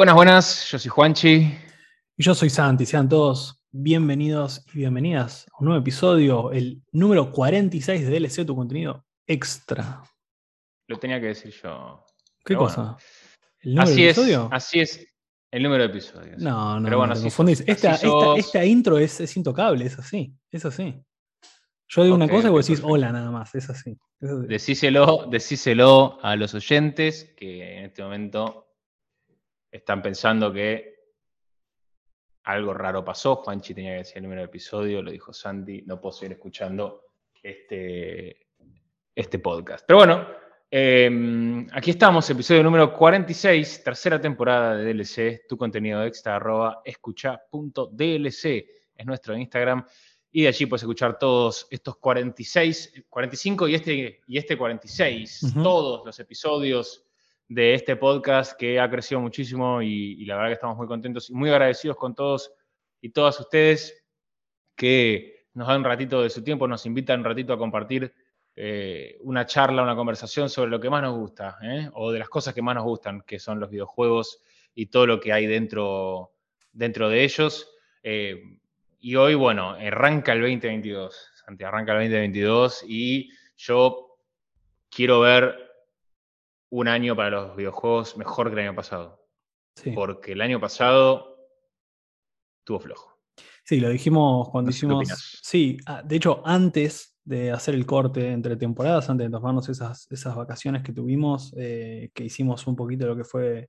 Buenas, 0.00 0.14
buenas, 0.14 0.70
yo 0.70 0.78
soy 0.78 0.88
Juanchi. 0.88 1.54
Y 2.16 2.22
yo 2.22 2.34
soy 2.34 2.48
Santi, 2.48 2.86
sean 2.86 3.06
todos 3.06 3.62
bienvenidos 3.70 4.64
y 4.72 4.78
bienvenidas 4.78 5.46
a 5.52 5.58
un 5.58 5.66
nuevo 5.66 5.78
episodio, 5.78 6.52
el 6.52 6.82
número 6.90 7.30
46 7.30 8.08
de 8.08 8.18
DLC, 8.18 8.46
tu 8.46 8.56
contenido 8.56 9.04
extra. 9.26 10.02
Lo 10.86 10.98
tenía 10.98 11.20
que 11.20 11.26
decir 11.26 11.52
yo. 11.52 12.02
¿Qué 12.38 12.54
Pero 12.54 12.60
cosa? 12.60 12.82
bueno. 12.82 12.96
¿El 13.58 13.74
número 13.74 13.90
Así 13.92 14.02
de 14.02 14.08
es, 14.08 14.16
episodio? 14.16 14.48
así 14.50 14.80
es 14.80 15.06
el 15.50 15.62
número 15.62 15.82
de 15.82 15.90
episodios. 15.90 16.38
No, 16.42 16.80
no, 16.80 16.84
Pero 16.84 16.92
no, 16.92 16.96
bueno, 16.96 17.12
te 17.12 17.18
así 17.18 17.24
confundís. 17.24 17.64
Esta, 17.66 18.64
intro 18.64 18.96
es, 18.96 19.20
es 19.20 19.36
intocable, 19.36 19.84
es 19.84 19.98
así, 19.98 20.34
es 20.50 20.64
así. 20.64 20.98
Yo 21.88 22.04
digo 22.04 22.16
una 22.16 22.26
cosa 22.26 22.48
y 22.48 22.50
vos 22.50 22.66
decís 22.66 22.82
hola 22.82 23.12
nada 23.12 23.30
más, 23.30 23.54
es 23.54 23.68
así. 23.68 23.98
es 24.18 24.30
así. 24.30 24.46
Decíselo, 24.48 25.26
decíselo 25.30 26.18
a 26.22 26.36
los 26.36 26.54
oyentes 26.54 27.34
que 27.36 27.80
en 27.80 27.84
este 27.84 28.02
momento 28.02 28.69
están 29.70 30.02
pensando 30.02 30.52
que 30.52 31.00
algo 32.44 32.74
raro 32.74 33.04
pasó. 33.04 33.36
Juanchi 33.36 33.74
tenía 33.74 33.92
que 33.92 33.98
decir 33.98 34.16
el 34.18 34.24
número 34.24 34.42
episodio, 34.42 35.02
lo 35.02 35.10
dijo 35.10 35.32
Santi, 35.32 35.82
no 35.82 36.00
puedo 36.00 36.12
seguir 36.12 36.32
escuchando 36.32 37.04
este, 37.42 38.48
este 39.14 39.38
podcast. 39.38 39.84
Pero 39.86 39.98
bueno, 39.98 40.26
eh, 40.70 41.66
aquí 41.72 41.90
estamos, 41.90 42.28
episodio 42.30 42.62
número 42.62 42.92
46, 42.92 43.82
tercera 43.82 44.20
temporada 44.20 44.76
de 44.76 44.92
DLC, 44.94 45.46
tu 45.48 45.56
contenido 45.56 46.04
extra, 46.04 46.36
arroba 46.36 46.82
escucha.dlc, 46.84 48.44
es 48.44 49.06
nuestro 49.06 49.36
Instagram. 49.36 49.84
Y 50.32 50.42
de 50.42 50.48
allí 50.48 50.66
puedes 50.66 50.82
escuchar 50.82 51.18
todos 51.18 51.66
estos 51.70 51.96
46, 51.96 53.04
45 53.08 53.66
y 53.68 53.74
este, 53.74 54.20
y 54.28 54.38
este 54.38 54.56
46, 54.56 55.42
Ujú. 55.42 55.62
todos 55.62 56.06
los 56.06 56.20
episodios 56.20 57.09
de 57.50 57.74
este 57.74 57.96
podcast 57.96 58.56
que 58.56 58.78
ha 58.78 58.88
crecido 58.88 59.20
muchísimo 59.20 59.82
y, 59.82 60.24
la 60.24 60.36
verdad 60.36 60.50
que 60.50 60.54
estamos 60.54 60.76
muy 60.76 60.86
contentos 60.86 61.30
y 61.30 61.34
muy 61.34 61.50
agradecidos 61.50 61.96
con 61.96 62.14
todos 62.14 62.52
y 63.00 63.10
todas 63.10 63.40
ustedes 63.40 64.04
que 64.76 65.48
nos 65.54 65.66
dan 65.66 65.78
un 65.78 65.84
ratito 65.84 66.22
de 66.22 66.30
su 66.30 66.44
tiempo, 66.44 66.68
nos 66.68 66.86
invitan 66.86 67.18
un 67.18 67.24
ratito 67.24 67.52
a 67.52 67.58
compartir 67.58 68.14
eh, 68.54 69.18
una 69.22 69.46
charla, 69.46 69.82
una 69.82 69.96
conversación 69.96 70.48
sobre 70.48 70.70
lo 70.70 70.78
que 70.78 70.90
más 70.90 71.02
nos 71.02 71.16
gusta, 71.16 71.58
¿eh? 71.60 71.90
o 71.94 72.12
de 72.12 72.20
las 72.20 72.28
cosas 72.28 72.54
que 72.54 72.62
más 72.62 72.76
nos 72.76 72.84
gustan, 72.84 73.22
que 73.22 73.40
son 73.40 73.58
los 73.58 73.68
videojuegos 73.68 74.40
y 74.72 74.86
todo 74.86 75.08
lo 75.08 75.18
que 75.18 75.32
hay 75.32 75.46
dentro, 75.48 76.30
dentro 76.72 77.08
de 77.08 77.24
ellos. 77.24 77.68
Eh, 78.04 78.58
y 79.00 79.16
hoy, 79.16 79.34
bueno, 79.34 79.70
arranca 79.70 80.34
el 80.34 80.42
2022, 80.42 81.30
Santi, 81.44 81.64
arranca 81.64 81.94
el 81.94 82.10
2022 82.10 82.84
y 82.86 83.28
yo 83.56 84.18
quiero 84.88 85.18
ver 85.18 85.69
un 86.70 86.88
año 86.88 87.14
para 87.16 87.30
los 87.30 87.56
videojuegos 87.56 88.16
mejor 88.16 88.48
que 88.48 88.54
el 88.60 88.66
año 88.68 88.74
pasado, 88.76 89.26
Sí. 89.76 89.92
porque 89.92 90.32
el 90.32 90.40
año 90.40 90.60
pasado 90.60 91.36
estuvo 92.60 92.80
flojo. 92.80 93.18
Sí, 93.64 93.80
lo 93.80 93.88
dijimos 93.88 94.48
cuando 94.50 94.70
No 94.70 94.70
hicimos. 94.70 95.38
Sí, 95.42 95.76
ah, 95.86 96.02
de 96.02 96.16
hecho, 96.16 96.42
antes 96.44 97.18
de 97.24 97.50
hacer 97.52 97.74
el 97.74 97.86
corte 97.86 98.30
entre 98.32 98.56
temporadas, 98.56 99.08
antes 99.10 99.26
de 99.26 99.30
tomarnos 99.30 99.68
esas, 99.68 100.06
esas 100.10 100.34
vacaciones 100.34 100.82
que 100.82 100.92
tuvimos, 100.92 101.54
eh, 101.56 102.10
que 102.14 102.24
hicimos 102.24 102.66
un 102.66 102.74
poquito 102.76 103.06
lo 103.06 103.16
que 103.16 103.24
fue 103.24 103.68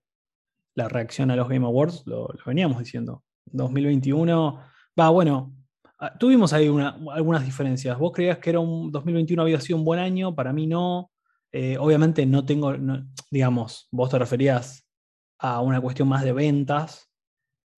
la 0.75 0.87
reacción 0.87 1.29
a 1.31 1.35
los 1.35 1.47
Game 1.49 1.65
Awards, 1.65 2.03
lo, 2.05 2.27
lo 2.27 2.43
veníamos 2.45 2.79
diciendo. 2.79 3.23
2021, 3.45 4.59
va, 4.99 5.09
bueno, 5.09 5.53
ah, 5.99 6.17
tuvimos 6.17 6.53
ahí 6.53 6.69
una- 6.69 6.97
algunas 7.11 7.43
diferencias. 7.45 7.97
Vos 7.99 8.11
creías 8.13 8.37
que 8.39 8.49
era 8.51 8.59
un 8.59 8.91
2021 8.91 9.41
había 9.43 9.59
sido 9.59 9.77
un 9.77 9.85
buen 9.85 9.99
año, 9.99 10.33
para 10.33 10.53
mí 10.53 10.65
no. 10.67 11.11
Eh, 11.51 11.77
obviamente 11.77 12.25
no 12.25 12.45
tengo, 12.45 12.77
no- 12.77 13.05
digamos, 13.29 13.87
vos 13.91 14.09
te 14.09 14.19
referías 14.19 14.87
a 15.39 15.61
una 15.61 15.81
cuestión 15.81 16.07
más 16.07 16.23
de 16.23 16.33
ventas, 16.33 17.09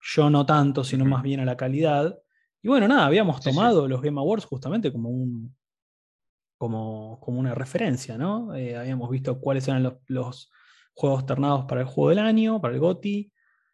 yo 0.00 0.30
no 0.30 0.46
tanto, 0.46 0.84
sino 0.84 1.04
más 1.04 1.22
bien 1.22 1.40
a 1.40 1.44
la 1.46 1.56
calidad. 1.56 2.18
Y 2.62 2.68
bueno, 2.68 2.88
nada, 2.88 3.06
habíamos 3.06 3.42
Sí, 3.42 3.50
sí. 3.50 3.50
tomado 3.50 3.88
los 3.88 4.02
Game 4.02 4.20
Awards 4.20 4.46
justamente 4.46 4.92
como 4.92 5.10
un 5.10 5.56
como, 6.58 7.18
como 7.20 7.40
una 7.40 7.54
referencia, 7.54 8.16
¿no? 8.16 8.54
Eh, 8.54 8.76
habíamos 8.76 9.10
visto 9.10 9.40
cuáles 9.40 9.66
eran 9.68 9.82
los, 9.82 9.94
los 10.06 10.50
juegos 10.94 11.26
ternados 11.26 11.64
para 11.66 11.82
el 11.82 11.86
juego 11.86 12.10
del 12.10 12.20
año, 12.20 12.60
para 12.60 12.74
el 12.74 12.80
GOTY. 12.80 13.32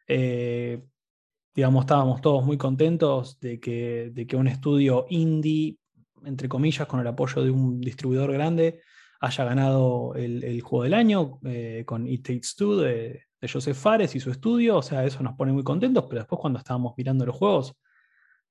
Eh, 0.09 0.83
digamos, 1.55 1.83
estábamos 1.85 2.21
todos 2.21 2.45
muy 2.45 2.59
contentos 2.59 3.39
de 3.41 3.61
que, 3.61 4.11
de 4.13 4.27
que 4.27 4.37
un 4.37 4.49
estudio 4.49 5.07
indie, 5.11 5.79
entre 6.25 6.49
comillas, 6.49 6.87
con 6.89 7.01
el 7.01 7.07
apoyo 7.07 7.43
de 7.43 7.51
un 7.51 7.81
distribuidor 7.81 8.33
grande, 8.33 8.81
haya 9.21 9.45
ganado 9.45 10.15
el, 10.15 10.61
juego 10.63 10.85
del 10.85 10.95
año 10.95 11.39
eh, 11.45 11.85
con 11.87 12.07
It 12.07 12.27
Takes 12.27 12.49
Two 12.57 12.79
de, 12.79 13.23
Joseph 13.43 13.77
Fares 13.77 14.15
y 14.15 14.21
su 14.21 14.31
estudio. 14.31 14.79
O 14.79 14.83
sea, 14.83 15.05
eso 15.05 15.23
nos 15.23 15.35
pone 15.35 15.53
muy 15.53 15.63
contentos, 15.63 16.05
pero 16.09 16.21
después 16.21 16.41
cuando 16.41 16.59
estábamos 16.59 16.95
mirando 16.97 17.25
los 17.25 17.37
juegos, 17.37 17.75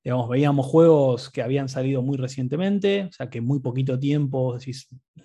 digamos, 0.02 0.28
veíamos 0.28 0.66
juegos 0.66 1.30
que 1.30 1.42
habían 1.42 1.68
salido 1.68 2.02
muy 2.02 2.16
recientemente, 2.16 3.04
o 3.04 3.12
sea, 3.12 3.28
que 3.30 3.40
muy 3.40 3.60
poquito 3.60 3.98
tiempo 3.98 4.56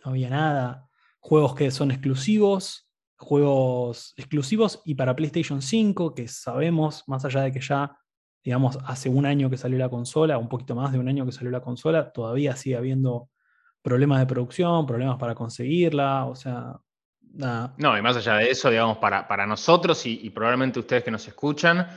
no 0.03 0.11
había 0.11 0.29
nada. 0.29 0.88
Juegos 1.19 1.55
que 1.55 1.72
son 1.72 1.89
exclusivos, 1.91 2.88
juegos 3.17 4.13
exclusivos 4.17 4.81
y 4.85 4.95
para 4.95 5.16
PlayStation 5.16 5.61
5, 5.61 6.13
que 6.13 6.28
sabemos, 6.28 7.03
más 7.07 7.25
allá 7.25 7.41
de 7.41 7.51
que 7.51 7.61
ya, 7.61 7.97
digamos, 8.44 8.78
hace 8.85 9.09
un 9.09 9.25
año 9.25 9.50
que 9.50 9.57
salió 9.57 9.79
la 9.79 9.89
consola, 9.89 10.38
un 10.38 10.50
poquito 10.50 10.75
más 10.75 10.91
de 10.91 11.00
un 11.00 11.07
año 11.07 11.25
que 11.25 11.31
salió 11.31 11.50
la 11.50 11.61
consola, 11.61 12.11
todavía 12.11 12.55
sigue 12.55 12.78
habiendo 12.78 13.29
problemas 13.85 14.19
de 14.19 14.25
producción, 14.25 14.85
problemas 14.88 15.18
para 15.18 15.35
conseguirla, 15.35 16.25
o 16.25 16.35
sea, 16.35 16.73
nada. 17.35 17.75
No, 17.78 17.96
y 17.97 18.01
más 18.01 18.18
allá 18.18 18.38
de 18.38 18.50
eso, 18.50 18.72
digamos, 18.72 18.97
para, 18.97 19.28
para 19.28 19.46
nosotros 19.46 20.03
y, 20.07 20.22
y 20.25 20.31
probablemente 20.31 20.79
ustedes 20.79 21.03
que 21.03 21.12
nos 21.12 21.28
escuchan, 21.28 21.88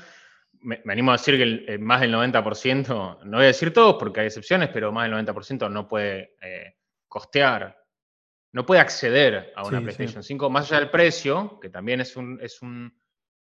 me, 0.60 0.82
me 0.84 0.92
animo 0.92 1.12
a 1.12 1.14
decir 1.16 1.36
que 1.38 1.42
el- 1.44 1.64
el 1.66 1.78
más 1.78 2.00
del 2.02 2.12
90%, 2.12 3.20
no 3.24 3.36
voy 3.38 3.44
a 3.44 3.48
decir 3.48 3.72
todos 3.72 3.96
porque 3.98 4.20
hay 4.20 4.26
excepciones, 4.26 4.68
pero 4.68 4.92
más 4.92 5.04
del 5.04 5.12
90% 5.12 5.70
no 5.70 5.88
puede 5.88 6.36
eh, 6.42 6.74
costear, 7.08 7.74
no 8.52 8.66
puede 8.66 8.80
acceder 8.82 9.52
a 9.56 9.62
una 9.62 9.70
Sí, 9.70 9.76
sí. 9.78 9.82
PlayStation 9.84 10.22
5, 10.22 10.50
más 10.50 10.70
allá 10.70 10.80
del 10.80 10.90
precio, 10.90 11.58
que 11.60 11.70
también 11.70 12.00
es 12.02 12.16
un, 12.16 12.38
es 12.42 12.60
un, 12.60 12.92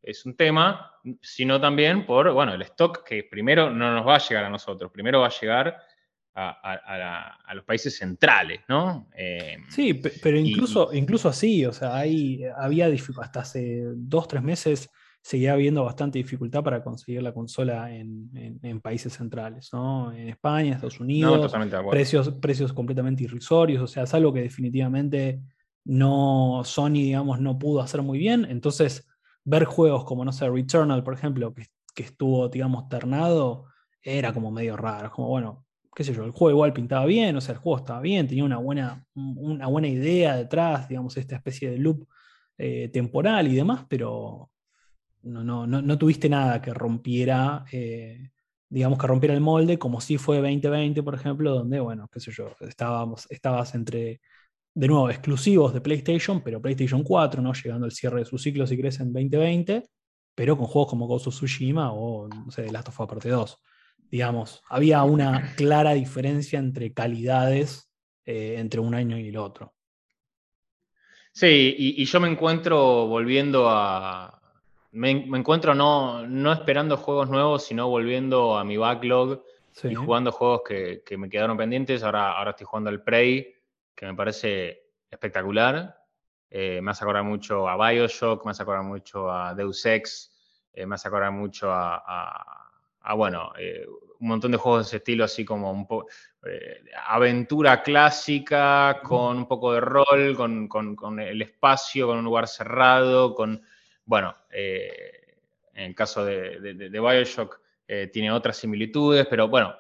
es 0.02 0.26
un 0.26 0.36
tema, 0.36 0.92
sino 1.22 1.62
también 1.62 2.08
por, 2.08 2.32
bueno, 2.34 2.54
el 2.56 2.62
stock 2.64 3.04
que 3.04 3.24
primero 3.24 3.70
no 3.70 3.94
nos 3.94 4.08
va 4.08 4.16
a 4.16 4.20
llegar 4.20 4.46
a 4.46 4.50
nosotros, 4.50 4.92
primero 4.92 5.20
va 5.22 5.28
a 5.28 5.40
llegar 5.40 5.78
a, 6.34 6.50
a- 6.50 6.74
a 6.76 6.98
la- 6.98 7.28
a 7.46 7.56
los 7.56 7.64
países 7.66 7.98
centrales, 7.98 8.62
¿no? 8.70 9.10
Eh, 9.18 9.58
Sí, 9.70 9.94
pe- 9.96 10.14
pero 10.22 10.38
Y- 10.40 10.50
incluso, 10.52 10.94
incluso 10.94 11.28
así, 11.30 11.66
o 11.66 11.74
sea, 11.74 11.96
hay, 11.96 12.44
había 12.58 12.88
hasta 13.22 13.40
hace 13.42 13.84
dos, 13.96 14.28
tres 14.28 14.42
meses 14.44 14.90
seguía 15.24 15.54
habiendo 15.54 15.84
bastante 15.84 16.18
dificultad 16.18 16.64
para 16.64 16.84
conseguir 16.84 17.22
la 17.22 17.32
consola 17.34 17.94
en, 17.94 18.30
en- 18.34 18.60
en 18.64 18.82
países 18.82 19.14
centrales, 19.14 19.70
¿no? 19.72 20.12
En 20.14 20.30
España, 20.30 20.74
Estados 20.74 21.00
Unidos, 21.00 21.52
precios, 21.92 22.30
precios 22.42 22.74
completamente 22.74 23.24
irrisorios, 23.26 23.84
o 23.84 23.88
sea, 23.88 24.04
es 24.04 24.14
algo 24.14 24.34
que 24.34 24.42
definitivamente 24.42 25.42
no 25.86 26.62
Sony, 26.64 26.94
digamos, 26.94 27.40
no 27.40 27.58
pudo 27.60 27.82
hacer 27.82 28.02
muy 28.02 28.18
bien. 28.20 28.46
Entonces, 28.50 29.08
ver 29.44 29.66
juegos 29.66 30.06
como, 30.06 30.24
no 30.26 30.32
sé, 30.32 30.50
Returnal, 30.50 31.04
por 31.04 31.14
ejemplo, 31.14 31.54
que, 31.54 31.66
que 31.96 32.04
estuvo, 32.04 32.48
digamos, 32.50 32.88
ternado, 32.90 33.66
era 34.02 34.34
como 34.34 34.52
medio 34.52 34.78
raro. 34.78 35.12
Como, 35.12 35.28
bueno, 35.30 35.66
qué 36.02 36.06
sé 36.06 36.14
yo, 36.16 36.24
el 36.26 36.32
juego 36.32 36.52
igual 36.52 36.74
pintaba 36.74 37.06
bien, 37.06 37.36
o 37.36 37.42
sea, 37.42 37.54
el 37.54 37.60
juego 37.62 37.78
estaba 37.78 38.02
bien, 38.02 38.28
tenía 38.28 38.44
una 38.44 38.58
buena, 38.58 39.06
un- 39.16 39.38
una 39.38 39.68
buena 39.68 39.88
idea 39.88 40.36
detrás, 40.36 40.90
digamos, 40.90 41.16
esta 41.18 41.36
especie 41.36 41.70
de 41.72 41.78
loop 41.78 42.08
eh, 42.58 42.90
temporal 42.90 43.48
y 43.48 43.56
demás, 43.56 43.86
pero 43.90 44.50
no, 45.24 45.44
no, 45.44 45.68
no, 45.68 45.82
no 45.82 45.98
tuviste 45.98 46.30
nada 46.30 46.62
que 46.62 46.74
rompiera, 46.74 47.66
eh, 47.72 48.32
digamos, 48.70 48.98
que 49.00 49.08
rompiera 49.08 49.34
el 49.36 49.42
molde, 49.42 49.78
como 49.80 50.02
si 50.02 50.18
fue 50.18 50.38
2020, 50.38 51.04
por 51.04 51.16
ejemplo, 51.16 51.52
donde, 51.54 51.80
bueno, 51.80 52.08
qué 52.12 52.20
sé 52.20 52.32
yo, 52.32 52.50
estábamos, 52.62 53.28
estabas 53.30 53.76
entre, 53.76 54.22
de 54.76 54.88
nuevo, 54.88 55.10
exclusivos 55.10 55.74
de 55.74 55.82
PlayStation, 55.82 56.42
pero 56.44 56.62
PlayStation 56.62 57.04
4, 57.04 57.42
¿no? 57.42 57.54
Llegando 57.54 57.86
al 57.86 57.92
cierre 57.92 58.20
de 58.22 58.26
su 58.26 58.38
ciclo, 58.40 58.68
si 58.68 58.76
querés, 58.78 59.00
en 59.02 59.14
2020, 59.14 59.90
pero 60.36 60.58
con 60.58 60.68
juegos 60.68 60.90
como 60.92 61.08
Ghost 61.08 61.28
of 61.28 61.36
Tsushima 61.36 61.94
o, 61.94 62.28
no 62.30 62.52
sé, 62.52 62.72
Last 62.72 62.90
of 62.90 63.00
Us 63.00 63.08
Parte 63.08 63.30
2. 63.30 63.60
Digamos, 64.12 64.62
había 64.70 65.04
una 65.04 65.56
clara 65.56 65.94
diferencia 65.94 66.60
entre 66.60 66.94
calidades 66.94 67.90
eh, 68.26 68.58
entre 68.60 68.82
un 68.82 68.94
año 68.94 69.18
y 69.18 69.30
el 69.30 69.38
otro. 69.38 69.74
Sí, 71.32 71.76
y, 71.78 72.02
y 72.02 72.06
yo 72.06 72.20
me 72.20 72.28
encuentro 72.28 73.08
volviendo 73.08 73.70
a, 73.70 74.42
me, 74.92 75.12
encuentro 75.12 75.74
no, 75.74 76.28
no 76.28 76.52
esperando 76.52 76.98
juegos 76.98 77.30
nuevos, 77.30 77.66
sino 77.66 77.88
volviendo 77.88 78.58
a 78.58 78.64
mi 78.64 78.78
backlog 78.78 79.42
y 79.84 79.96
jugando 79.96 80.32
juegos 80.32 80.62
que, 80.68 81.18
me 81.18 81.30
quedaron 81.30 81.58
pendientes. 81.58 82.04
Ahora, 82.04 82.34
ahora 82.34 82.52
estoy 82.52 82.66
jugando 82.66 82.90
el 82.90 83.02
Prey, 83.02 83.56
que 83.96 84.06
me 84.06 84.14
parece 84.14 84.92
espectacular. 85.10 85.98
Eh, 86.50 86.82
me 86.82 86.92
hace 86.92 87.06
acordar 87.06 87.24
mucho 87.24 87.70
a 87.70 87.78
Bioshock, 87.78 88.44
me 88.44 88.52
hace 88.52 88.64
acordar 88.64 88.84
mucho 88.84 89.32
a 89.32 89.56
Deus 89.56 89.86
Ex, 89.86 90.30
eh, 90.74 90.86
me 90.86 90.96
hace 90.96 91.08
acordar 91.08 91.32
mucho 91.32 91.72
a, 91.72 92.61
bueno, 93.16 93.52
eh, 93.58 93.86
un 94.20 94.28
montón 94.28 94.52
de 94.52 94.58
juegos 94.58 94.86
de 94.86 94.88
ese 94.88 94.98
estilo, 94.98 95.24
así 95.24 95.44
como 95.44 95.72
un 95.72 95.88
poco 95.88 96.08
aventura 97.08 97.84
clásica, 97.84 99.00
con 99.04 99.38
un 99.38 99.48
poco 99.48 99.74
de 99.74 99.80
rol, 99.80 100.36
con, 100.36 101.20
el 101.20 101.42
espacio, 101.42 102.08
con 102.08 102.18
un 102.18 102.26
lugar 102.26 102.48
cerrado, 102.48 103.36
con, 103.36 103.62
bueno, 104.06 104.36
en 104.52 105.86
el 105.86 105.94
caso 105.94 106.26
de, 106.26 106.60
de 106.60 107.00
Bioshock 107.00 107.60
tiene 108.12 108.32
otras 108.32 108.58
similitudes, 108.58 109.28
pero 109.28 109.48
bueno, 109.50 109.76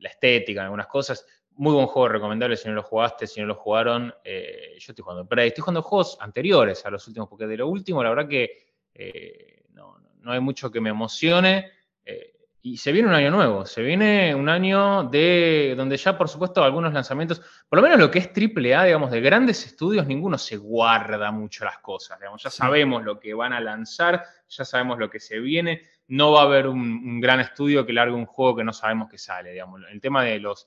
la 0.00 0.08
estética, 0.08 0.62
algunas 0.62 0.86
cosas. 0.86 1.26
Muy 1.52 1.74
buen 1.74 1.86
juego, 1.86 2.08
recomendable 2.08 2.56
si 2.56 2.68
no 2.68 2.74
lo 2.74 2.82
jugaste, 2.82 3.26
si 3.26 3.40
no 3.40 3.46
lo 3.46 3.56
jugaron. 3.56 4.14
Eh, 4.22 4.76
yo 4.78 4.92
estoy 4.92 5.02
jugando 5.02 5.26
Prey, 5.26 5.48
estoy 5.48 5.62
jugando 5.62 5.82
juegos 5.82 6.16
anteriores 6.20 6.86
a 6.86 6.90
los 6.90 7.06
últimos, 7.08 7.28
porque 7.28 7.46
de 7.46 7.56
lo 7.56 7.68
último, 7.68 8.02
la 8.02 8.10
verdad 8.10 8.28
que 8.28 8.68
eh, 8.94 9.64
no, 9.72 9.96
hay 10.24 10.40
mucho 10.40 10.70
que 10.70 10.80
me 10.80 10.90
emocione. 10.90 11.72
Eh, 12.08 12.34
y 12.60 12.76
se 12.76 12.90
viene 12.90 13.08
un 13.08 13.14
año 13.14 13.30
nuevo, 13.30 13.64
se 13.64 13.82
viene 13.82 14.34
un 14.34 14.48
año 14.48 15.04
de 15.04 15.74
donde 15.76 15.96
ya, 15.96 16.18
por 16.18 16.28
supuesto, 16.28 16.62
algunos 16.62 16.92
lanzamientos, 16.92 17.40
por 17.68 17.78
lo 17.78 17.82
menos 17.82 17.98
lo 17.98 18.10
que 18.10 18.18
es 18.18 18.26
AAA, 18.26 18.84
digamos, 18.84 19.10
de 19.10 19.20
grandes 19.20 19.64
estudios, 19.64 20.06
ninguno 20.06 20.36
se 20.36 20.56
guarda 20.56 21.30
mucho 21.30 21.64
las 21.64 21.78
cosas, 21.78 22.18
digamos, 22.18 22.42
ya 22.42 22.50
sabemos 22.50 23.04
lo 23.04 23.20
que 23.20 23.32
van 23.32 23.52
a 23.52 23.60
lanzar, 23.60 24.24
ya 24.48 24.64
sabemos 24.64 24.98
lo 24.98 25.08
que 25.08 25.20
se 25.20 25.38
viene, 25.38 25.82
no 26.08 26.32
va 26.32 26.40
a 26.40 26.44
haber 26.44 26.66
un, 26.66 26.80
un 26.80 27.20
gran 27.20 27.38
estudio 27.38 27.86
que 27.86 27.92
largue 27.92 28.14
un 28.14 28.26
juego 28.26 28.56
que 28.56 28.64
no 28.64 28.72
sabemos 28.72 29.08
que 29.08 29.18
sale, 29.18 29.52
digamos. 29.52 29.82
El 29.90 30.00
tema 30.00 30.24
de 30.24 30.40
los 30.40 30.66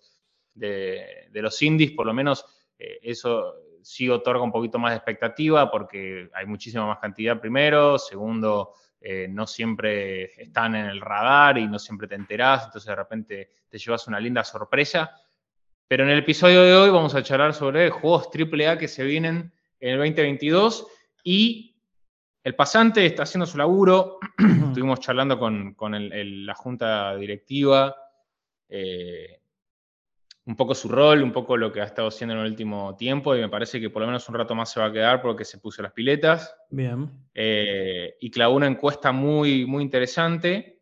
de, 0.54 1.30
los 1.34 1.62
indies, 1.62 1.92
por 1.92 2.06
lo 2.06 2.14
menos 2.14 2.46
eh, 2.78 3.00
eso 3.02 3.56
sí 3.82 4.10
otorga 4.10 4.44
un 4.44 4.52
poquito 4.52 4.80
más 4.80 4.92
de 4.92 4.98
expectativa 4.98 5.72
porque 5.72 6.30
hay 6.34 6.46
muchísima 6.46 6.86
más 6.86 7.00
cantidad 7.00 7.40
primero, 7.40 7.98
segundo, 7.98 8.74
eh, 9.04 9.28
no 9.28 9.48
siempre 9.48 10.40
están 10.40 10.76
en 10.76 10.86
el 10.86 11.02
radar 11.02 11.58
y 11.58 11.68
no 11.68 11.80
siempre 11.80 12.08
te 12.08 12.14
enterás, 12.14 12.66
entonces 12.66 12.88
de 12.88 12.96
repente 12.96 13.50
te 13.68 13.80
llevas 13.80 14.08
una 14.08 14.20
linda 14.20 14.44
sorpresa. 14.44 15.20
Pero 15.88 16.04
en 16.04 16.12
el 16.12 16.20
episodio 16.20 16.62
de 16.62 16.76
hoy 16.76 16.90
vamos 16.92 17.16
a 17.16 17.24
charlar 17.24 17.56
sobre 17.56 17.90
juegos 17.90 18.30
AAA 18.34 18.78
que 18.78 18.88
se 18.88 19.04
vienen 19.04 19.52
en 19.80 19.90
el 19.90 19.98
2022 19.98 20.88
y 21.24 21.76
el 22.44 22.56
pasante 22.56 23.06
está 23.06 23.24
haciendo 23.24 23.48
su 23.48 23.58
laburo. 23.58 24.20
Estuvimos 24.38 25.00
charlando 25.00 25.38
con, 25.38 25.76
la 25.90 26.56
junta 26.56 27.16
directiva. 27.16 27.96
Eh, 28.70 29.41
un 30.46 30.56
poco 30.56 30.74
su 30.74 30.90
rol, 30.90 31.22
un 31.22 31.32
poco 31.32 31.56
lo 31.56 31.72
que 31.72 31.82
ha 31.82 31.86
estado 31.86 32.08
haciendo 32.08 32.34
en 32.34 32.42
el 32.42 32.48
último 32.48 32.96
tiempo 32.96 33.36
y 33.36 33.40
me 33.40 33.50
parece 33.50 33.80
que 33.80 33.90
por 33.90 34.02
lo 34.02 34.08
menos 34.08 34.28
un 34.28 34.36
rato 34.36 34.56
más 34.56 34.72
se 34.72 34.80
va 34.80 34.88
a 34.88 34.92
quedar 34.92 35.22
porque 35.22 35.46
se 35.46 35.60
puso 35.60 35.82
las 35.82 35.94
piletas. 35.94 36.56
Bien. 36.70 37.12
Eh, 37.34 38.16
y 38.20 38.32
clavó 38.32 38.56
una 38.56 38.68
encuesta 38.68 39.12
muy, 39.12 39.66
muy 39.66 39.84
interesante 39.84 40.80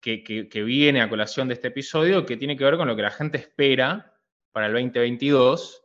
que, 0.00 0.22
que, 0.22 0.62
viene 0.62 1.00
a 1.00 1.08
colación 1.08 1.48
de 1.48 1.54
este 1.54 1.68
episodio 1.68 2.26
que 2.26 2.36
tiene 2.36 2.58
que 2.58 2.64
ver 2.64 2.76
con 2.76 2.86
lo 2.86 2.94
que 2.94 3.00
la 3.00 3.10
gente 3.10 3.38
espera 3.38 4.14
para 4.52 4.66
el 4.66 4.72
2022 4.74 5.82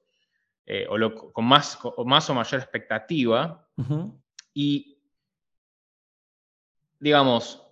eh, 0.66 0.86
o 0.88 1.34
con, 1.34 1.46
más, 1.46 1.80
más 2.06 2.30
o 2.30 2.34
mayor 2.36 2.60
expectativa. 2.60 3.68
Y, 4.54 5.00
digamos, 7.00 7.66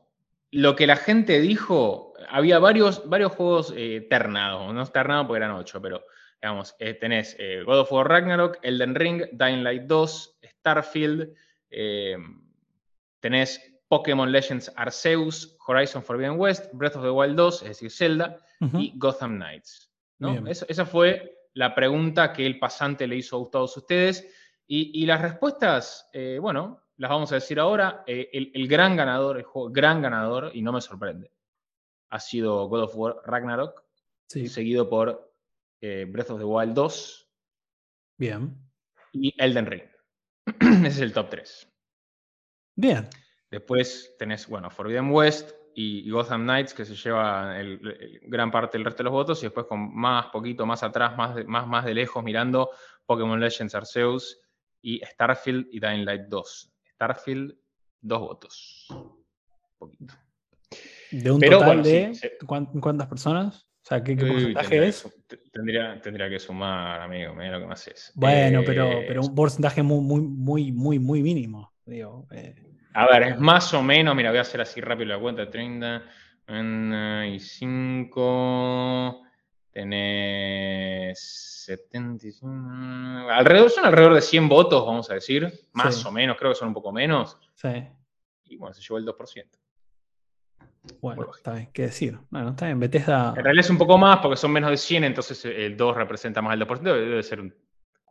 lo 0.51 0.75
que 0.75 0.87
la 0.87 0.95
gente 0.95 1.41
dijo 1.41 2.06
había 2.29 2.59
varios, 2.59 3.07
varios 3.07 3.33
juegos 3.33 3.73
eh, 3.75 4.05
ternados, 4.09 4.73
no 4.73 4.85
ternados 4.87 5.27
porque 5.27 5.37
eran 5.37 5.51
ocho, 5.51 5.81
pero 5.81 6.03
digamos, 6.41 6.75
eh, 6.79 6.93
tenés 6.93 7.35
eh, 7.39 7.63
God 7.65 7.79
of 7.79 7.91
War 7.91 8.07
Ragnarok, 8.07 8.59
Elden 8.61 8.95
Ring, 8.95 9.23
Dying 9.31 9.63
Light 9.63 9.83
2, 9.83 10.39
Starfield, 10.43 11.33
tenés 13.19 13.61
Pokémon 13.87 14.31
Legends 14.31 14.71
Arceus, 14.75 15.57
Horizon 15.65 16.03
Forbidden 16.03 16.39
West, 16.39 16.71
Breath 16.73 16.95
of 16.95 17.03
the 17.03 17.09
Wild 17.09 17.35
2, 17.35 17.61
es 17.63 17.67
decir, 17.69 17.91
Zelda, 17.91 18.37
y 18.73 18.93
Gotham 18.95 19.35
Knights. 19.35 19.91
esa 20.67 20.85
fue 20.85 21.39
la 21.53 21.73
pregunta 21.73 22.33
que 22.33 22.45
el 22.45 22.59
pasante 22.59 23.07
le 23.07 23.17
hizo 23.17 23.43
a 23.43 23.51
todos 23.51 23.77
ustedes. 23.77 24.27
Y, 24.67 25.05
las 25.05 25.21
respuestas, 25.21 26.09
bueno, 26.39 26.83
las 26.97 27.09
vamos 27.09 27.31
a 27.31 27.35
decir 27.35 27.59
ahora. 27.59 28.03
El, 28.05 28.51
el, 28.53 28.67
gran 28.67 28.95
ganador, 28.95 29.37
el 29.37 29.43
juego 29.43 29.69
gran 29.71 30.01
ganador, 30.01 30.51
y 30.53 30.61
no 30.61 30.71
me 30.71 30.81
sorprende, 30.81 31.31
ha 32.09 32.19
sido 32.19 32.67
God 32.67 32.83
of 32.83 32.95
War 32.95 33.21
Ragnarok, 33.25 33.83
seguido 34.27 34.89
por 34.89 35.33
eh, 35.81 36.05
Breath 36.07 36.31
of 36.31 36.39
the 36.39 36.45
Wild 36.45 36.73
2. 36.73 37.29
Bien. 38.17 38.57
Y 39.13 39.33
Elden 39.37 39.65
Ring. 39.65 39.83
Ese 40.59 40.87
es 40.87 40.99
el 40.99 41.13
top 41.13 41.29
3. 41.29 41.73
Bien. 42.75 43.07
Después 43.49 44.15
tenés, 44.17 44.47
bueno, 44.47 44.69
Forbidden 44.69 45.11
West 45.11 45.51
y, 45.73 46.09
Gotham 46.09 46.43
Knights, 46.43 46.73
que 46.73 46.85
se 46.85 46.95
lleva 46.95 47.55
gran 48.23 48.51
parte 48.51 48.77
del 48.77 48.85
resto 48.85 48.99
de 48.99 49.05
los 49.05 49.13
votos, 49.13 49.41
y 49.41 49.45
después 49.45 49.67
con 49.67 49.95
más, 49.95 50.27
poquito 50.27 50.65
más 50.65 50.83
atrás, 50.83 51.15
más 51.15 51.35
de, 51.35 51.43
más, 51.45 51.67
más 51.67 51.85
de 51.85 51.93
lejos, 51.93 52.23
mirando 52.23 52.71
Pokémon 53.05 53.39
Legends 53.39 53.75
Arceus 53.75 54.41
y 54.81 54.99
Starfield 55.05 55.67
y 55.71 55.79
Dying 55.79 56.03
Light 56.03 56.23
2. 56.27 56.73
Starfield, 56.93 57.55
dos 58.01 58.19
votos. 58.19 58.87
Poquito. 59.77 60.13
¿De 61.11 61.31
un 61.31 61.39
total 61.39 61.83
de 61.83 62.11
cuántas 62.45 63.07
personas? 63.07 63.67
O 63.83 63.87
sea, 63.87 64.03
¿qué, 64.03 64.17
porcentaje 64.17 64.85
es? 64.85 65.07
Tendría, 65.53 66.01
tendría 66.01 66.29
que 66.29 66.39
sumar, 66.39 66.99
amigo, 66.99 67.33
mira 67.33 67.51
lo 67.51 67.61
que 67.61 67.67
más 67.67 67.87
es. 67.87 68.11
Bueno, 68.15 68.61
pero, 68.65 68.85
eh, 68.91 69.05
pero 69.07 69.21
un 69.21 69.33
porcentaje 69.33 69.81
muy, 69.81 70.01
muy, 70.01 70.21
muy, 70.21 70.71
muy, 70.73 70.99
muy 70.99 71.23
mínimo. 71.23 71.71
Digo, 71.85 72.27
eh. 72.31 72.53
A 72.93 73.07
ver, 73.07 73.23
es 73.23 73.39
más 73.39 73.73
o 73.73 73.81
menos, 73.81 74.13
mira, 74.13 74.31
voy 74.31 74.39
a 74.39 74.41
hacer 74.41 74.59
así 74.59 74.81
rápido 74.81 75.07
la 75.09 75.19
cuenta, 75.19 75.49
30 75.49 76.03
y 77.27 77.39
5, 77.39 79.21
tenés 79.71 81.17
75, 81.65 83.29
alrededor, 83.29 83.69
son 83.69 83.85
alrededor 83.85 84.15
de 84.15 84.21
100 84.21 84.49
votos, 84.49 84.85
vamos 84.85 85.09
a 85.09 85.13
decir, 85.13 85.49
más 85.71 86.05
o 86.05 86.11
menos, 86.11 86.35
creo 86.37 86.51
que 86.51 86.55
son 86.55 86.69
un 86.69 86.73
poco 86.73 86.91
menos. 86.91 87.37
Sí. 87.55 87.69
Y 88.45 88.57
bueno, 88.57 88.73
se 88.73 88.81
llevó 88.81 88.97
el 88.97 89.05
2%. 89.05 89.45
Bueno, 91.01 91.31
está 91.35 91.53
bien, 91.53 91.69
¿qué 91.73 91.83
decir? 91.83 92.17
Bueno, 92.29 92.49
está 92.49 92.65
bien, 92.65 92.79
Bethesda... 92.79 93.33
En 93.37 93.43
realidad 93.43 93.65
es 93.65 93.69
un 93.69 93.77
poco 93.77 93.97
más 93.97 94.19
porque 94.19 94.37
son 94.37 94.51
menos 94.51 94.69
de 94.69 94.77
100, 94.77 95.03
entonces 95.03 95.45
el 95.45 95.75
2 95.75 95.95
representa 95.95 96.41
más 96.41 96.53
el 96.53 96.67
2%, 96.67 96.81
debe 96.81 97.23
ser 97.23 97.41
un 97.41 97.53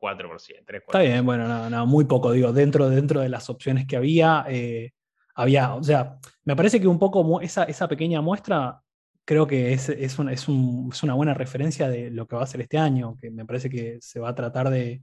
4%, 0.00 0.64
3, 0.66 0.82
4%. 0.82 0.84
Está 0.86 1.00
bien, 1.00 1.24
bueno, 1.24 1.46
no, 1.48 1.70
no, 1.70 1.86
muy 1.86 2.04
poco, 2.04 2.32
digo, 2.32 2.52
dentro, 2.52 2.88
dentro 2.88 3.20
de 3.20 3.28
las 3.28 3.48
opciones 3.50 3.86
que 3.86 3.96
había, 3.96 4.44
eh, 4.48 4.92
había, 5.34 5.74
o 5.74 5.82
sea, 5.82 6.18
me 6.44 6.56
parece 6.56 6.80
que 6.80 6.88
un 6.88 6.98
poco 6.98 7.40
esa, 7.40 7.64
esa 7.64 7.88
pequeña 7.88 8.20
muestra 8.20 8.80
creo 9.24 9.46
que 9.46 9.72
es, 9.72 9.88
es, 9.88 10.18
es, 10.18 10.48
una 10.48 11.14
buena 11.14 11.34
referencia 11.34 11.88
de 11.88 12.10
lo 12.10 12.26
que 12.26 12.36
va 12.36 12.44
a 12.44 12.46
ser 12.46 12.60
este 12.60 12.78
año, 12.78 13.16
que 13.20 13.30
me 13.30 13.44
parece 13.44 13.68
que 13.68 13.98
se 14.00 14.20
va 14.20 14.28
a 14.30 14.34
tratar 14.34 14.70
de, 14.70 15.02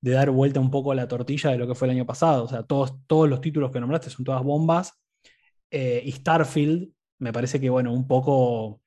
de 0.00 0.10
dar 0.12 0.30
vuelta 0.30 0.60
un 0.60 0.70
poco 0.70 0.92
a 0.92 0.94
la 0.94 1.06
tortilla 1.06 1.50
de 1.50 1.58
lo 1.58 1.66
que 1.66 1.74
fue 1.74 1.86
el 1.86 1.92
año 1.92 2.06
pasado. 2.06 2.44
O 2.44 2.48
sea, 2.48 2.62
todos, 2.62 2.94
todos 3.06 3.28
los 3.28 3.40
títulos 3.40 3.70
que 3.70 3.80
nombraste 3.80 4.10
son 4.10 4.24
todas 4.24 4.42
bombas. 4.42 4.98
Eh, 5.70 6.02
y 6.04 6.12
Starfield 6.12 6.90
me 7.20 7.32
parece 7.32 7.60
que, 7.60 7.70
bueno, 7.70 7.92
un 7.92 8.06
poco, 8.06 8.80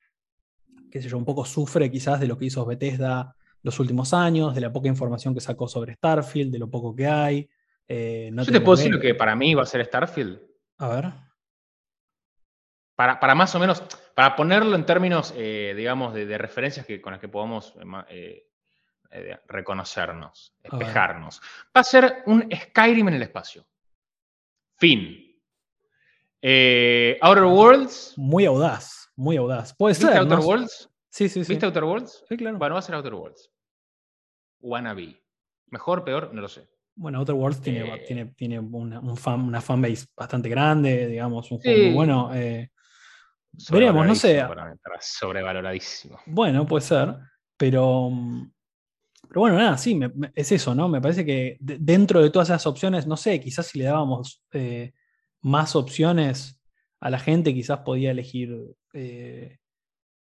qué 0.90 1.00
sé 1.00 1.08
yo, 1.08 1.16
un 1.16 1.24
poco 1.24 1.44
sufre 1.44 1.90
quizás 1.90 2.20
de 2.20 2.26
lo 2.26 2.36
que 2.36 2.46
hizo 2.46 2.66
Bethesda 2.66 3.34
los 3.62 3.80
últimos 3.80 4.12
años, 4.12 4.54
de 4.54 4.60
la 4.60 4.72
poca 4.72 4.88
información 4.88 5.32
que 5.32 5.40
sacó 5.40 5.66
sobre 5.66 5.94
Starfield, 5.94 6.52
de 6.52 6.58
lo 6.58 6.68
poco 6.68 6.94
que 6.94 7.06
hay. 7.06 7.48
Eh, 7.88 8.28
no 8.32 8.42
Yo 8.42 8.52
te 8.52 8.60
puedo 8.60 8.76
decir 8.76 8.92
lo 8.92 9.00
que 9.00 9.14
para 9.14 9.34
mí 9.34 9.54
va 9.54 9.62
a 9.62 9.66
ser 9.66 9.84
Starfield. 9.86 10.38
A 10.78 10.88
ver. 10.88 11.12
Para, 12.94 13.18
para 13.18 13.34
más 13.34 13.54
o 13.54 13.58
menos, 13.58 13.82
para 14.14 14.36
ponerlo 14.36 14.76
en 14.76 14.84
términos, 14.84 15.32
eh, 15.36 15.72
digamos, 15.76 16.12
de, 16.12 16.36
referencias 16.36 16.84
que, 16.84 17.00
con 17.00 17.12
las 17.12 17.20
que 17.20 17.28
podamos 17.28 17.74
eh, 18.10 18.50
reconocernos, 19.46 20.54
espejarnos. 20.62 21.40
Va 21.74 21.80
a 21.80 21.84
ser 21.84 22.22
un 22.26 22.48
Skyrim 22.54 23.08
en 23.08 23.14
el 23.14 23.22
espacio. 23.22 23.66
Fin. 24.76 25.23
Eh, 26.46 27.16
Outer 27.22 27.44
Worlds. 27.44 28.12
Muy 28.18 28.44
audaz, 28.44 29.10
muy 29.16 29.38
audaz. 29.38 29.74
Puede 29.74 29.94
¿Viste 29.94 30.14
Outer 30.14 30.40
Worlds? 30.40 30.90
Sí, 31.08 31.30
sí, 31.30 31.42
sí. 31.42 31.52
¿Viste 31.52 31.64
Outer 31.64 31.84
Worlds? 31.84 32.22
Sí, 32.28 32.36
claro. 32.36 32.58
Bueno, 32.58 32.74
va 32.74 32.80
a 32.80 32.82
ser 32.82 32.94
Outer 32.96 33.14
Worlds. 33.14 33.50
Wannabe. 34.60 35.22
Mejor, 35.68 36.04
peor, 36.04 36.34
no 36.34 36.42
lo 36.42 36.48
sé. 36.48 36.68
Bueno, 36.96 37.20
Outer 37.20 37.34
Worlds 37.34 37.62
tiene, 37.62 37.94
eh, 37.94 38.04
tiene, 38.06 38.26
tiene 38.36 38.58
una, 38.58 39.00
un 39.00 39.16
fan, 39.16 39.40
una 39.40 39.62
fanbase 39.62 40.04
bastante 40.14 40.50
grande, 40.50 41.06
digamos, 41.06 41.50
un 41.50 41.60
juego 41.60 41.82
muy 41.82 41.94
bueno. 41.94 42.30
Eh, 42.34 42.70
veremos, 43.70 44.06
no 44.06 44.14
sé. 44.14 44.44
Sobrevaloradísimo. 45.00 46.20
Bueno, 46.26 46.66
puede 46.66 46.82
ser, 46.82 47.16
pero, 47.56 48.10
pero 49.26 49.40
bueno, 49.40 49.56
nada, 49.56 49.78
sí, 49.78 49.98
es 50.34 50.52
eso, 50.52 50.74
¿no? 50.74 50.90
Me 50.90 51.00
parece 51.00 51.24
que 51.24 51.56
dentro 51.58 52.20
de 52.20 52.28
todas 52.28 52.50
esas 52.50 52.66
opciones, 52.66 53.06
no 53.06 53.16
sé, 53.16 53.40
quizás 53.40 53.66
si 53.66 53.78
le 53.78 53.86
dábamos 53.86 54.44
más 55.44 55.76
opciones 55.76 56.60
a 57.00 57.10
la 57.10 57.18
gente, 57.18 57.54
quizás 57.54 57.80
podía 57.80 58.10
elegir, 58.10 58.56
eh, 58.94 59.58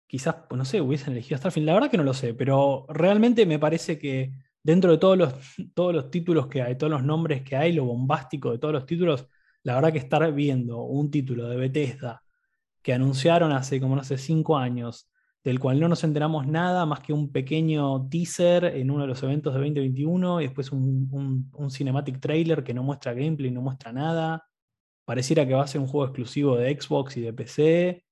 quizás, 0.08 0.36
no 0.50 0.64
sé, 0.64 0.80
hubiesen 0.80 1.12
elegido 1.12 1.38
Starfield. 1.38 1.66
La 1.66 1.74
verdad 1.74 1.90
que 1.90 1.96
no 1.96 2.04
lo 2.04 2.14
sé, 2.14 2.34
pero 2.34 2.86
realmente 2.88 3.46
me 3.46 3.58
parece 3.58 3.98
que 3.98 4.32
dentro 4.62 4.92
de 4.92 4.98
todos 4.98 5.16
los, 5.16 5.34
todos 5.74 5.94
los 5.94 6.10
títulos 6.10 6.48
que 6.48 6.62
hay, 6.62 6.76
todos 6.76 6.90
los 6.90 7.04
nombres 7.04 7.42
que 7.42 7.56
hay, 7.56 7.72
lo 7.72 7.84
bombástico 7.84 8.50
de 8.52 8.58
todos 8.58 8.74
los 8.74 8.84
títulos, 8.86 9.28
la 9.62 9.76
verdad 9.76 9.92
que 9.92 9.98
estar 9.98 10.32
viendo 10.32 10.82
un 10.82 11.10
título 11.10 11.48
de 11.48 11.56
Bethesda 11.56 12.22
que 12.82 12.92
anunciaron 12.92 13.52
hace 13.52 13.80
como 13.80 13.96
no 13.96 14.04
sé, 14.04 14.18
cinco 14.18 14.58
años, 14.58 15.08
del 15.44 15.60
cual 15.60 15.80
no 15.80 15.88
nos 15.88 16.04
enteramos 16.04 16.46
nada 16.48 16.86
más 16.86 17.00
que 17.00 17.12
un 17.12 17.32
pequeño 17.32 18.08
teaser 18.08 18.64
en 18.64 18.90
uno 18.90 19.02
de 19.02 19.08
los 19.08 19.22
eventos 19.22 19.54
de 19.54 19.60
2021 19.60 20.40
y 20.40 20.44
después 20.44 20.72
un, 20.72 21.50
un 21.52 21.70
cinematic 21.70 22.20
trailer 22.20 22.64
que 22.64 22.74
no 22.74 22.82
muestra 22.82 23.14
gameplay, 23.14 23.50
no 23.52 23.62
muestra 23.62 23.92
nada. 23.92 24.44
Pareciera 25.04 25.46
que 25.46 25.54
va 25.54 25.64
a 25.64 25.66
ser 25.66 25.80
un 25.80 25.86
juego 25.86 26.06
exclusivo 26.06 26.56
de 26.56 26.78
Xbox 26.80 27.16
y 27.16 27.22
de 27.22 27.32
PC. 27.32 28.04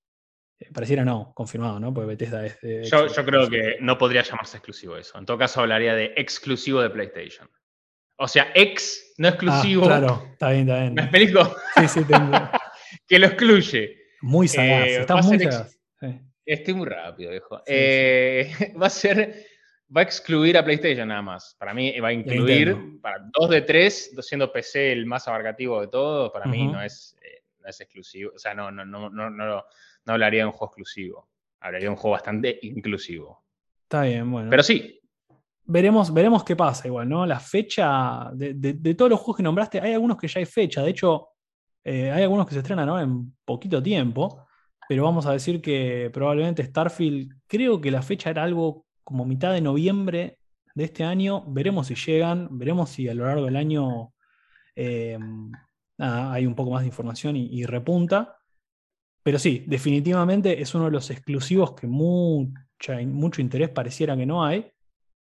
Eh, 0.58 0.68
pareciera 0.72 1.04
no, 1.04 1.32
confirmado, 1.34 1.78
¿no? 1.80 1.94
Porque 1.94 2.08
Bethesda 2.08 2.44
es 2.44 2.60
de 2.60 2.84
yo, 2.84 3.06
yo 3.06 3.24
creo 3.24 3.48
que 3.48 3.76
no 3.80 3.96
podría 3.96 4.22
llamarse 4.22 4.56
exclusivo 4.58 4.96
eso. 4.96 5.18
En 5.18 5.24
todo 5.24 5.38
caso, 5.38 5.60
hablaría 5.60 5.94
de 5.94 6.12
exclusivo 6.16 6.82
de 6.82 6.90
PlayStation. 6.90 7.48
O 8.16 8.28
sea, 8.28 8.52
ex, 8.54 9.14
no 9.16 9.28
exclusivo. 9.28 9.84
Ah, 9.84 9.86
claro, 9.86 10.28
está 10.32 10.50
bien, 10.50 10.68
está 10.68 10.80
bien. 10.80 10.94
¿Me 10.94 11.02
explico? 11.02 11.56
Sí, 11.76 11.88
sí, 11.88 12.04
tengo. 12.04 12.32
que 13.08 13.18
lo 13.18 13.26
excluye. 13.26 13.96
Muy 14.20 14.48
sagaz, 14.48 14.86
Eh, 14.86 15.00
está 15.00 15.16
muy 15.16 15.38
sagaz. 15.38 15.80
Sí. 16.00 16.20
Estoy 16.44 16.74
muy 16.74 16.86
rápido, 16.86 17.30
viejo. 17.30 17.56
Sí, 17.58 17.62
Eh, 17.68 18.52
va 18.80 18.88
a 18.88 18.90
ser. 18.90 19.46
Va 19.94 20.02
a 20.02 20.04
excluir 20.04 20.56
a 20.56 20.64
PlayStation 20.64 21.08
nada 21.08 21.22
más. 21.22 21.56
Para 21.58 21.74
mí 21.74 21.98
va 21.98 22.08
a 22.08 22.12
incluir 22.12 22.76
para 23.02 23.18
dos 23.32 23.50
de 23.50 23.62
tres, 23.62 24.12
siendo 24.20 24.52
PC 24.52 24.92
el 24.92 25.04
más 25.06 25.26
abarcativo 25.26 25.80
de 25.80 25.88
todo, 25.88 26.30
para 26.32 26.46
mí 26.46 26.68
no 26.68 26.80
es, 26.82 27.16
eh, 27.22 27.42
no 27.58 27.68
es 27.68 27.80
exclusivo. 27.80 28.32
O 28.34 28.38
sea, 28.38 28.54
no, 28.54 28.70
no, 28.70 28.84
no, 28.84 29.10
no, 29.10 29.28
no, 29.30 29.64
no 30.04 30.12
hablaría 30.12 30.42
de 30.42 30.46
un 30.46 30.52
juego 30.52 30.66
exclusivo. 30.66 31.28
Hablaría 31.60 31.86
de 31.86 31.90
un 31.90 31.96
juego 31.96 32.12
bastante 32.12 32.58
inclusivo. 32.62 33.42
Está 33.82 34.02
bien, 34.02 34.30
bueno. 34.30 34.48
Pero 34.50 34.62
sí, 34.62 35.00
veremos, 35.64 36.12
veremos 36.14 36.44
qué 36.44 36.54
pasa 36.54 36.86
igual, 36.86 37.08
¿no? 37.08 37.26
La 37.26 37.40
fecha, 37.40 38.30
de, 38.32 38.54
de- 38.54 38.74
de 38.74 38.94
todos 38.94 39.10
los 39.10 39.18
juegos 39.20 39.38
que 39.38 39.42
nombraste, 39.42 39.80
hay 39.80 39.92
algunos 39.94 40.16
que 40.16 40.28
ya 40.28 40.38
hay 40.38 40.46
fecha. 40.46 40.82
De 40.82 40.90
hecho, 40.90 41.30
eh, 41.82 42.10
hay 42.12 42.22
algunos 42.22 42.46
que 42.46 42.52
se 42.52 42.60
estrenan 42.60 42.88
ahora 42.88 43.02
en 43.02 43.36
poquito 43.44 43.82
tiempo. 43.82 44.46
Pero 44.88 45.04
vamos 45.04 45.26
a 45.26 45.32
decir 45.32 45.60
que 45.62 46.10
probablemente 46.12 46.64
Starfield, 46.64 47.32
creo 47.46 47.80
que 47.80 47.90
la 47.92 48.02
fecha 48.02 48.30
era 48.30 48.42
algo 48.42 48.86
como 49.04 49.24
mitad 49.24 49.52
de 49.52 49.60
noviembre 49.60 50.38
de 50.74 50.84
este 50.84 51.04
año. 51.04 51.44
Veremos 51.46 51.88
si 51.88 51.94
llegan, 51.94 52.48
veremos 52.58 52.90
si 52.90 53.08
a 53.08 53.14
lo 53.14 53.26
largo 53.26 53.44
del 53.44 53.56
año 53.56 54.12
eh, 54.76 55.18
nada, 55.98 56.32
hay 56.32 56.46
un 56.46 56.54
poco 56.54 56.70
más 56.70 56.82
de 56.82 56.88
información 56.88 57.36
y, 57.36 57.46
y 57.46 57.64
repunta. 57.64 58.36
Pero 59.22 59.38
sí, 59.38 59.64
definitivamente 59.66 60.62
es 60.62 60.74
uno 60.74 60.86
de 60.86 60.90
los 60.92 61.10
exclusivos 61.10 61.74
que 61.74 61.86
mucha, 61.86 62.98
mucho 63.04 63.40
interés 63.40 63.68
pareciera 63.68 64.16
que 64.16 64.26
no 64.26 64.44
hay. 64.44 64.70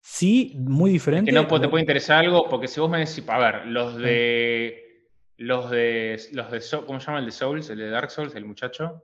Sí, 0.02 0.54
muy 0.58 0.92
diferente. 0.92 1.32
que 1.32 1.36
no 1.36 1.48
te 1.48 1.68
puede 1.68 1.82
interesar 1.82 2.24
algo, 2.24 2.48
porque 2.50 2.68
si 2.68 2.80
vos 2.80 2.90
me 2.90 3.00
decís, 3.00 3.24
a 3.28 3.38
ver, 3.38 3.66
los 3.68 3.98
de. 3.98 5.06
Los 5.38 5.70
de. 5.70 6.20
Los 6.32 6.52
de 6.52 6.62
¿Cómo 6.86 7.00
se 7.00 7.08
llama 7.08 7.20
el 7.20 7.26
de 7.26 7.32
Souls? 7.32 7.70
El 7.70 7.80
de 7.80 7.90
Dark 7.90 8.10
Souls, 8.10 8.36
el 8.36 8.46
muchacho. 8.46 9.04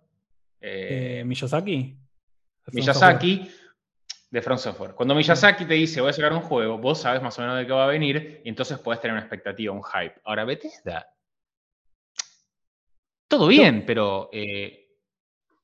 Eh, 0.62 1.20
eh, 1.20 1.24
Miyazaki. 1.26 1.98
Miyazaki 2.72 3.50
de 4.34 4.42
From 4.42 4.58
Software. 4.58 4.96
Cuando 4.96 5.14
Miyazaki 5.14 5.64
te 5.64 5.76
dice 5.76 6.02
voy 6.02 6.10
a 6.10 6.14
sacar 6.14 6.34
un 6.34 6.42
juego, 6.42 6.80
vos 6.80 7.00
sabes 7.00 7.22
más 7.22 7.38
o 7.38 7.42
menos 7.44 7.56
de 7.56 7.68
qué 7.68 7.72
va 7.72 7.84
a 7.84 7.88
venir 7.88 8.42
y 8.44 8.50
entonces 8.50 8.80
puedes 8.80 9.00
tener 9.00 9.14
una 9.14 9.22
expectativa, 9.22 9.72
un 9.72 9.84
hype. 9.84 10.16
Ahora, 10.24 10.44
Bethesda. 10.44 11.06
Todo 13.28 13.48
bien, 13.48 13.86
pero 13.86 14.32
eh, 14.34 14.88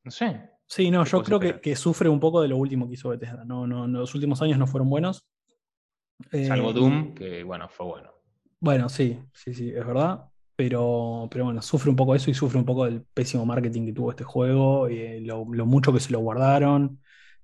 no 0.03 0.11
sé. 0.11 0.51
Sí, 0.67 0.91
no, 0.91 1.03
¿Qué 1.03 1.09
yo 1.09 1.23
creo 1.23 1.39
que, 1.39 1.75
sufre 1.75 2.09
un 2.09 2.19
poco 2.19 2.43
de 2.43 2.47
lo 2.47 2.57
último 2.57 2.87
que 2.87 2.93
hizo 2.93 3.09
Bethesda. 3.09 3.43
No, 3.43 3.65
no, 3.65 3.87
los 3.87 4.13
últimos 4.13 4.39
años 4.43 4.59
no 4.59 4.67
fueron 4.67 4.87
buenos. 4.87 5.27
Salvo 6.31 6.69
Eh, 6.69 6.73
Doom, 6.73 7.15
que 7.15 7.43
bueno, 7.43 7.69
fue 7.69 7.87
bueno. 7.87 8.11
Bueno, 8.59 8.87
sí, 8.87 9.17
sí, 9.33 9.55
sí, 9.55 9.69
es 9.69 9.85
verdad. 9.85 10.25
Pero, 10.55 11.27
pero 11.31 11.45
bueno, 11.45 11.63
sufre 11.63 11.89
un 11.89 11.95
poco 11.95 12.13
eso 12.13 12.29
y 12.29 12.35
sufre 12.35 12.59
un 12.59 12.65
poco 12.65 12.85
del 12.85 13.01
pésimo 13.01 13.47
marketing 13.47 13.87
que 13.87 13.93
tuvo 13.93 14.11
este 14.11 14.25
juego, 14.25 14.87
y 14.87 14.99
eh, 14.99 15.21
lo, 15.21 15.43
lo 15.51 15.65
mucho 15.65 15.91
que 15.91 15.99
se 15.99 16.11
lo 16.11 16.19
guardaron. 16.19 16.99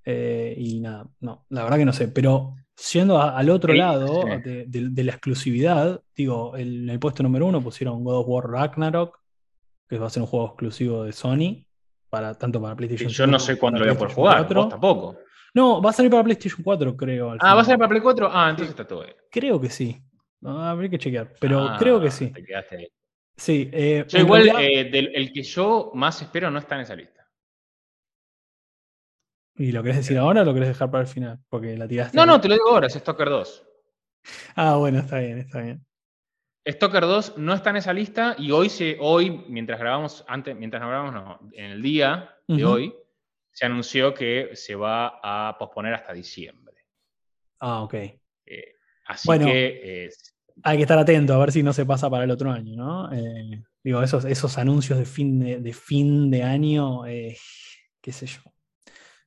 Eh, 0.05 0.53
y 0.57 0.79
nada, 0.79 1.07
no, 1.19 1.45
la 1.49 1.63
verdad 1.63 1.77
que 1.77 1.85
no 1.85 1.93
sé. 1.93 2.07
Pero 2.09 2.55
siendo 2.75 3.17
a- 3.17 3.37
al 3.37 3.49
otro 3.49 3.73
Sí, 3.73 3.79
lado 3.79 4.21
sí. 4.23 4.41
de, 4.43 4.65
de- 4.67 4.89
de 4.89 5.03
la 5.03 5.11
exclusividad, 5.13 6.01
digo, 6.15 6.55
el- 6.55 6.83
en 6.83 6.89
el 6.89 6.99
puesto 6.99 7.23
número 7.23 7.45
uno 7.47 7.61
pusieron 7.61 8.03
God 8.03 8.17
of 8.19 8.25
War 8.27 8.49
Ragnarok, 8.49 9.19
que 9.89 9.97
va 9.97 10.07
a 10.07 10.09
ser 10.09 10.21
un 10.23 10.27
juego 10.27 10.47
exclusivo 10.47 11.03
de 11.03 11.11
Sony, 11.13 11.65
para, 12.09 12.33
tanto 12.37 12.61
para 12.61 12.75
PlayStation 12.75 13.09
yo 13.09 13.27
no 13.27 13.39
5 13.39 13.53
sé 13.53 13.59
cuándo 13.59 13.79
lo 13.79 13.85
voy 13.85 13.93
a 13.95 13.97
poder 13.97 14.13
jugar, 14.13 14.37
4. 14.39 14.61
vos 14.61 14.69
tampoco. 14.69 15.17
No, 15.53 15.81
va 15.81 15.89
a 15.89 15.93
salir 15.93 16.11
para 16.11 16.23
PlayStation 16.23 16.61
4, 16.63 16.95
creo. 16.97 17.35
Ah, 17.39 17.55
¿va 17.55 17.61
a 17.61 17.65
ser 17.65 17.77
para 17.77 17.87
Play 17.89 18.01
4? 18.01 18.29
Ah, 18.31 18.49
entonces 18.49 18.71
está 18.71 18.85
todo 18.85 19.03
bien. 19.03 19.15
Creo 19.31 19.59
que 19.59 19.69
sí. 19.69 19.97
Habría 20.43 20.89
que 20.89 20.99
chequear, 20.99 21.33
pero 21.39 21.61
Ah, 21.69 21.77
creo 21.79 21.99
que 21.99 22.11
sí. 22.11 22.27
Te 22.31 22.43
quedaste 22.43 22.77
ahí. 22.77 22.87
Sí, 23.37 23.69
eh, 23.73 24.05
Yo 24.07 24.19
igual, 24.19 24.43
realidad- 24.43 24.61
eh, 24.63 24.89
del, 24.89 25.11
el 25.15 25.31
que 25.33 25.43
yo 25.43 25.91
más 25.93 26.21
espero 26.21 26.51
no 26.51 26.59
está 26.59 26.75
en 26.75 26.81
esa 26.81 26.95
lista. 26.95 27.14
¿Y 29.57 29.71
lo 29.71 29.81
querés 29.83 29.97
decir 29.97 30.17
ahora 30.17 30.41
o 30.41 30.45
lo 30.45 30.53
querés 30.53 30.69
dejar 30.69 30.91
para 30.91 31.03
el 31.03 31.07
final? 31.07 31.39
Porque 31.49 31.77
la 31.77 31.87
tiraste. 31.87 32.15
No, 32.15 32.23
ahí. 32.23 32.27
no, 32.27 32.41
te 32.41 32.47
lo 32.49 32.55
digo 32.55 32.69
ahora, 32.69 32.87
es 32.87 32.93
Stalker 32.93 33.29
2. 33.29 33.63
Ah, 34.55 34.75
bueno, 34.77 34.99
está 34.99 35.19
bien, 35.19 35.39
está 35.39 35.61
bien. 35.61 35.85
Stalker 36.67 37.03
2 37.03 37.37
no 37.37 37.53
está 37.53 37.69
en 37.69 37.75
esa 37.77 37.93
lista 37.93 38.35
y 38.37 38.51
hoy, 38.51 38.69
se, 38.69 38.97
hoy 38.99 39.45
mientras 39.47 39.79
grabamos, 39.79 40.25
antes, 40.27 40.55
mientras 40.55 40.81
no 40.81 40.89
grabamos, 40.89 41.13
no, 41.13 41.49
en 41.53 41.65
el 41.71 41.81
día 41.81 42.35
de 42.47 42.65
hoy, 42.65 42.95
se 43.51 43.65
anunció 43.65 44.13
que 44.13 44.49
se 44.53 44.75
va 44.75 45.19
a 45.23 45.57
posponer 45.57 45.93
hasta 45.93 46.11
diciembre. 46.11 46.75
Ah, 47.59 47.81
ok. 47.83 47.93
Eh, 47.93 48.75
así 49.05 49.27
Bueno. 49.27 49.45
que 49.45 50.05
eh, 50.05 50.09
Hay 50.63 50.77
que 50.77 50.83
estar 50.83 50.97
atento 50.97 51.33
a 51.33 51.37
ver 51.37 51.51
si 51.51 51.63
no 51.63 51.71
se 51.71 51.85
pasa 51.85 52.09
para 52.09 52.23
el 52.23 52.31
otro 52.31 52.51
año, 52.51 52.75
¿no? 52.75 53.13
Eh, 53.13 53.63
digo, 53.83 54.01
esos, 54.01 54.25
esos 54.25 54.57
anuncios 54.57 54.97
de 54.99 55.05
fin 55.05 55.39
de, 55.39 55.59
de 55.61 55.73
fin 55.73 56.29
de 56.31 56.43
año, 56.43 57.05
eh, 57.05 57.37
qué 58.01 58.11
sé 58.11 58.25
yo. 58.25 58.41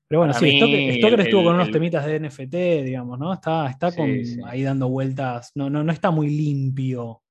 Pero 0.09 0.21
bueno, 0.21 0.33
sí, 0.33 0.45
mí, 0.47 0.59
Stoker, 0.59 0.95
Stoker 0.95 1.21
el- 1.21 1.27
estuvo 1.27 1.45
con 1.45 1.55
el- 1.55 1.61
unos 1.61 1.71
temitas 1.71 2.07
de 2.07 2.17
NFT, 2.21 2.83
digamos, 2.83 3.19
¿no? 3.19 3.33
Está, 3.33 3.69
está 3.69 3.91
Sí, 3.91 3.97
con, 3.99 4.25
sí. 4.25 4.41
ahí 4.47 4.62
dando 4.62 4.88
vueltas. 4.88 5.53
No, 5.55 5.69
no, 5.69 5.85
no 5.85 5.93
está 5.93 6.11
muy 6.11 6.29
limpio. 6.31 7.23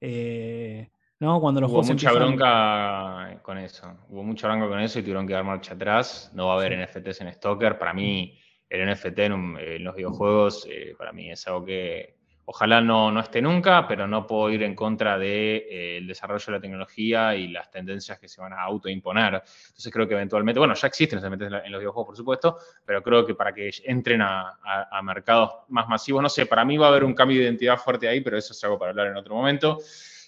eh, 0.00 0.90
¿no? 1.20 1.40
Cuando 1.40 1.60
los 1.62 1.70
hubo 1.70 1.76
juegos 1.78 1.90
mucha 1.92 2.08
empiezan- 2.10 2.36
bronca 2.36 3.40
con 3.42 3.56
eso. 3.58 3.96
Hubo 4.10 4.22
mucha 4.22 4.48
bronca 4.48 4.68
con 4.68 4.80
eso 4.80 4.98
y 4.98 5.02
tuvieron 5.02 5.26
que 5.26 5.32
dar 5.32 5.44
marcha 5.44 5.72
atrás. 5.74 6.30
No 6.34 6.48
va 6.48 6.54
a 6.54 6.56
haber. 6.58 6.72
NFTs 6.72 7.20
en 7.22 7.32
Stalker. 7.32 7.78
Para 7.78 7.94
mí, 7.94 8.36
el 8.68 8.80
NFT 8.90 9.18
en, 9.26 9.32
un- 9.32 9.58
en 9.58 9.82
los 9.84 9.94
videojuegos, 9.96 10.66
eh, 10.68 10.94
para 10.98 11.12
mí 11.12 11.30
es 11.30 11.46
algo 11.46 11.64
que 11.64 12.16
ojalá 12.46 12.80
no, 12.80 13.10
no 13.10 13.20
esté 13.20 13.40
nunca, 13.40 13.86
pero 13.88 14.06
no 14.06 14.26
puedo 14.26 14.50
ir 14.50 14.62
en 14.62 14.74
contra 14.74 15.18
del 15.18 16.06
desarrollo 16.06 16.44
de 16.46 16.52
la 16.52 16.60
tecnología 16.60 17.34
y 17.34 17.48
las 17.48 17.70
tendencias 17.70 18.18
que 18.18 18.28
se 18.28 18.40
van 18.40 18.52
a 18.52 18.62
autoimponer. 18.62 19.34
Entonces 19.34 19.92
creo 19.92 20.06
que 20.06 20.14
eventualmente, 20.14 20.58
bueno, 20.58 20.74
ya 20.74 20.86
existen 20.86 21.16
los 21.20 21.24
NFTs 21.24 21.64
en 21.64 21.72
los 21.72 21.80
videojuegos, 21.80 22.06
por 22.06 22.16
supuesto, 22.16 22.58
pero 22.84 23.02
creo 23.02 23.24
que 23.24 23.34
para 23.34 23.52
que 23.52 23.70
entren 23.84 24.20
a, 24.22 24.58
a- 24.90 25.02
mercados 25.02 25.50
más 25.68 25.88
masivos, 25.88 26.22
no 26.22 26.28
sé, 26.28 26.46
para 26.46 26.64
mí 26.64 26.76
va 26.76 26.86
a 26.86 26.90
haber 26.90 27.04
un 27.04 27.14
cambio 27.14 27.38
de 27.38 27.44
identidad 27.44 27.76
fuerte 27.78 28.08
ahí, 28.08 28.20
pero 28.20 28.36
eso 28.38 28.52
es 28.52 28.64
algo 28.64 28.78
para 28.78 28.90
hablar 28.90 29.08
en 29.08 29.16
otro 29.16 29.34
momento. 29.34 29.78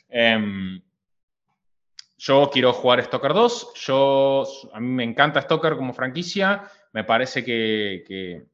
Em, 0.08 0.80
yo 2.18 2.48
quiero 2.52 2.72
jugar 2.72 3.02
Stalker 3.04 3.34
2. 3.34 3.72
Yo, 3.74 4.44
a 4.72 4.80
mí 4.80 4.88
me 4.88 5.04
encanta 5.04 5.40
Stalker 5.42 5.76
como 5.76 5.92
franquicia. 5.92 6.64
Me 6.92 7.04
parece 7.04 7.44
que, 7.44 8.46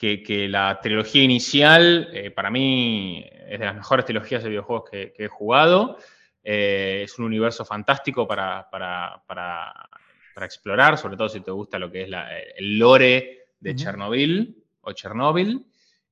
que- 0.00 0.22
que 0.22 0.48
la 0.48 0.80
trilogía 0.80 1.22
inicial, 1.22 2.08
eh, 2.14 2.30
para 2.30 2.50
mí, 2.50 3.22
es 3.48 3.58
de 3.58 3.66
las 3.66 3.74
mejores 3.74 4.06
trilogías 4.06 4.42
de 4.42 4.48
videojuegos 4.48 4.88
que, 4.90 5.12
que 5.12 5.24
he 5.26 5.28
jugado. 5.28 5.98
Eh, 6.42 7.02
es 7.04 7.18
un 7.18 7.26
universo 7.26 7.66
fantástico 7.66 8.26
para, 8.26 8.66
para- 8.70 9.22
para- 9.26 9.88
para 10.32 10.46
explorar, 10.46 10.96
sobre 10.96 11.18
todo 11.18 11.28
si 11.28 11.42
te 11.42 11.50
gusta 11.50 11.78
lo 11.78 11.90
que 11.92 12.04
es 12.04 12.08
la- 12.08 12.30
el 12.56 12.78
lore 12.78 13.48
de. 13.60 13.74
Chernobyl 13.76 14.56
o 14.80 14.92
Chernobyl. 14.92 15.66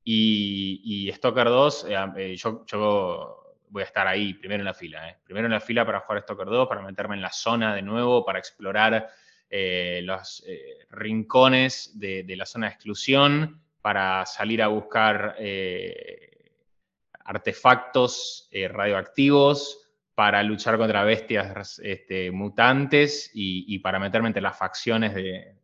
Y, 0.04 0.80
y 0.85 1.12
Stalker 1.12 1.47
2, 1.47 1.87
eh, 2.16 2.37
yo, 2.37 2.64
yo 2.66 3.54
voy 3.71 3.83
a 3.83 3.87
estar 3.87 4.07
ahí, 4.07 4.35
primero 4.35 4.61
en 4.61 4.66
la 4.66 4.75
fila. 4.75 5.09
eh. 5.09 5.16
Primero 5.25 5.47
en 5.47 5.52
la 5.52 5.61
fila 5.61 5.87
para 5.87 6.00
jugar 6.00 6.23
Stalker 6.25 6.47
2, 6.47 6.68
para 6.68 6.83
meterme 6.83 7.14
en 7.14 7.23
la 7.23 7.33
zona 7.33 7.75
de 7.75 7.80
nuevo, 7.83 8.23
para 8.25 8.38
explorar 8.38 9.09
los 10.02 10.45
rincones 10.90 11.92
de, 11.99 12.23
de 12.23 12.37
la 12.37 12.45
zona 12.45 12.66
de 12.66 12.75
exclusión, 12.75 13.62
para 13.80 14.26
salir 14.26 14.62
a 14.62 14.68
buscar 14.68 15.37
eh, 15.38 16.52
artefactos 17.25 18.49
eh, 18.50 18.68
radioactivos, 18.68 19.85
para 20.14 20.42
luchar 20.42 20.76
contra 20.78 21.04
bestias 21.04 21.78
este, 21.78 22.30
mutantes 22.30 23.30
y, 23.32 23.64
y 23.75 23.78
para 23.78 24.00
meterme 24.00 24.28
entre 24.28 24.42
las 24.42 24.58
facciones 24.58 25.14
de, 25.14 25.54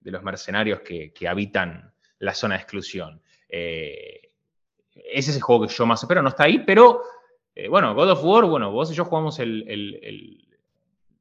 de 0.00 0.10
los 0.10 0.22
mercenarios 0.22 0.80
que, 0.80 1.12
que 1.12 1.28
habitan 1.28 1.94
la 2.18 2.34
zona 2.34 2.56
de 2.56 2.62
exclusión. 2.62 3.22
Eh, 3.48 4.32
ese 4.92 5.30
es 5.30 5.36
el 5.36 5.42
juego 5.42 5.66
que 5.66 5.72
yo 5.72 5.86
más 5.86 6.02
espero, 6.02 6.22
no 6.22 6.30
está 6.30 6.44
ahí, 6.44 6.58
pero 6.66 7.02
bueno, 7.68 7.94
God 7.94 8.12
of 8.12 8.24
War, 8.24 8.44
bueno, 8.46 8.72
vos 8.72 8.90
y 8.90 8.94
yo 8.94 9.04
jugamos 9.04 9.38
el, 9.38 10.48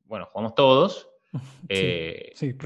bueno, 0.06 0.26
jugamos 0.32 0.56
todos. 0.56 1.10
sí, 1.70 2.32
sí, 2.34 2.58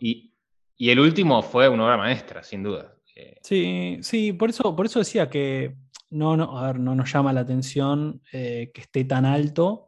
Y, 0.00 0.32
y, 0.76 0.90
el 0.90 1.00
último 1.00 1.42
fue 1.42 1.68
una 1.68 1.84
obra 1.84 1.96
maestra, 1.96 2.42
sin 2.42 2.62
duda. 2.62 2.95
Sí, 3.42 3.98
sí, 4.02 4.32
por 4.32 4.50
eso, 4.50 4.76
por 4.76 4.86
eso 4.86 4.98
decía 4.98 5.30
que 5.30 5.76
no, 6.10 6.36
no, 6.36 6.58
a 6.58 6.66
ver, 6.66 6.80
no 6.80 6.94
nos 6.94 7.12
llama 7.12 7.32
la 7.32 7.40
atención 7.40 8.22
que 8.30 8.70
esté 8.74 9.04
tan 9.04 9.24
alto, 9.24 9.86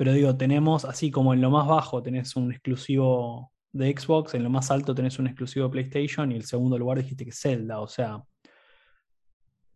pero 0.00 0.12
digo, 0.12 0.34
tenemos, 0.36 0.86
así 0.86 1.10
como 1.10 1.34
en 1.34 1.42
lo 1.42 1.50
más 1.50 1.66
bajo 1.66 2.02
tenés 2.02 2.34
un 2.34 2.50
exclusivo 2.50 3.52
de 3.72 3.94
Xbox, 3.94 4.32
en 4.32 4.42
lo 4.42 4.48
más 4.48 4.70
alto 4.70 4.94
tenés 4.94 5.18
un 5.18 5.26
exclusivo 5.26 5.66
de 5.66 5.72
PlayStation 5.72 6.32
y 6.32 6.36
el 6.36 6.44
segundo 6.44 6.78
lugar 6.78 6.98
dijiste 6.98 7.24
que 7.24 7.32
Zelda, 7.32 7.80
o 7.80 7.86
sea, 7.86 8.22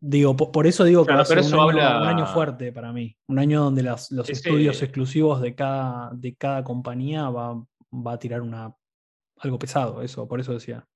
digo, 0.01 0.37
por, 0.37 0.67
eso 0.67 0.85
digo 0.85 1.05
que 1.05 1.13
va 1.13 1.21
a 1.21 1.25
ser 1.25 1.41
un 1.41 1.79
año, 1.79 2.27
fuerte 2.27 2.73
para 2.73 2.93
mí, 2.93 3.17
un 3.29 3.39
año 3.39 3.65
donde 3.65 3.83
los 3.83 4.11
estudios 4.29 4.83
exclusivos 4.83 5.41
de 5.41 5.55
cada, 5.55 6.11
de 6.15 6.35
cada 6.35 6.65
compañía 6.65 7.29
va, 7.29 7.63
va 7.93 8.13
a 8.13 8.19
tirar 8.19 8.41
una, 8.41 8.75
algo 9.39 9.59
pesado, 9.59 10.03
eso, 10.03 10.27
por 10.27 10.41
eso 10.41 10.53
decía. 10.55 10.87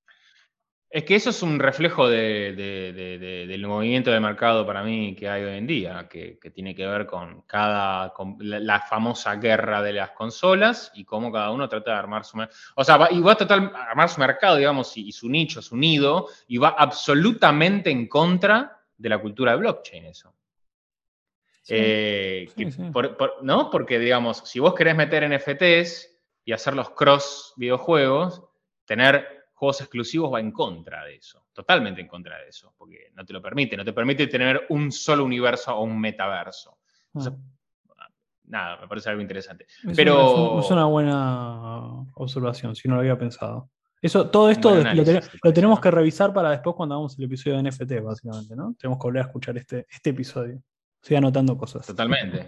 Es 0.91 1.05
que 1.05 1.17
eso 1.17 1.29
es 1.29 1.43
un 1.43 1.59
reflejo 1.59 2.09
del 2.09 3.67
movimiento 3.67 4.11
de 4.11 4.21
mercado 4.21 4.67
para 4.67 4.83
mí 4.83 5.15
que 5.15 5.29
hay 5.29 5.45
hoy 5.45 5.59
en 5.59 5.67
día, 5.67 6.09
que, 6.09 6.39
tiene 6.55 6.75
que 6.75 6.87
ver 6.87 7.05
con 7.05 7.43
cada 7.43 8.15
la, 8.39 8.81
famosa 8.81 9.35
guerra 9.37 9.83
de 9.83 9.93
las 9.93 10.13
consolas 10.13 10.91
y 10.95 11.05
cómo 11.05 11.31
cada 11.31 11.51
uno 11.51 11.69
trata 11.69 11.91
de 11.91 11.99
armar 11.99 12.25
su 12.25 12.39
o 12.75 12.85
sea, 12.85 12.97
va, 12.97 13.13
y 13.13 13.21
va 13.21 13.33
a 13.33 13.37
tratar 13.37 13.71
de 13.71 13.77
armar 13.77 14.09
su 14.09 14.19
mercado, 14.19 14.57
digamos, 14.57 14.97
y, 14.97 15.13
su 15.13 15.29
nicho, 15.29 15.61
su 15.61 15.77
nido, 15.77 16.29
y 16.47 16.57
va 16.57 16.71
absolutamente 16.71 17.91
en 17.91 18.09
contra 18.09 18.81
de 18.97 19.09
la 19.11 19.19
cultura 19.19 19.53
de 19.53 19.59
blockchain 19.59 20.07
eso. 20.07 20.33
Eh, 21.69 22.49
¿No? 23.43 23.69
Porque, 23.71 23.99
digamos, 23.99 24.39
si 24.39 24.59
vos 24.59 24.75
querés 24.75 24.97
meter 24.97 25.29
NFTs 25.29 26.19
y 26.47 26.53
hacer 26.53 26.75
los 26.75 26.91
cross 26.91 27.53
videojuegos, 27.57 28.43
tener 28.87 29.38
juegos 29.59 29.81
exclusivos 29.81 30.33
va 30.33 30.39
en 30.39 30.53
contra 30.53 31.05
de 31.05 31.17
eso, 31.17 31.47
totalmente 31.53 32.01
en 32.01 32.07
contra 32.07 32.39
de 32.39 32.49
eso, 32.49 32.73
porque 32.79 33.11
no 33.15 33.25
te 33.25 33.33
lo 33.33 33.43
permite, 33.43 33.77
no 33.77 33.85
te 33.85 33.93
permite 33.93 34.29
tener 34.29 34.67
un 34.69 34.93
solo 34.93 35.25
universo 35.25 35.77
o 35.77 35.83
un 35.83 36.01
metaverso. 36.01 36.79
Ah. 37.15 37.33
nada, 38.45 38.81
me 38.81 38.87
parece 38.87 39.11
algo 39.11 39.21
interesante. 39.21 39.67
Es 39.89 39.97
Pero... 39.97 40.53
Una, 40.53 40.61
es 40.65 40.71
una 40.71 40.85
buena 40.85 41.79
observación, 42.15 42.77
si 42.77 42.87
no 42.89 42.95
lo 42.95 43.01
había 43.01 43.19
pensado. 43.19 43.69
Eso, 44.01 44.31
todo 44.31 44.49
esto 44.49 44.77
lo, 45.43 45.53
tenemos 45.53 45.81
que 45.81 45.91
revisar 45.91 46.33
para 46.33 46.51
después 46.51 46.77
cuando 46.77 46.95
hagamos 46.95 47.19
el 47.19 47.25
episodio 47.25 47.57
de 47.57 47.69
NFT, 47.69 48.01
básicamente, 48.01 48.55
¿no? 48.55 48.77
Tenemos 48.79 48.99
que 49.01 49.09
volver 49.09 49.23
a 49.23 49.27
escuchar 49.27 49.57
este, 49.59 49.89
este 49.91 50.11
episodio. 50.11 50.63
Estoy 51.03 51.17
anotando 51.17 51.59
cosas. 51.59 51.85
Totalmente. 51.85 52.47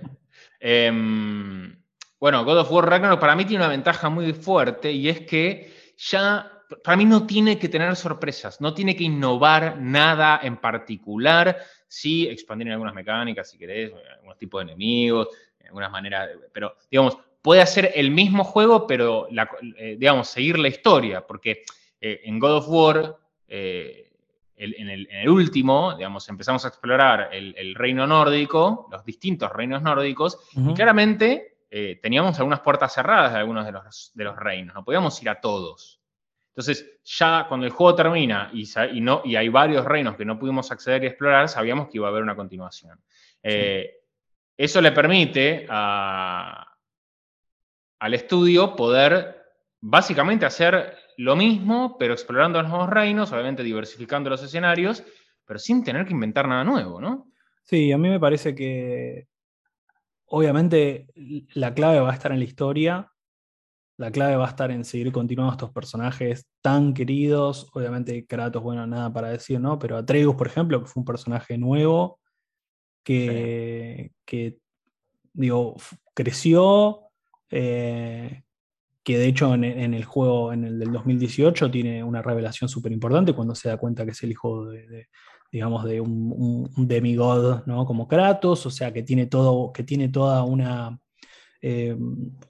Em, 0.61 1.76
bueno, 2.21 2.45
God 2.45 2.61
of 2.61 2.71
War 2.71 2.88
Ragnarok 2.88 3.19
para 3.19 3.35
mí 3.35 3.45
tiene 3.47 3.64
una 3.64 3.73
ventaja 3.73 4.09
muy 4.09 4.33
fuerte 4.33 4.93
y 4.93 5.09
es 5.09 5.23
que 5.23 5.73
ya 5.97 6.60
para 6.83 6.97
mí 6.97 7.05
no 7.05 7.27
tiene 7.27 7.59
que 7.59 7.69
tener 7.69 7.95
sorpresas, 7.97 8.61
no 8.61 8.75
tiene 8.75 8.97
que 8.97 9.05
innovar 9.05 9.79
nada 9.81 10.41
en 10.43 10.57
particular, 10.57 11.59
sí 11.89 12.29
expandir 12.29 12.69
en 12.69 12.75
algunas 12.75 12.95
mecánicas, 12.95 13.50
si 13.50 13.59
querés, 13.59 13.93
algunos 14.15 14.39
tipos 14.39 14.61
de 14.61 14.73
enemigos, 14.73 15.29
algunas 15.65 15.91
maneras, 15.91 16.31
pero 16.53 16.77
digamos, 16.91 17.19
puede 17.43 17.62
hacer 17.62 17.93
el 17.95 18.11
mismo 18.11 18.45
juego, 18.45 18.87
pero, 18.87 19.29
eh, 19.79 19.97
digamos, 19.99 20.29
seguir 20.29 20.59
la 20.59 20.69
historia, 20.69 21.27
porque 21.27 21.62
eh, 22.00 22.21
en 22.25 22.39
God 22.39 22.57
of 22.57 22.69
War, 22.69 23.17
eh, 23.49 24.12
en, 24.57 24.91
el, 24.91 25.29
último, 25.29 25.95
digamos, 25.97 26.29
empezamos 26.29 26.65
a 26.67 26.69
explorar 26.69 27.31
el, 27.33 27.75
reino 27.75 28.07
nórdico, 28.07 28.89
los 28.91 29.05
distintos 29.07 29.50
reinos 29.50 29.81
nórdicos, 29.81 30.39
y 30.53 30.75
claramente 30.75 31.57
teníamos 32.03 32.39
algunas 32.39 32.61
puertas 32.61 32.93
cerradas 32.93 33.33
de 33.33 33.39
algunos 33.39 33.65
de 33.65 33.73
los, 33.73 34.11
de 34.13 34.25
los 34.25 34.37
reinos, 34.37 34.75
no 34.75 34.85
podíamos 34.85 35.21
ir 35.23 35.30
a 35.30 35.41
todos. 35.41 36.00
Entonces, 36.60 37.00
ya 37.04 37.46
cuando 37.49 37.64
el 37.64 37.73
juego 37.73 37.94
termina 37.94 38.50
y, 38.52 39.00
no, 39.00 39.23
y 39.25 39.34
hay 39.34 39.49
varios 39.49 39.82
reinos 39.86 40.14
que 40.14 40.26
no 40.26 40.38
pudimos 40.38 40.70
acceder 40.70 41.02
y 41.02 41.06
explorar, 41.06 41.49
sabíamos 41.49 41.88
que 41.88 41.96
iba 41.96 42.06
a 42.06 42.10
haber 42.10 42.23
una 42.23 42.36
continuación. 42.36 43.00
Eh, 43.42 43.90
eso 44.58 44.82
le 44.82 44.92
permite 44.92 45.66
al 45.70 46.66
estudio 48.12 48.76
poder 48.76 49.42
básicamente 49.80 50.44
hacer 50.44 50.99
lo 51.16 51.34
mismo, 51.34 51.96
pero 51.99 52.12
explorando 52.12 52.60
los 52.60 52.70
nuevos 52.70 52.90
reinos, 52.90 53.32
obviamente 53.32 53.62
diversificando 53.62 54.28
los 54.28 54.42
escenarios, 54.42 55.02
pero 55.46 55.58
sin 55.58 55.82
tener 55.82 56.04
que 56.04 56.12
inventar 56.12 56.46
nada 56.46 56.62
nuevo, 56.62 57.00
¿no? 57.00 57.32
Sí, 57.62 57.90
a 57.90 57.96
mí 57.96 58.10
me 58.10 58.20
parece 58.20 58.54
que 58.54 59.28
obviamente 60.26 61.06
la 61.54 61.73
clave 61.73 62.00
va 62.00 62.10
a 62.10 62.14
estar 62.14 62.32
en 62.32 62.38
la 62.38 62.44
historia, 62.44 63.10
la 64.00 64.10
clave 64.10 64.34
va 64.34 64.47
a 64.47 64.49
estar 64.49 64.71
en 64.71 64.82
seguir 64.82 65.13
continuando 65.13 65.52
estos 65.52 65.73
personajes 65.73 66.47
tan 66.63 66.95
queridos. 66.95 67.69
Obviamente, 67.75 68.25
Kratos, 68.26 68.63
bueno, 68.63 68.86
nada 68.86 69.13
para 69.13 69.28
decir, 69.28 69.60
¿no? 69.60 69.78
Pero 69.78 69.99
Atreus, 69.99 70.34
por 70.36 70.47
ejemplo, 70.47 70.80
que 70.80 70.86
fue 70.86 71.02
un 71.02 71.04
personaje 71.04 71.58
nuevo, 71.58 72.19
que, 73.04 74.10
digo, 75.34 75.76
creció, 76.15 77.10
eh, 77.50 78.43
que 79.04 79.19
de 79.19 79.26
hecho 79.26 79.52
en, 79.52 79.65
el 79.65 80.04
juego, 80.06 80.54
en 80.54 80.65
el 80.65 80.78
del 80.78 80.93
2018, 80.93 81.71
tiene 81.71 82.02
una 82.02 82.23
revelación 82.23 82.71
súper 82.71 82.93
importante 82.93 83.34
cuando 83.34 83.54
se 83.54 83.69
da 83.69 83.76
cuenta 83.76 84.06
que 84.06 84.13
es 84.13 84.23
el 84.23 84.30
hijo 84.30 84.65
de, 84.65 85.08
digamos, 85.52 85.84
de 85.84 86.00
un, 86.00 86.71
demigod, 86.75 87.67
¿no? 87.67 87.84
Como 87.84 88.08
Kratos, 88.08 88.65
o 88.65 88.71
sea, 88.71 88.95
que 88.95 89.02
tiene, 89.02 89.26
todo, 89.26 89.75
que 89.75 89.82
tiene 89.82 90.08
toda 90.08 90.43
una 90.43 90.99
eh, 91.60 91.96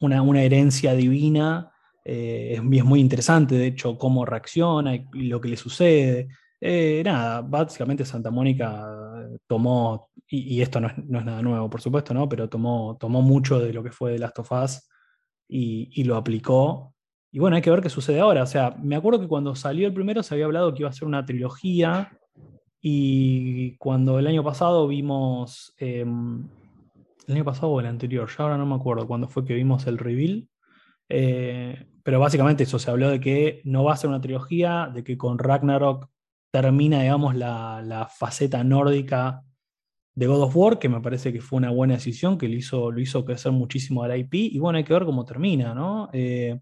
una, 0.01 0.43
herencia 0.43 0.95
divina. 0.95 1.73
Eh, 2.05 2.55
es, 2.55 2.85
muy 2.85 3.01
interesante, 3.01 3.57
de 3.57 3.67
hecho, 3.67 3.99
cómo 3.99 4.25
reacciona 4.25 4.95
y, 4.95 5.29
lo 5.29 5.41
que 5.41 5.49
le 5.49 5.57
sucede. 5.57 6.29
Eh, 6.61 7.03
nada, 7.05 7.41
básicamente 7.41 8.05
Santa 8.05 8.31
Mónica 8.31 8.87
tomó, 9.47 10.11
y, 10.29 10.61
esto 10.61 10.81
no 10.81 10.89
es, 10.89 10.97
nada 10.99 11.43
nuevo, 11.43 11.71
por 11.71 11.81
supuesto, 11.81 12.15
¿no? 12.15 12.29
pero 12.29 12.49
tomó, 12.49 12.97
tomó 12.99 13.23
mucho 13.23 13.59
de 13.59 13.73
lo 13.73 13.83
que 13.83 13.91
fue 13.91 14.13
The 14.13 14.19
Last 14.19 14.39
of 14.39 14.53
Us 14.53 14.89
y, 15.49 16.05
lo 16.05 16.17
aplicó. 16.17 16.95
Y 17.33 17.39
bueno, 17.39 17.57
hay 17.57 17.63
que 17.63 17.71
ver 17.71 17.81
qué 17.81 17.91
sucede 17.91 18.21
ahora. 18.21 18.43
O 18.43 18.47
sea, 18.47 18.77
me 18.83 18.97
acuerdo 18.97 19.21
que 19.21 19.29
cuando 19.29 19.55
salió 19.55 19.87
el 19.87 19.95
primero 19.95 20.23
se 20.23 20.35
había 20.35 20.47
hablado 20.47 20.73
que 20.73 20.83
iba 20.83 20.91
a 20.91 20.93
ser 20.93 21.07
una 21.07 21.25
trilogía. 21.25 22.17
Y 22.81 23.77
cuando 23.77 24.19
el 24.19 24.27
año 24.27 24.43
pasado 24.43 24.89
vimos 24.89 25.75
em, 25.79 26.49
el 27.31 27.37
año 27.37 27.45
pasado 27.45 27.69
o 27.69 27.81
el 27.81 27.87
anterior, 27.87 28.29
ya 28.29 28.45
ahora 28.45 28.59
no 28.59 28.67
me 28.67 28.75
acuerdo 28.75 29.07
cuándo 29.07 29.29
fue 29.29 29.45
que 29.45 29.55
vimos 29.55 29.87
el 29.87 29.99
reveal. 29.99 30.49
Eh, 31.09 31.87
pero 32.03 32.21
básicamente 32.21 32.65
eso, 32.65 32.79
se 32.79 32.91
habló 32.91 33.11
de 33.11 33.21
que 33.21 33.61
no 33.65 33.85
va 33.85 33.95
a 33.95 33.97
ser 33.97 34.09
una 34.09 34.21
trilogía, 34.21 34.91
de 34.93 35.05
que 35.05 35.17
con 35.17 35.39
Ragnarok 35.39 36.09
termina, 36.51 37.03
digamos, 37.03 37.37
la, 37.37 38.09
faceta 38.17 38.65
nórdica 38.65 39.43
de 40.15 40.27
God 40.27 40.43
of 40.43 40.57
War, 40.57 40.79
que 40.79 40.89
me 40.89 41.01
parece 41.01 41.33
que 41.33 41.41
fue 41.41 41.59
una 41.59 41.71
buena 41.71 41.95
decisión, 41.95 42.37
que 42.37 42.49
lo 42.49 42.55
hizo, 42.55 42.91
lo 42.91 43.01
hizo 43.01 43.25
crecer 43.25 43.53
muchísimo 43.53 44.03
al 44.03 44.19
IP, 44.19 44.35
y 44.35 44.59
bueno, 44.59 44.79
hay 44.79 44.85
que 44.85 44.93
ver 44.93 45.05
cómo 45.05 45.25
termina, 45.25 45.75
¿no? 45.75 46.11
Eh, 46.13 46.59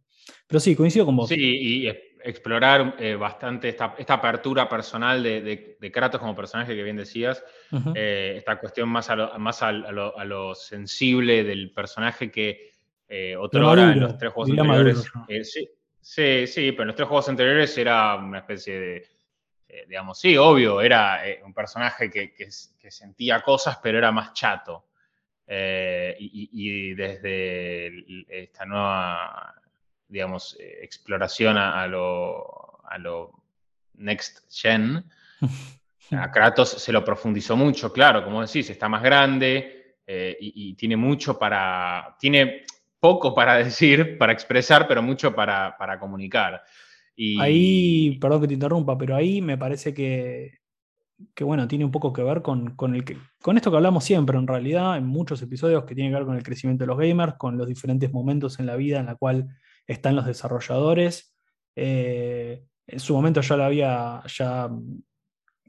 pero 0.47 0.61
sí, 0.61 0.77
coincido 0.77 1.07
con 1.07 1.17
vos. 1.17 1.29
Sí, 1.29 1.37
y 1.37 1.89
explorar 2.29 2.97
eh, 2.99 3.15
bastante 3.15 3.71
esta, 3.71 3.95
apertura 4.09 4.69
personal 4.69 5.23
de, 5.23 5.91
Kratos 5.91 6.21
como 6.21 6.37
personaje 6.37 6.77
que 6.77 6.83
bien 6.83 6.97
decías, 6.97 7.43
eh, 7.95 8.35
esta 8.37 8.61
cuestión 8.61 8.91
más, 8.91 9.09
a 9.09 9.17
lo, 9.17 9.39
más 9.39 9.63
a, 9.63 9.73
lo, 9.73 10.55
sensible 10.55 11.43
del 11.43 11.71
personaje 11.73 12.31
que 12.31 12.73
eh, 13.09 13.35
otrora 13.35 13.93
en 13.93 14.01
los 14.01 14.19
tres 14.19 14.33
juegos 14.33 14.51
anteriores. 14.51 15.11
Eh, 15.27 15.43
sí, 15.43 15.71
sí, 16.03 16.47
sí, 16.47 16.73
pero 16.73 16.83
en 16.83 16.89
los 16.89 16.97
tres 16.97 17.09
juegos 17.09 17.29
anteriores 17.31 17.79
era 17.79 18.17
una 18.17 18.41
especie 18.41 18.79
de, 18.79 19.09
digamos, 19.89 20.21
sí, 20.21 20.37
obvio, 20.37 20.83
era 20.83 21.23
un 21.45 21.55
personaje 21.55 22.11
que, 22.11 22.51
sentía 22.91 23.41
cosas, 23.41 23.79
pero 23.83 23.97
era 23.97 24.13
más 24.13 24.35
chato. 24.35 24.85
Y, 25.49 26.51
y, 26.53 26.95
desde 26.95 28.05
esta 28.29 28.67
nueva 28.67 29.55
digamos, 30.09 30.57
eh, 30.59 30.79
exploración 30.83 31.57
a, 31.57 31.87
lo, 31.87 32.81
a, 32.85 32.99
lo, 32.99 33.33
next 33.95 34.41
gen. 34.51 35.05
A 36.11 36.31
Kratos 36.31 36.71
se 36.71 36.91
lo 36.91 37.05
profundizó 37.05 37.55
mucho, 37.55 37.93
claro, 37.93 38.25
como 38.25 38.41
decís, 38.41 38.71
está 38.71 38.89
más 38.89 39.03
grande 39.03 39.97
eh, 40.07 40.39
y, 40.41 40.73
tiene 40.73 40.97
mucho 40.97 41.39
para, 41.39 42.17
tiene 42.19 42.63
poco 42.99 43.35
para 43.35 43.57
decir, 43.65 44.17
para 44.17 44.33
expresar, 44.33 44.89
pero 44.89 45.03
mucho 45.03 45.35
para, 45.35 45.99
comunicar. 46.01 46.63
Y... 47.15 47.39
Ahí, 47.39 48.19
perdón 48.19 48.41
que 48.41 48.49
te 48.49 48.55
interrumpa, 48.55 48.97
pero 48.97 49.17
ahí 49.17 49.43
me 49.43 49.59
parece 49.59 49.93
que, 49.93 50.61
que 51.35 51.45
bueno, 51.45 51.69
tiene 51.69 51.85
un 51.85 51.91
poco 51.91 52.13
que 52.13 52.23
ver 52.23 52.43
con, 52.43 52.75
el 52.95 53.05
que, 53.05 53.19
con 53.43 53.57
esto 53.57 53.71
que 53.71 53.77
hablamos 53.77 54.05
siempre, 54.05 54.39
en 54.39 54.47
realidad, 54.47 54.97
en 54.97 55.05
muchos 55.05 55.43
episodios 55.43 55.85
que 55.85 55.95
tiene 55.95 56.11
que 56.11 56.17
ver 56.17 56.27
con 56.27 56.37
el 56.37 56.43
crecimiento 56.43 56.85
de 56.85 56.89
los 56.89 56.99
gamers, 56.99 57.35
con 57.35 57.59
los 57.59 57.67
diferentes 57.67 58.13
momentos 58.13 58.59
en 58.61 58.67
la 58.67 58.77
vida 58.77 59.01
en 59.01 59.07
la 59.07 59.17
cual 59.17 59.49
están 59.89 60.15
los 60.15 60.27
desarrolladores. 60.27 61.35
Eh, 61.75 62.65
en 62.87 63.01
su 63.01 63.15
momento 63.15 63.41
ya 63.41 63.57
lo 63.57 63.65
había, 63.65 64.23
ya, 64.27 64.71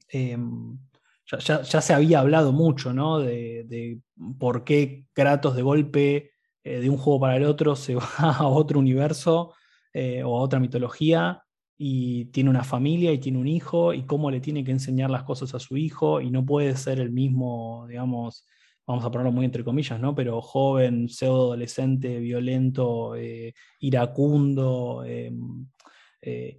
em, 0.09 0.77
ya, 1.25 1.63
se 1.63 1.93
había 1.93 2.19
hablado 2.19 2.51
mucho, 2.51 2.93
¿no? 2.93 3.19
De, 3.19 3.99
por 4.37 4.63
qué 4.63 5.05
Kratos 5.13 5.55
de 5.55 5.61
golpe 5.61 6.31
eh, 6.63 6.79
de 6.79 6.89
un 6.89 6.97
juego 6.97 7.21
para 7.21 7.37
el 7.37 7.45
otro 7.45 7.75
se 7.75 7.95
va 7.95 8.05
a 8.17 8.47
otro 8.47 8.79
universo 8.79 9.53
eh, 9.93 10.23
o 10.23 10.37
a 10.37 10.41
otra 10.41 10.59
mitología 10.59 11.43
y 11.77 12.25
tiene 12.25 12.49
una 12.49 12.63
familia 12.63 13.13
y 13.13 13.19
tiene 13.19 13.37
un 13.37 13.47
hijo 13.47 13.93
y 13.93 14.05
cómo 14.05 14.29
le 14.31 14.41
tiene 14.41 14.63
que 14.63 14.71
enseñar 14.71 15.09
las 15.09 15.23
cosas 15.23 15.53
a 15.55 15.59
su 15.59 15.77
hijo 15.77 16.19
y 16.19 16.29
no 16.29 16.45
puede 16.45 16.75
ser 16.75 16.99
el 16.99 17.11
mismo, 17.11 17.85
digamos, 17.87 18.45
vamos 18.89 19.05
a 19.05 19.11
ponerlo 19.11 19.31
muy 19.31 19.45
entre 19.45 19.63
comillas, 19.63 19.99
¿no? 19.99 20.13
Pero 20.15 20.41
joven, 20.41 21.07
pseudo 21.07 21.45
adolescente, 21.45 22.19
violento, 22.19 23.15
eh, 23.15 23.53
iracundo, 23.79 25.03
em, 25.05 25.67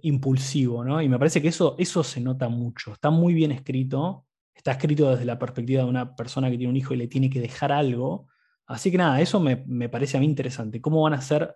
impulsivo, 0.01 0.83
¿no? 0.83 1.01
Y 1.01 1.07
me 1.07 1.19
parece 1.19 1.41
que 1.41 1.49
eso, 1.49 1.75
eso 1.77 2.03
se 2.03 2.19
nota 2.19 2.49
mucho, 2.49 2.93
está 2.93 3.11
muy 3.11 3.33
bien 3.33 3.51
escrito 3.51 4.25
está 4.61 4.71
escrito 4.73 5.09
desde 5.09 5.25
la 5.25 5.39
perspectiva 5.39 5.83
de 5.83 5.89
una 5.89 6.15
persona 6.15 6.49
que 6.49 6.57
tiene 6.57 6.69
un 6.69 6.77
hijo 6.77 6.93
y 6.93 6.97
le 6.97 7.07
tiene 7.07 7.29
que 7.29 7.41
dejar 7.41 7.71
algo. 7.71 8.27
Así 8.67 8.91
que 8.91 8.97
nada, 8.97 9.19
eso 9.19 9.39
me, 9.39 9.89
parece 9.89 10.17
a 10.17 10.19
mí 10.19 10.25
interesante. 10.27 10.79
¿Cómo 10.79 11.01
van 11.01 11.13
a 11.13 11.17
hacer? 11.17 11.55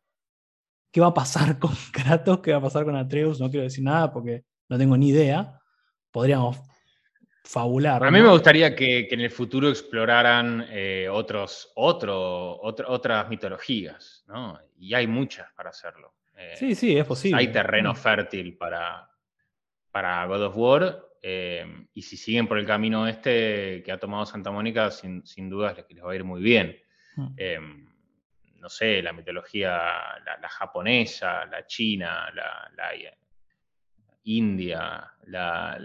¿Qué 0.92 1.02
va 1.02 1.08
a 1.08 1.14
pasar 1.14 1.60
con 1.60 1.72
Kratos? 1.94 2.40
¿Qué 2.40 2.52
va 2.52 2.58
a 2.58 2.62
pasar 2.62 2.84
con 2.84 2.96
Atreus? 2.96 3.40
No 3.40 3.50
quiero 3.50 3.64
decir 3.64 3.84
nada 3.84 4.12
porque 4.12 4.44
no 4.70 4.78
tengo 4.78 4.98
ni 4.98 5.10
idea. 5.10 5.60
Podríamos 6.12 6.58
fabular. 7.46 8.04
A 8.04 8.12
mí 8.12 8.22
me 8.22 8.30
gustaría 8.30 8.76
que, 8.76 9.08
en 9.10 9.22
el 9.22 9.32
futuro 9.32 9.70
exploraran 9.70 10.66
eh, 10.70 11.08
otros, 11.10 11.72
otro, 11.76 12.60
otras 12.62 13.30
mitologías, 13.30 14.26
¿no? 14.28 14.60
Y 14.78 14.94
hay 14.94 15.08
muchas 15.08 15.52
para 15.54 15.70
hacerlo. 15.70 16.16
Eh, 16.36 16.56
sí, 16.58 16.76
sí, 16.76 16.98
es 16.98 17.06
posible. 17.06 17.40
Hay 17.40 17.48
terreno 17.48 17.96
fértil 17.96 18.58
para, 18.58 19.10
para 19.92 20.26
God 20.26 20.44
of 20.44 20.58
War 20.58 21.06
Em, 21.28 21.88
y 21.92 22.04
si 22.04 22.18
siguen 22.18 22.48
por 22.48 22.60
el 22.60 22.68
camino 22.68 23.08
este 23.08 23.82
que 23.84 23.92
ha 23.92 23.98
tomado 23.98 24.28
Santa 24.28 24.52
Mónica, 24.52 24.92
sin, 24.92 25.26
sin 25.26 25.50
dudas 25.50 25.76
les, 25.76 25.90
les, 25.90 26.06
va 26.06 26.12
a 26.12 26.16
ir 26.16 26.24
muy 26.24 26.40
bien. 26.40 26.80
Mm. 27.16 28.60
No 28.60 28.70
sé, 28.70 29.02
la 29.02 29.12
mitología, 29.12 29.92
la, 30.24 30.50
japonesa, 30.50 31.48
la 31.48 31.66
china, 31.66 32.32
la, 32.32 32.94
india, 34.26 35.12
la, 35.28 35.78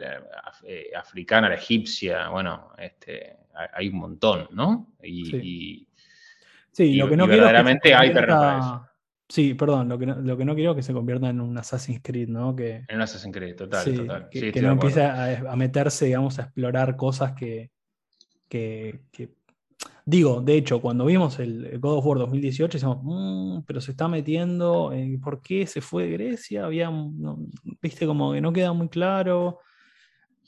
eh, 0.64 0.90
africana, 0.96 1.48
la 1.48 1.54
egipcia, 1.54 2.28
bueno, 2.28 2.72
este, 2.78 3.36
hay 3.72 3.88
un 3.88 3.98
montón, 3.98 4.48
¿no? 4.52 4.94
Y, 5.02 5.86
sí. 6.72 6.94
lo 6.94 7.08
que 7.08 7.16
no 7.16 7.26
verdaderamente 7.26 7.94
hay 7.94 8.12
terreno 8.12 8.38
para 8.38 8.58
eso. 8.58 8.86
Sí, 9.28 9.54
perdón, 9.54 9.88
lo 9.88 9.96
que, 9.96 10.06
no, 10.06 10.16
lo 10.16 10.36
que 10.36 10.44
no 10.44 10.56
quiero 10.56 10.72
es 10.72 10.78
que 10.78 10.82
se 10.82 10.92
convierta 10.92 11.28
en 11.28 11.40
un 11.40 11.56
Assassin's 11.56 12.00
Creed, 12.02 12.28
¿no? 12.28 12.56
Que, 12.56 12.84
en 12.88 12.96
un 12.96 13.02
Assassin's 13.02 13.32
Creed, 13.32 13.54
total, 13.54 13.94
total. 13.94 14.28
Que, 14.28 14.60
no 14.60 14.72
empiece 14.72 15.04
a, 15.04 15.54
meterse, 15.54 16.06
digamos, 16.06 16.40
a 16.40 16.42
explorar 16.42 16.96
cosas 16.96 17.32
que, 17.32 17.70
que, 18.48 19.02
Digo, 20.04 20.40
de 20.40 20.56
hecho, 20.56 20.80
cuando 20.80 21.04
vimos 21.04 21.38
el 21.38 21.78
God 21.78 21.98
of 21.98 22.06
War 22.06 22.18
2018, 22.18 22.78
decimos, 22.78 22.98
mm, 23.02 23.62
pero 23.66 23.80
se 23.80 23.92
está 23.92 24.08
metiendo, 24.08 24.92
¿por 25.22 25.40
qué 25.40 25.66
se 25.66 25.80
fue 25.80 26.04
de 26.04 26.12
Grecia? 26.12 26.64
Había, 26.64 26.90
viste, 27.80 28.06
como 28.06 28.32
que 28.32 28.40
no 28.40 28.52
queda 28.52 28.72
muy 28.72 28.88
claro. 28.88 29.60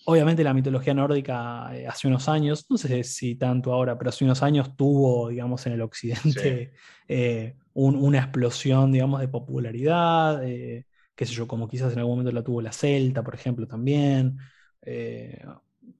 Obviamente 0.04 0.42
la 0.42 0.52
mitología 0.52 0.94
nórdica 0.94 1.70
eh, 1.76 1.86
hace 1.86 2.08
unos 2.08 2.28
años, 2.28 2.66
no 2.68 2.76
sé 2.76 3.04
si 3.04 3.36
tanto 3.36 3.72
ahora, 3.72 3.96
pero 3.96 4.08
hace 4.08 4.24
unos 4.24 4.42
años 4.42 4.76
tuvo, 4.76 5.28
digamos, 5.28 5.64
en 5.66 5.74
el 5.74 5.82
occidente 5.82 6.72
eh, 7.08 7.54
una 7.74 8.18
explosión, 8.18 8.90
digamos, 8.90 9.20
de 9.20 9.28
popularidad, 9.28 10.42
eh, 10.44 10.86
qué 11.14 11.24
sé 11.24 11.34
yo, 11.34 11.46
como 11.46 11.68
quizás 11.68 11.92
en 11.92 12.00
algún 12.00 12.14
momento 12.14 12.32
la 12.32 12.42
tuvo 12.42 12.60
la 12.60 12.72
Celta, 12.72 13.22
por 13.22 13.34
ejemplo, 13.34 13.66
también. 13.68 14.38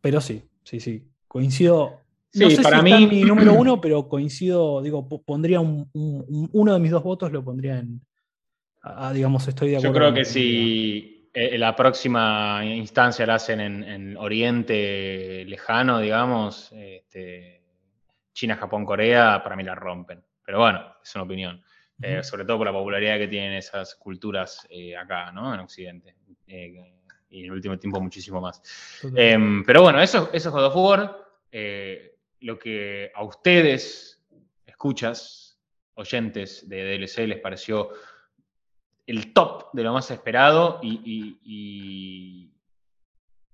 pero 0.00 0.20
sí, 0.20 0.42
sí, 0.64 0.80
sí, 0.80 1.08
coincido. 1.28 2.01
No 2.34 2.50
sé 2.50 2.62
para 2.62 2.82
mí... 2.82 3.06
mi 3.06 3.22
número 3.22 3.54
uno, 3.58 3.80
pero 3.80 4.08
coincido, 4.08 4.82
digo, 4.82 5.08
pondría 5.08 5.60
uno 5.60 6.74
de 6.74 6.80
mis 6.80 6.90
dos 6.90 7.02
votos, 7.02 7.32
lo 7.32 7.44
pondría 7.44 7.78
en, 7.78 8.00
digamos, 9.12 9.46
estoy 9.48 9.70
de 9.70 9.76
acuerdo. 9.76 9.94
Yo 9.94 9.98
creo 9.98 10.14
que 10.14 10.24
sí 10.24 11.12
eh, 11.34 11.56
la 11.56 11.74
próxima 11.74 12.60
instancia 12.62 13.24
la 13.24 13.36
hacen 13.36 13.60
en, 13.60 14.16
Oriente 14.18 15.44
lejano, 15.46 15.98
digamos, 15.98 16.70
este, 16.72 17.62
China, 18.34 18.56
Japón, 18.56 18.84
Corea, 18.84 19.40
para 19.42 19.56
mí 19.56 19.62
la 19.62 19.74
rompen. 19.74 20.22
Pero 20.44 20.58
bueno, 20.58 20.96
es 21.02 21.14
una 21.14 21.24
opinión. 21.24 21.62
Eh, 22.02 22.22
sobre 22.24 22.44
todo 22.44 22.58
por 22.58 22.66
la 22.66 22.72
popularidad 22.72 23.16
que 23.16 23.28
tienen 23.28 23.52
esas 23.52 23.94
culturas 23.94 24.66
eh, 24.68 24.96
acá, 24.96 25.30
¿no? 25.30 25.54
En 25.54 25.60
Occidente. 25.60 26.16
y 26.46 27.38
en 27.38 27.44
el 27.44 27.52
último 27.52 27.78
tiempo 27.78 28.00
muchísimo 28.00 28.40
más. 28.40 28.60
Em, 29.14 29.64
pero 29.64 29.82
bueno, 29.82 30.02
eso, 30.02 30.28
eso 30.32 30.48
es 30.48 30.54
God 30.54 30.66
of 30.66 30.76
War. 30.76 31.16
Lo 32.42 32.58
que 32.58 33.10
a 33.14 33.24
ustedes, 33.24 34.22
escuchas, 34.66 35.60
oyentes 35.94 36.68
de 36.68 36.98
DLC, 36.98 37.26
les 37.26 37.40
pareció 37.40 37.90
el 39.06 39.32
top 39.32 39.70
de 39.72 39.82
lo 39.82 39.92
más 39.92 40.10
esperado 40.10 40.80
y, 40.82 42.50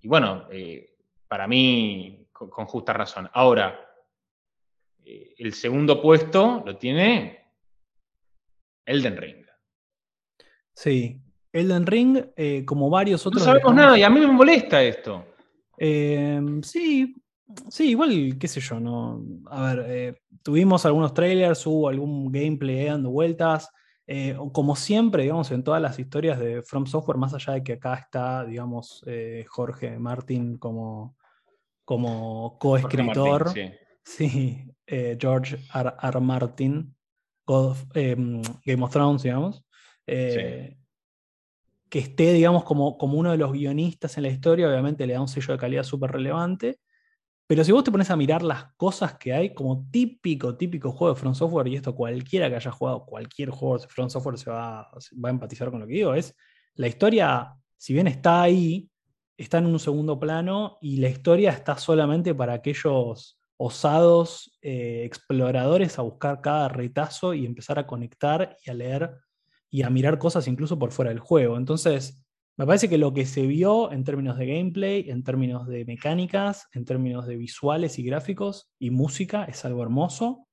bueno, 0.05 0.47
eh, 0.51 0.97
para 1.27 1.47
mí 1.47 2.27
con, 2.33 2.67
justa 2.67 2.93
razón. 2.93 3.29
Ahora, 3.33 3.79
eh, 5.05 5.35
el 5.39 5.53
segundo 5.53 6.01
puesto 6.01 6.63
lo 6.65 6.77
tiene 6.77 7.53
Elden 8.87 9.17
Ring. 9.17 9.47
Sí, 10.75 11.21
Elden 11.53 11.87
Ring, 11.87 12.25
eh, 12.37 12.65
como 12.65 12.89
varios 12.89 13.27
otros. 13.27 13.43
No 13.43 13.53
sabemos 13.53 13.75
nada 13.75 13.99
y 13.99 14.03
a 14.03 14.11
mí 14.11 14.21
me 14.21 14.29
molesta 14.29 14.83
esto. 14.83 15.27
sí, 16.63 17.15
sí, 17.69 17.91
igual, 17.91 18.37
qué 18.39 18.49
sé 18.49 18.61
yo, 18.61 18.81
no. 18.81 19.23
A 19.47 19.75
ver, 19.75 20.23
tuvimos 20.43 20.87
algunos 20.87 21.15
trailers, 21.15 21.67
hubo 21.67 21.89
algún 21.89 22.31
gameplay 22.31 22.87
dando 22.87 23.11
vueltas. 23.11 23.69
Eh, 24.11 24.35
como 24.55 24.75
siempre, 24.75 25.25
digamos, 25.25 25.51
en 25.51 25.63
todas 25.63 25.83
las 25.83 25.99
historias 25.99 26.39
de 26.39 26.63
From 26.63 26.87
Software, 26.87 27.19
más 27.19 27.35
allá 27.35 27.53
de 27.53 27.63
que 27.63 27.75
acá 27.75 27.93
está, 27.93 28.43
digamos, 28.47 29.05
eh, 29.07 29.45
Jorge 29.47 29.99
Martin 29.99 30.57
como, 30.57 31.15
como 31.85 32.59
coescritor. 32.59 33.53
Sí, 34.03 34.65
eh, 34.87 35.19
George 35.21 35.59
R. 35.75 36.21
Martin, 36.21 36.97
em, 37.95 38.43
Game 38.65 38.83
of 38.83 38.91
Thrones, 38.91 39.23
digamos. 39.25 39.63
Que 40.07 40.79
esté, 41.99 42.33
digamos, 42.33 42.65
como, 42.65 42.97
como 42.97 43.19
uno 43.19 43.31
de 43.31 43.37
los 43.37 43.53
guionistas 43.53 44.17
en 44.17 44.23
la 44.23 44.31
historia, 44.31 44.69
obviamente 44.69 45.07
le 45.07 45.13
da 45.13 45.21
un 45.21 45.29
sello 45.29 45.53
de 45.53 45.59
calidad 45.59 45.83
súper 45.83 46.13
relevante. 46.13 46.81
Pero 47.49 47.65
si 47.65 47.73
vos 47.73 47.83
te 47.83 47.91
pones 47.91 48.11
a 48.11 48.17
mirar 48.17 48.43
las 48.43 48.75
cosas 48.77 49.15
que 49.15 49.33
hay, 49.33 49.55
como 49.55 49.89
típico, 49.91 50.55
típico 50.59 50.93
juego 50.93 51.15
de 51.15 51.21
Front 51.21 51.35
Software, 51.35 51.67
y 51.69 51.77
esto 51.77 51.95
cualquiera 51.95 52.51
que 52.51 52.57
haya 52.57 52.71
jugado 52.71 53.07
cualquier 53.07 53.49
juego 53.49 53.79
de 53.79 53.89
Front 53.89 54.11
Software 54.11 54.37
se 54.37 54.51
va, 54.51 54.91
va 54.93 55.29
a 55.29 55.33
empatizar 55.33 55.71
con 55.71 55.81
lo 55.81 55.87
que 55.87 55.95
digo, 55.95 56.13
es 56.13 56.37
la 56.75 56.89
historia, 56.89 57.55
si 57.79 57.95
bien 57.95 58.07
está 58.07 58.43
ahí, 58.43 58.91
está 59.39 59.59
en 59.59 59.67
un 59.67 59.79
segundo 59.79 60.21
plano 60.21 60.77
y 60.83 60.99
la 60.99 61.09
historia 61.09 61.51
está 61.51 61.79
solamente 61.79 62.35
para 62.35 62.53
aquellos 62.53 63.41
osados 63.57 64.59
eh, 64.61 65.05
exploradores 65.07 65.99
a 65.99 66.03
buscar 66.03 66.43
cada 66.43 66.69
retazo 66.69 67.33
y 67.33 67.47
empezar 67.47 67.79
a 67.79 67.87
conectar 67.87 68.59
y 68.63 68.71
a 68.71 68.75
leer 68.75 69.17
y 69.71 69.83
a 69.83 69.91
mirar 69.91 70.19
cosas 70.19 70.47
incluso 70.49 70.79
por 70.79 70.93
fuera 70.93 71.11
del 71.11 71.21
juego. 71.21 71.57
Entonces, 71.57 72.28
me 72.59 72.67
parece 72.67 72.89
que 72.89 72.99
lo 72.99 73.15
que 73.15 73.25
se 73.25 73.47
vio 73.47 73.93
en 73.93 74.03
términos 74.03 74.37
de 74.37 74.47
gameplay, 74.47 75.09
en 75.11 75.23
términos 75.23 75.69
de 75.69 75.85
mecánicas, 75.85 76.67
en 76.73 76.85
términos 76.85 77.25
de 77.29 77.37
visuales 77.37 78.01
y 78.01 78.03
gráficos 78.03 78.69
y 78.81 78.91
música 78.91 79.45
es 79.45 79.65
algo 79.65 79.81
hermoso. 79.81 80.49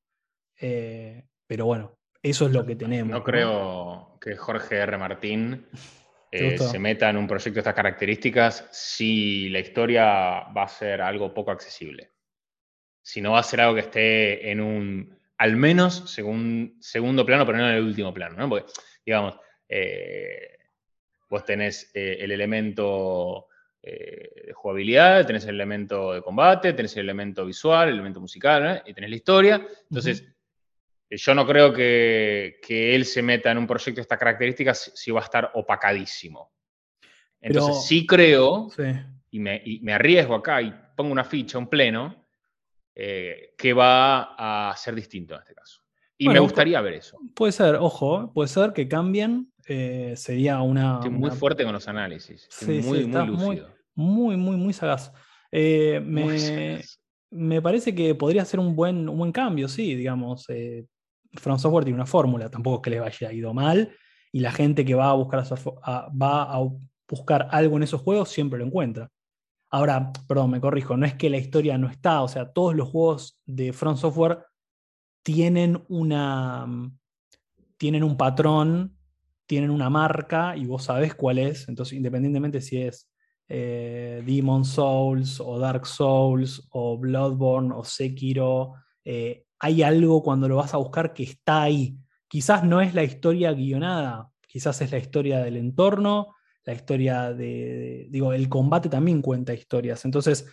Eh, 0.62 1.26
pero 1.48 1.66
bueno, 1.66 1.98
eso 2.22 2.46
es 2.46 2.52
lo 2.52 2.64
que 2.64 2.76
tenemos. 2.76 3.12
No, 3.12 3.24
creo 3.24 4.20
que 4.22 4.36
Jorge 4.36 4.76
R. 4.76 5.00
Martín 5.00 5.66
eh, 6.32 6.60
se 6.60 6.78
meta 6.78 7.10
en 7.10 7.18
un 7.18 7.26
proyecto 7.26 7.56
de 7.56 7.62
estas 7.62 7.74
características 7.74 8.70
si 8.72 9.50
la 9.50 9.60
historia 9.60 10.04
va 10.56 10.64
a 10.64 10.68
ser 10.68 11.02
algo 11.02 11.34
poco 11.34 11.50
accesible. 11.50 12.12
Si 13.02 13.20
no 13.20 13.32
va 13.32 13.40
a 13.40 13.44
ser 13.44 13.62
algo 13.62 13.74
que 13.74 13.82
esté 13.82 14.52
en 14.52 14.62
un, 14.62 15.20
al 15.40 15.56
menos, 15.56 16.08
segundo 16.12 17.26
plano, 17.26 17.48
pero 17.48 17.58
no 17.58 17.68
en 17.68 17.78
el 17.78 17.84
último 17.84 18.14
plano. 18.14 18.36
¿no? 18.38 18.48
Porque, 18.48 18.72
digamos, 19.04 19.40
eh, 19.68 20.56
Vos 21.30 21.44
tenés 21.44 21.92
eh, 21.94 22.18
el 22.20 22.32
elemento 22.32 23.48
eh, 23.82 24.46
de 24.48 24.54
jugabilidad, 24.54 25.26
tenés 25.26 25.44
el 25.46 25.56
elemento 25.56 26.14
de 26.14 26.22
combate, 26.22 26.74
tenés 26.74 26.96
el 26.98 27.04
elemento 27.04 27.46
visual, 27.46 27.90
el 27.90 27.96
elemento 27.96 28.20
musical, 28.20 28.84
y 28.86 28.94
tenés 28.94 29.10
la 29.10 29.16
historia. 29.16 29.68
Entonces, 29.90 30.24
eh, 31.10 31.18
yo 31.18 31.34
no 31.34 31.46
creo 31.46 31.74
que, 31.74 32.60
él 32.68 33.06
se 33.06 33.22
meta 33.22 33.52
en 33.52 33.58
un 33.58 33.68
proyecto 33.68 33.96
de 33.96 34.02
estas 34.04 34.20
características 34.20 34.92
si 34.96 35.12
va 35.12 35.22
a 35.22 35.24
estar 35.24 35.52
opacadísimo. 35.56 36.52
Entonces, 37.42 37.86
sí 37.86 38.06
creo, 38.06 38.70
Y, 39.32 39.40
me, 39.40 39.94
arriesgo 39.94 40.36
acá 40.36 40.62
y 40.62 40.74
pongo 40.96 41.12
una 41.12 41.24
ficha, 41.24 41.58
un 41.58 41.68
pleno, 41.68 42.26
que 42.94 43.74
va 43.74 44.70
a 44.70 44.76
ser 44.78 44.96
distinto 44.96 45.36
en 45.36 45.42
este 45.42 45.54
caso. 45.54 45.82
Y 46.18 46.30
me 46.30 46.40
gustaría 46.40 46.80
ver 46.82 46.94
eso. 46.94 47.20
Puede 47.36 47.52
ser, 47.52 47.76
ojo, 47.76 48.32
puede 48.34 48.48
ser 48.48 48.72
que 48.72 48.88
cambien 48.88 49.52
eh, 49.68 50.14
sería 50.16 50.62
una. 50.62 51.00
muy 51.00 51.32
fuerte 51.32 51.64
con 51.64 51.74
los 51.74 51.88
análisis. 51.88 52.48
muy, 52.66 53.06
muy 53.06 53.26
lúcido. 53.26 53.70
Muy, 53.96 54.38
muy, 54.38 54.58
muy, 54.58 54.74
sagaz. 54.74 55.12
Eh, 55.52 56.02
me, 57.32 57.62
parece 57.62 57.96
que 57.96 58.14
podría 58.14 58.46
ser 58.46 58.60
un 58.60 58.76
buen, 58.76 59.08
un 59.10 59.18
buen 59.18 59.32
cambio, 59.32 59.68
sí, 59.68 59.96
digamos. 59.96 60.46
Eh, 60.50 60.86
From 61.34 61.58
Software 61.58 61.84
tiene 61.84 61.96
una 61.96 62.06
fórmula, 62.06 62.50
tampoco 62.50 62.78
es 62.78 62.82
que 62.84 62.90
les 62.92 63.02
haya 63.02 63.34
ido 63.34 63.54
mal, 63.54 63.92
y 64.32 64.40
la 64.40 64.52
gente 64.52 64.86
que 64.86 64.96
va 64.96 65.10
a 65.10 65.14
buscar, 65.14 65.44
va 65.44 66.44
a 66.44 66.60
buscar 67.10 67.48
algo 67.52 67.78
en 67.78 67.84
esos 67.84 68.02
juegos 68.02 68.30
siempre 68.30 68.60
lo 68.60 68.66
encuentra. 68.66 69.10
Ahora, 69.70 70.12
perdón, 70.28 70.52
me 70.52 70.62
corrijo, 70.62 70.96
no 70.96 71.06
es 71.06 71.16
que 71.16 71.30
la 71.30 71.38
historia 71.38 71.78
no 71.78 71.90
está, 71.90 72.22
o 72.22 72.28
sea, 72.28 72.52
todos 72.52 72.76
los 72.76 72.90
juegos 72.90 73.40
de 73.46 73.74
From 73.74 73.98
Software 73.98 74.46
tienen 75.24 75.84
una 75.90 76.68
tienen 77.78 78.04
un 78.04 78.18
patrón, 78.18 78.95
tienen 79.46 79.70
una 79.70 79.90
marca 79.90 80.56
y 80.58 80.66
vos 80.66 80.86
sabés 80.86 81.16
cuál 81.16 81.38
es, 81.38 81.68
entonces 81.70 81.98
independientemente 81.98 82.62
si 82.62 82.82
es 82.82 83.10
eh, 83.48 84.24
Demon 84.26 84.66
Souls 84.66 85.40
o 85.40 85.60
Dark 85.60 85.86
Souls 85.86 86.68
o 86.72 86.98
Bloodborne 86.98 87.74
o 87.76 87.84
Sekiro, 87.84 88.74
eh, 89.04 89.46
hay 89.60 89.84
algo 89.84 90.24
cuando 90.24 90.48
lo 90.48 90.58
vas 90.58 90.74
a 90.74 90.78
buscar 90.78 91.14
que 91.14 91.24
está 91.24 91.64
ahí. 91.64 91.98
Quizás 92.28 92.64
no 92.64 92.82
es 92.82 92.94
la 92.94 93.04
historia 93.04 93.54
guionada, 93.54 94.30
quizás 94.48 94.82
es 94.82 94.92
la 94.92 94.98
historia 94.98 95.40
del 95.40 95.58
entorno, 95.58 96.36
la 96.66 96.74
historia 96.74 97.34
de, 97.34 98.08
digo, 98.10 98.34
el 98.34 98.50
combate 98.50 98.90
también 98.90 99.22
cuenta 99.22 99.54
historias. 99.54 100.04
Entonces, 100.06 100.48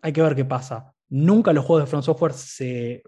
hay 0.00 0.12
que 0.12 0.22
ver 0.22 0.34
qué 0.34 0.44
pasa. 0.44 0.92
Nunca 1.08 1.52
los 1.52 1.64
juegos 1.64 1.84
de 1.84 1.90
Front 1.90 2.04
Software 2.04 2.32
se, 2.32 3.02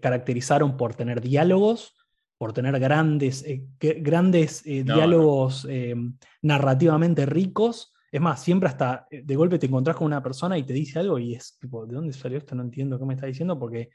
caracterizaron 0.00 0.76
por 0.76 0.94
tener 0.94 1.20
diálogos, 1.20 1.94
por 2.38 2.52
tener 2.52 2.78
grandes, 2.78 3.44
eh, 3.44 3.66
grandes 3.78 4.62
diálogos 4.64 5.66
narrativamente 6.40 7.26
ricos. 7.26 7.92
Es 8.10 8.20
más, 8.20 8.42
siempre 8.42 8.68
hasta 8.68 9.06
eh, 9.10 9.22
de 9.24 9.36
golpe 9.36 9.58
te 9.58 9.66
encontrás 9.66 9.96
con 9.96 10.06
una 10.06 10.22
persona 10.22 10.56
y 10.56 10.62
te 10.62 10.72
dice 10.72 10.98
algo 10.98 11.18
y 11.18 11.34
es 11.34 11.58
tipo, 11.58 11.86
¿de 11.86 11.94
dónde 11.94 12.12
salió 12.12 12.38
esto? 12.38 12.54
No 12.54 12.62
entiendo 12.62 12.98
qué 12.98 13.04
me 13.04 13.14
está 13.14 13.26
diciendo 13.26 13.58
porque 13.58 13.90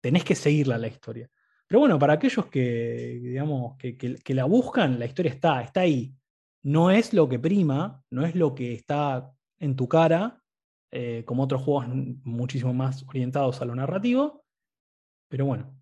tenés 0.00 0.24
que 0.24 0.34
seguirla 0.34 0.76
la 0.76 0.88
historia. 0.88 1.30
Pero 1.66 1.80
bueno, 1.80 1.98
para 1.98 2.14
aquellos 2.14 2.46
que, 2.46 3.20
digamos, 3.22 3.76
que, 3.78 4.34
la 4.34 4.44
buscan, 4.44 4.98
la 4.98 5.06
historia 5.06 5.32
está, 5.32 5.62
está 5.62 5.80
ahí. 5.80 6.14
No 6.62 6.90
es 6.90 7.14
lo 7.14 7.26
que 7.28 7.38
prima, 7.38 8.02
no 8.10 8.24
es 8.24 8.34
lo 8.34 8.54
que 8.54 8.74
está 8.74 9.32
en 9.58 9.74
tu 9.74 9.88
cara, 9.88 10.42
eh, 10.90 11.24
como 11.26 11.42
otros 11.42 11.62
juegos 11.62 11.86
muchísimo 12.22 12.74
más 12.74 13.02
orientados 13.08 13.62
a 13.62 13.64
lo 13.64 13.74
narrativo. 13.74 14.44
Pero 15.28 15.46
bueno, 15.46 15.74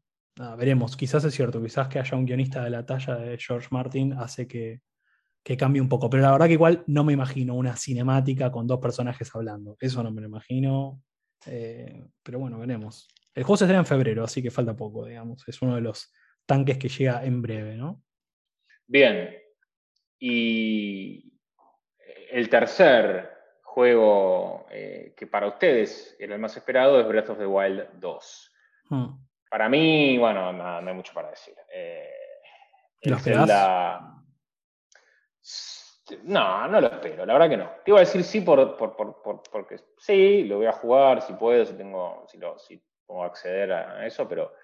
veremos. 0.56 0.96
Quizás 0.96 1.24
es 1.24 1.34
cierto, 1.34 1.62
quizás 1.62 1.88
que 1.88 1.98
haya 1.98 2.16
un 2.16 2.24
guionista 2.24 2.64
de 2.64 2.70
la 2.70 2.84
talla 2.84 3.16
de 3.16 3.38
George 3.38 3.68
Martin 3.70 4.14
hace 4.14 4.46
que, 4.46 4.80
que 5.42 5.56
cambie 5.56 5.82
un 5.82 5.88
poco. 5.88 6.08
Pero 6.08 6.22
la 6.22 6.32
verdad 6.32 6.46
que 6.46 6.52
igual 6.52 6.84
no 6.86 7.04
me 7.04 7.12
imagino 7.12 7.54
una 7.54 7.76
cinemática 7.76 8.50
con 8.50 8.66
dos 8.66 8.80
personajes 8.80 9.34
hablando. 9.34 9.76
Eso 9.80 10.02
no 10.02 10.10
me 10.10 10.20
lo 10.20 10.28
imagino. 10.28 11.02
Eh, 11.46 12.04
pero 12.22 12.38
bueno, 12.38 12.58
veremos. 12.58 13.08
El 13.34 13.44
juego 13.44 13.56
se 13.56 13.64
estrena 13.64 13.80
en 13.80 13.86
febrero, 13.86 14.24
así 14.24 14.42
que 14.42 14.50
falta 14.50 14.76
poco, 14.76 15.06
digamos. 15.06 15.42
Es 15.46 15.60
uno 15.62 15.74
de 15.74 15.80
los 15.80 16.12
tanques 16.46 16.78
que 16.78 16.88
llega 16.88 17.24
en 17.24 17.40
breve, 17.42 17.76
¿no? 17.76 18.02
Bien. 18.86 19.34
Y 20.18 21.32
el 22.30 22.48
tercer 22.48 23.30
juego 23.62 24.66
eh, 24.70 25.14
que 25.16 25.26
para 25.26 25.48
ustedes 25.48 26.14
era 26.18 26.34
el 26.34 26.40
más 26.40 26.56
esperado 26.56 27.00
es 27.00 27.08
Breath 27.08 27.30
of 27.30 27.38
the 27.38 27.46
Wild 27.46 27.88
2. 27.94 28.52
Hmm. 28.90 29.06
Para 29.52 29.68
mí, 29.68 30.16
bueno, 30.16 30.50
no, 30.50 30.78
hay 30.78 30.94
mucho 30.94 31.12
para 31.12 31.28
decir. 31.28 31.54
Eh, 31.70 32.08
¿Lo 33.02 33.18
Zelda, 33.18 34.00
no, 36.22 36.68
no 36.68 36.80
lo 36.80 36.86
espero, 36.86 37.26
la 37.26 37.34
verdad 37.34 37.50
que 37.50 37.56
no. 37.58 37.70
Te 37.84 37.90
iba 37.90 37.98
a 37.98 38.00
decir 38.00 38.24
sí 38.24 38.40
por, 38.40 38.78
porque 38.78 39.76
sí, 39.98 40.44
lo 40.44 40.56
voy 40.56 40.64
a 40.64 40.72
jugar 40.72 41.20
si 41.20 41.34
puedo, 41.34 41.66
si 41.66 41.74
tengo, 41.74 42.24
si, 42.28 42.38
lo, 42.38 42.58
si 42.58 42.82
puedo 43.04 43.24
acceder 43.24 43.74
a 43.74 44.06
eso, 44.06 44.26
pero 44.26 44.54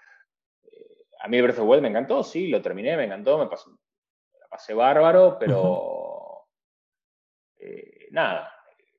eh, 0.65 1.05
a 1.21 1.29
mí 1.29 1.39
Breath 1.43 1.59
of 1.59 1.65
the 1.65 1.69
Wild 1.69 1.83
me 1.83 1.89
encantó, 1.89 2.25
sí, 2.25 2.49
lo 2.49 2.63
terminé, 2.63 2.97
me 2.97 3.05
encantó, 3.05 3.37
me 3.37 3.47
pasó, 3.47 3.79
pasé 4.49 4.73
bárbaro, 4.73 5.37
pero 5.39 6.47
eh, 7.59 8.09
nada, 8.11 8.51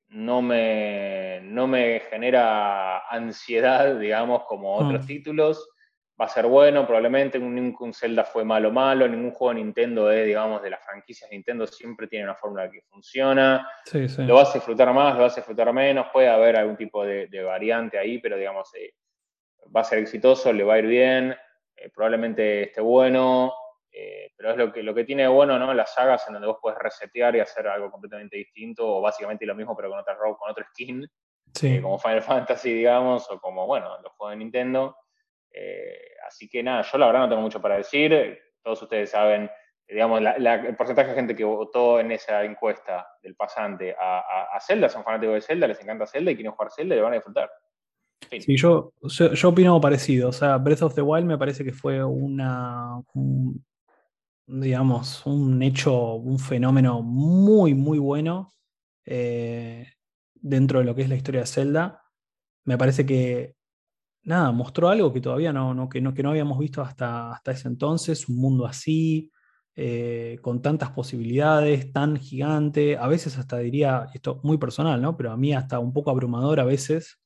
no 0.10 0.44
me, 0.44 1.42
no 1.42 1.66
me 1.66 2.02
genera 2.02 3.08
ansiedad, 3.08 3.96
digamos, 4.00 4.44
como 4.44 4.76
otros 4.76 5.06
mm. 5.06 5.08
títulos 5.08 5.68
va 6.20 6.26
a 6.26 6.30
ser 6.30 6.48
bueno, 6.48 6.86
probablemente 6.86 7.40
ningún 7.40 7.94
Zelda 7.94 8.26
fue 8.26 8.44
malo 8.44 8.72
malo, 8.72 9.08
ningún 9.08 9.32
juego 9.32 9.54
de 9.54 9.64
Nintendo 9.64 10.12
es, 10.12 10.26
digamos, 10.26 10.62
de 10.62 10.72
las 10.72 10.84
franquicias 10.84 11.32
Nintendo 11.32 11.66
siempre 11.66 12.08
tiene 12.08 12.26
una 12.26 12.36
fórmula 12.36 12.70
que 12.70 12.82
funciona. 12.82 13.70
Lo 14.28 14.36
vas 14.36 14.50
a 14.50 14.54
disfrutar 14.56 14.94
más, 14.94 15.16
lo 15.16 15.22
vas 15.22 15.34
a 15.34 15.36
disfrutar 15.38 15.72
menos, 15.72 16.08
puede 16.12 16.28
haber 16.28 16.58
algún 16.58 16.76
tipo 16.76 17.06
de, 17.06 17.44
variante 17.44 17.98
ahí, 17.98 18.20
pero 18.20 18.36
digamos, 18.36 18.70
eh, 18.76 18.96
va 19.74 19.82
a 19.82 19.86
ser 19.86 20.00
exitoso, 20.00 20.52
le 20.52 20.64
va 20.64 20.74
a 20.74 20.80
ir 20.80 20.88
bien, 20.88 21.36
eh, 21.78 21.90
probablemente 21.96 22.64
esté 22.64 22.82
bueno, 22.82 23.54
eh, 23.90 24.34
pero 24.36 24.52
es 24.52 24.58
lo 24.58 24.74
que, 24.74 24.84
lo 24.84 24.94
que 24.94 25.06
tiene 25.06 25.26
bueno, 25.28 25.58
¿no? 25.58 25.74
Las 25.74 25.94
sagas 25.94 26.28
en 26.28 26.34
donde 26.34 26.48
vos 26.48 26.58
puedes 26.62 26.78
resetear 26.80 27.36
y 27.38 27.40
hacer 27.40 27.66
algo 27.68 27.90
completamente 27.90 28.36
distinto, 28.36 28.86
o 28.86 29.02
básicamente 29.02 29.46
lo 29.46 29.56
mismo, 29.56 29.74
pero 29.74 29.90
con 29.90 30.00
otra 30.00 30.18
con 30.18 30.52
otro 30.52 30.66
skin, 30.72 31.08
como 31.82 31.98
Final 31.98 32.22
Fantasy, 32.24 32.74
digamos, 32.74 33.32
o 33.32 33.40
como, 33.40 33.66
bueno, 33.66 33.98
los 34.02 34.12
juegos 34.14 34.34
de 34.34 34.38
Nintendo. 34.38 34.98
Eh, 35.52 36.16
así 36.28 36.48
que 36.48 36.62
nada, 36.64 36.84
yo 36.84 36.98
la 36.98 37.08
verdad 37.08 37.22
no 37.22 37.30
tengo 37.30 37.42
mucho 37.42 37.62
para 37.62 37.78
decir. 37.78 38.40
Todos 38.64 38.82
ustedes 38.82 39.10
saben, 39.10 39.50
digamos, 39.88 40.22
el 40.22 40.76
porcentaje 40.76 41.10
de 41.10 41.16
gente 41.16 41.36
que 41.36 41.44
votó 41.44 42.00
en 42.00 42.12
esa 42.12 42.44
encuesta 42.44 43.08
del 43.22 43.36
pasante 43.36 43.96
a, 44.00 44.58
Zelda 44.62 44.90
son 44.90 45.04
fanáticos 45.04 45.36
de 45.36 45.42
Zelda, 45.42 45.68
les 45.68 45.82
encanta 45.82 46.06
Zelda 46.06 46.32
y 46.32 46.36
quieren 46.36 46.52
jugar 46.52 46.72
Zelda 46.72 46.94
y 46.94 46.98
le 46.98 47.04
van 47.04 47.14
a 47.14 47.16
disfrutar. 47.16 47.50
Sí, 48.30 48.58
yo, 48.58 48.94
yo, 49.02 49.50
opino 49.50 49.80
parecido. 49.82 50.30
O 50.30 50.34
sea, 50.34 50.58
Breath 50.58 50.84
of 50.84 50.94
the 50.94 51.02
Wild 51.02 51.26
me 51.26 51.38
parece 51.38 51.64
que 51.64 51.72
fue 51.72 52.04
una. 52.04 53.02
digamos, 54.46 55.26
un 55.26 55.62
hecho, 55.64 56.16
un 56.16 56.38
fenómeno 56.38 57.02
muy, 57.02 57.74
muy 57.74 57.98
bueno 57.98 58.52
eh, 59.06 59.88
dentro 60.36 60.80
de 60.80 60.86
lo 60.86 60.94
que 60.94 61.04
es 61.04 61.10
la 61.10 61.16
historia 61.16 61.42
de 61.42 61.48
Zelda. 61.48 62.04
Me 62.66 62.78
parece 62.78 63.06
que 63.06 63.56
nada, 64.24 64.52
mostró 64.52 64.90
algo 64.90 65.14
que 65.14 65.22
todavía 65.22 65.54
no, 65.54 65.90
que 65.90 66.02
no, 66.02 66.14
que 66.14 66.24
no 66.24 66.32
habíamos 66.32 66.60
visto 66.60 66.82
hasta, 66.82 67.32
hasta 67.32 67.52
ese 67.52 67.68
entonces, 67.68 68.28
un 68.30 68.38
mundo 68.38 68.66
así, 68.66 69.32
eh, 69.76 70.40
con 70.42 70.62
tantas 70.62 70.92
posibilidades, 70.92 71.94
tan 71.94 72.18
gigante, 72.18 72.98
a 72.98 73.08
veces 73.08 73.38
hasta 73.38 73.60
diría, 73.60 74.08
esto 74.14 74.42
muy 74.44 74.58
personal, 74.58 75.02
¿no? 75.02 75.16
Pero 75.16 75.32
a 75.32 75.38
mí 75.38 75.54
hasta 75.54 75.80
un 75.80 75.94
poco 75.94 76.12
abrumador 76.12 76.60
a 76.60 76.66
veces, 76.66 77.20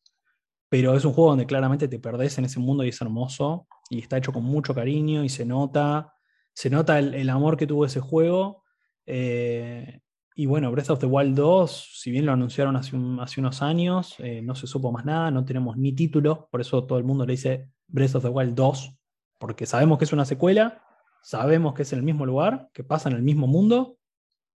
pero 0.69 0.95
es 0.95 1.03
un 1.03 1.13
juego 1.13 1.31
donde 1.31 1.47
claramente 1.47 1.87
te 1.87 1.99
perdés 1.99 2.37
en 2.37 2.45
ese 2.45 2.59
mundo 2.59 2.83
y 2.83 2.89
es 2.89 3.01
hermoso, 3.01 3.67
y 3.89 3.99
está 3.99 4.17
hecho 4.17 4.31
con 4.31 4.43
mucho 4.43 4.75
cariño 4.75 5.23
y 5.23 5.29
se 5.29 5.45
nota, 5.45 6.13
se 6.53 6.69
nota 6.69 6.99
el, 6.99 7.29
amor 7.29 7.57
que 7.57 7.67
tuvo 7.67 7.85
ese 7.85 7.99
juego. 7.99 8.63
Eh, 9.05 10.01
y 10.35 10.47
bueno, 10.47 10.71
Breath 10.71 10.89
of 10.89 10.99
the 10.99 11.05
Wild 11.05 11.35
2, 11.35 11.91
si 11.93 12.09
bien 12.09 12.25
lo 12.25 12.31
anunciaron 12.31 12.75
hace, 12.75 12.95
unos 12.95 13.61
años, 13.61 14.15
eh, 14.19 14.41
no 14.41 14.55
se 14.55 14.65
supo 14.65 14.91
más 14.91 15.05
nada, 15.05 15.29
no 15.29 15.45
tenemos 15.45 15.77
ni 15.77 15.93
título, 15.93 16.47
por 16.51 16.61
eso 16.61 16.85
todo 16.85 16.97
el 16.97 17.03
mundo 17.03 17.25
le 17.25 17.33
dice 17.33 17.69
Breath 17.87 18.15
of 18.15 18.23
the 18.23 18.29
Wild 18.29 18.55
2, 18.55 18.95
porque 19.37 19.65
sabemos 19.67 19.99
que 19.99 20.05
es 20.05 20.13
una 20.13 20.25
secuela, 20.25 20.83
sabemos 21.21 21.75
que 21.75 21.83
es 21.83 21.93
en 21.93 21.99
el 21.99 22.05
mismo 22.05 22.25
lugar, 22.25 22.69
que 22.73 22.83
pasa 22.83 23.09
en 23.09 23.15
el 23.15 23.21
mismo 23.21 23.45
mundo, 23.45 23.97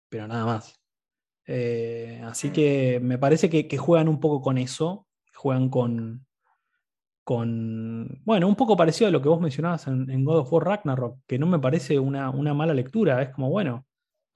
pero 0.08 0.26
nada 0.26 0.46
más. 0.46 0.80
Eh, 1.46 2.22
así 2.24 2.50
que 2.50 2.98
me 3.02 3.18
parece 3.18 3.50
que, 3.50 3.76
juegan 3.76 4.08
un 4.08 4.18
poco 4.18 4.40
con 4.40 4.56
eso, 4.56 5.06
juegan 5.34 5.68
con, 5.68 6.26
con, 7.22 8.22
bueno, 8.24 8.48
un 8.48 8.56
poco 8.56 8.78
parecido 8.78 9.08
a 9.08 9.10
lo 9.10 9.20
que 9.20 9.28
vos 9.28 9.40
mencionabas 9.40 9.86
en, 9.88 10.24
God 10.24 10.38
of 10.38 10.52
War 10.52 10.64
Ragnarok, 10.64 11.18
que 11.26 11.38
no 11.38 11.46
me 11.46 11.58
parece 11.58 11.98
una, 11.98 12.30
una 12.30 12.54
mala 12.54 12.72
lectura, 12.72 13.20
es 13.20 13.28
como, 13.28 13.50
bueno, 13.50 13.84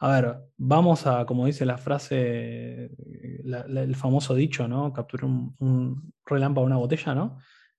a 0.02 0.08
ver, 0.12 0.38
vamos 0.56 1.06
a, 1.06 1.26
como 1.26 1.44
dice 1.44 1.66
la 1.66 1.76
frase, 1.76 2.90
el 3.44 3.94
famoso 3.94 4.34
dicho, 4.34 4.66
¿no? 4.66 4.94
Capturar 4.94 5.26
un, 5.26 6.14
relámpago 6.24 6.66
en 6.66 6.72
una 6.72 6.80
botella, 6.80 7.14
¿no? 7.14 7.36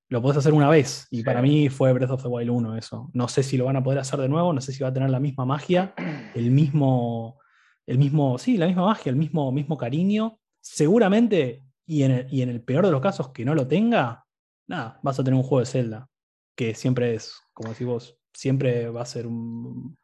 Lo 0.07 0.21
podés 0.21 0.37
hacer 0.37 0.53
una 0.53 0.69
vez. 0.69 1.07
Y 1.09 1.23
para 1.23 1.41
mí 1.41 1.69
fue 1.69 1.91
Breath 1.93 2.11
of 2.11 2.21
the 2.21 2.27
Wild 2.27 2.51
1 2.51 2.77
eso. 2.77 3.09
No 3.13 3.27
sé 3.27 3.41
si 3.41 3.57
lo 3.57 3.65
van 3.65 3.77
a 3.77 3.83
poder 3.83 3.97
hacer 3.97 4.19
de 4.19 4.29
nuevo, 4.29 4.53
no 4.53 4.61
sé 4.61 4.71
si 4.71 4.83
va 4.83 4.89
a 4.89 4.93
tener 4.93 5.09
la 5.09 5.19
misma 5.19 5.45
magia, 5.45 5.95
el 6.35 6.51
mismo, 6.51 7.39
el 7.87 7.97
mismo, 7.97 8.37
sí, 8.37 8.55
la 8.55 8.67
misma 8.67 8.85
magia, 8.85 9.09
el 9.09 9.15
mismo, 9.15 9.51
mismo 9.51 9.75
cariño. 9.75 10.39
Seguramente, 10.59 11.63
y 11.87 12.03
en, 12.03 12.11
el, 12.11 12.27
y 12.31 12.43
en 12.43 12.49
el 12.49 12.61
peor 12.61 12.85
de 12.85 12.91
los 12.91 13.01
casos 13.01 13.29
que 13.29 13.45
no 13.45 13.55
lo 13.55 13.67
tenga, 13.67 14.25
nada, 14.67 14.99
vas 15.01 15.19
a 15.19 15.23
tener 15.23 15.39
un 15.39 15.43
juego 15.43 15.61
de 15.61 15.65
Zelda, 15.65 16.07
que 16.55 16.75
siempre 16.75 17.15
es, 17.15 17.35
como 17.51 17.69
decís 17.69 17.87
vos, 17.87 18.19
siempre 18.31 18.91
va 18.91 19.01
a 19.01 19.05
ser 19.07 19.25
un, 19.25 19.97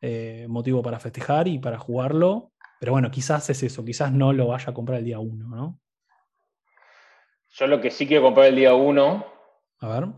eh, 0.00 0.46
motivo 0.48 0.82
para 0.82 0.98
festejar 0.98 1.48
y 1.48 1.58
para 1.58 1.78
jugarlo. 1.78 2.52
Pero 2.78 2.92
bueno, 2.92 3.10
quizás 3.10 3.48
es 3.50 3.62
eso, 3.62 3.84
quizás 3.84 4.12
no 4.12 4.32
lo 4.32 4.48
vaya 4.48 4.70
a 4.70 4.74
comprar 4.74 4.98
el 4.98 5.04
día 5.04 5.18
1, 5.18 5.48
¿no? 5.48 5.78
Yo 7.50 7.66
lo 7.66 7.80
que 7.80 7.90
sí 7.90 8.06
quiero 8.06 8.22
comprar 8.22 8.46
el 8.46 8.56
día 8.56 8.74
1. 8.74 9.26
A 9.80 9.88
ver. 9.88 10.08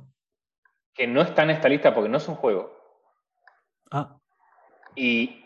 Que 0.94 1.06
no 1.06 1.22
está 1.22 1.42
en 1.42 1.50
esta 1.50 1.68
lista 1.68 1.94
porque 1.94 2.08
no 2.08 2.18
es 2.18 2.28
un 2.28 2.36
juego. 2.36 2.72
Ah. 3.90 4.18
Y 4.94 5.44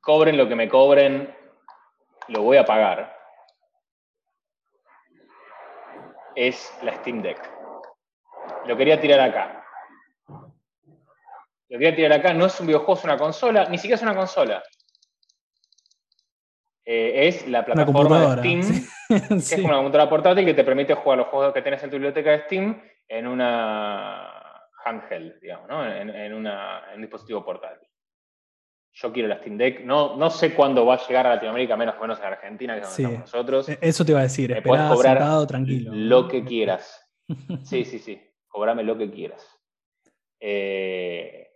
cobren 0.00 0.36
lo 0.36 0.48
que 0.48 0.56
me 0.56 0.68
cobren, 0.68 1.34
lo 2.28 2.42
voy 2.42 2.56
a 2.56 2.64
pagar. 2.64 3.14
es 6.34 6.76
la 6.82 6.94
Steam 6.94 7.22
Deck. 7.22 7.38
Lo 8.66 8.76
quería 8.76 9.00
tirar 9.00 9.20
acá. 9.20 9.63
Lo 11.74 11.80
quería 11.80 11.96
tirar 11.96 12.12
acá. 12.12 12.32
No 12.32 12.46
es 12.46 12.60
un 12.60 12.68
videojuego, 12.68 12.94
es 12.94 13.04
una 13.04 13.18
consola. 13.18 13.68
Ni 13.68 13.78
siquiera 13.78 13.96
es 13.96 14.02
una 14.02 14.14
consola. 14.14 14.62
Eh, 16.84 17.26
es 17.26 17.48
la 17.48 17.64
plataforma 17.64 18.36
de 18.36 18.38
Steam, 18.38 18.86
que 19.08 19.36
es 19.36 19.52
una 19.58 19.78
computadora 19.78 20.08
portátil 20.08 20.44
que 20.44 20.54
te 20.54 20.62
permite 20.62 20.94
jugar 20.94 21.18
los 21.18 21.26
juegos 21.26 21.52
que 21.52 21.62
tienes 21.62 21.82
en 21.82 21.90
tu 21.90 21.96
biblioteca 21.96 22.30
de 22.30 22.44
Steam 22.44 22.80
en 23.08 23.26
una 23.26 24.62
handheld, 24.84 25.40
digamos, 25.40 25.68
¿no? 25.68 25.84
en, 25.84 26.32
un 26.32 26.48
dispositivo 27.00 27.44
portátil. 27.44 27.88
Yo 28.92 29.12
quiero 29.12 29.28
la 29.28 29.38
Steam 29.38 29.58
Deck. 29.58 29.80
No, 29.80 30.14
no 30.16 30.30
sé 30.30 30.54
cuándo 30.54 30.86
va 30.86 30.94
a 30.94 31.04
llegar 31.08 31.26
a 31.26 31.34
Latinoamérica, 31.34 31.76
menos 31.76 31.96
o 31.98 32.02
menos 32.02 32.20
en 32.20 32.24
Argentina, 32.26 32.74
que 32.74 32.82
es 32.82 32.86
donde 32.86 33.02
estamos 33.02 33.32
nosotros. 33.32 33.68
E-, 33.68 33.78
eso 33.80 34.04
te 34.04 34.12
iba 34.12 34.20
a 34.20 34.24
decir, 34.24 34.54
Me 34.54 34.62
puedes 34.62 34.88
cobrar 34.88 35.44
tranquilo. 35.48 35.90
Lo 35.92 36.28
que 36.28 36.44
quieras. 36.44 37.00
Sí, 37.64 37.84
sí, 37.84 37.98
sí. 37.98 38.20
Cobrame 38.46 38.84
lo 38.84 38.96
que 38.96 39.10
quieras. 39.10 39.44
Eh, 40.38 41.53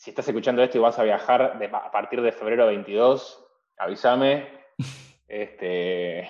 si 0.00 0.08
estás 0.08 0.26
escuchando 0.26 0.62
esto 0.62 0.78
y 0.78 0.80
vas 0.80 0.98
a 0.98 1.02
viajar 1.02 1.60
a 1.72 1.90
partir 1.90 2.22
de 2.22 2.32
febrero 2.32 2.66
22, 2.66 3.46
avísame. 3.78 4.48
Este, 5.32 6.28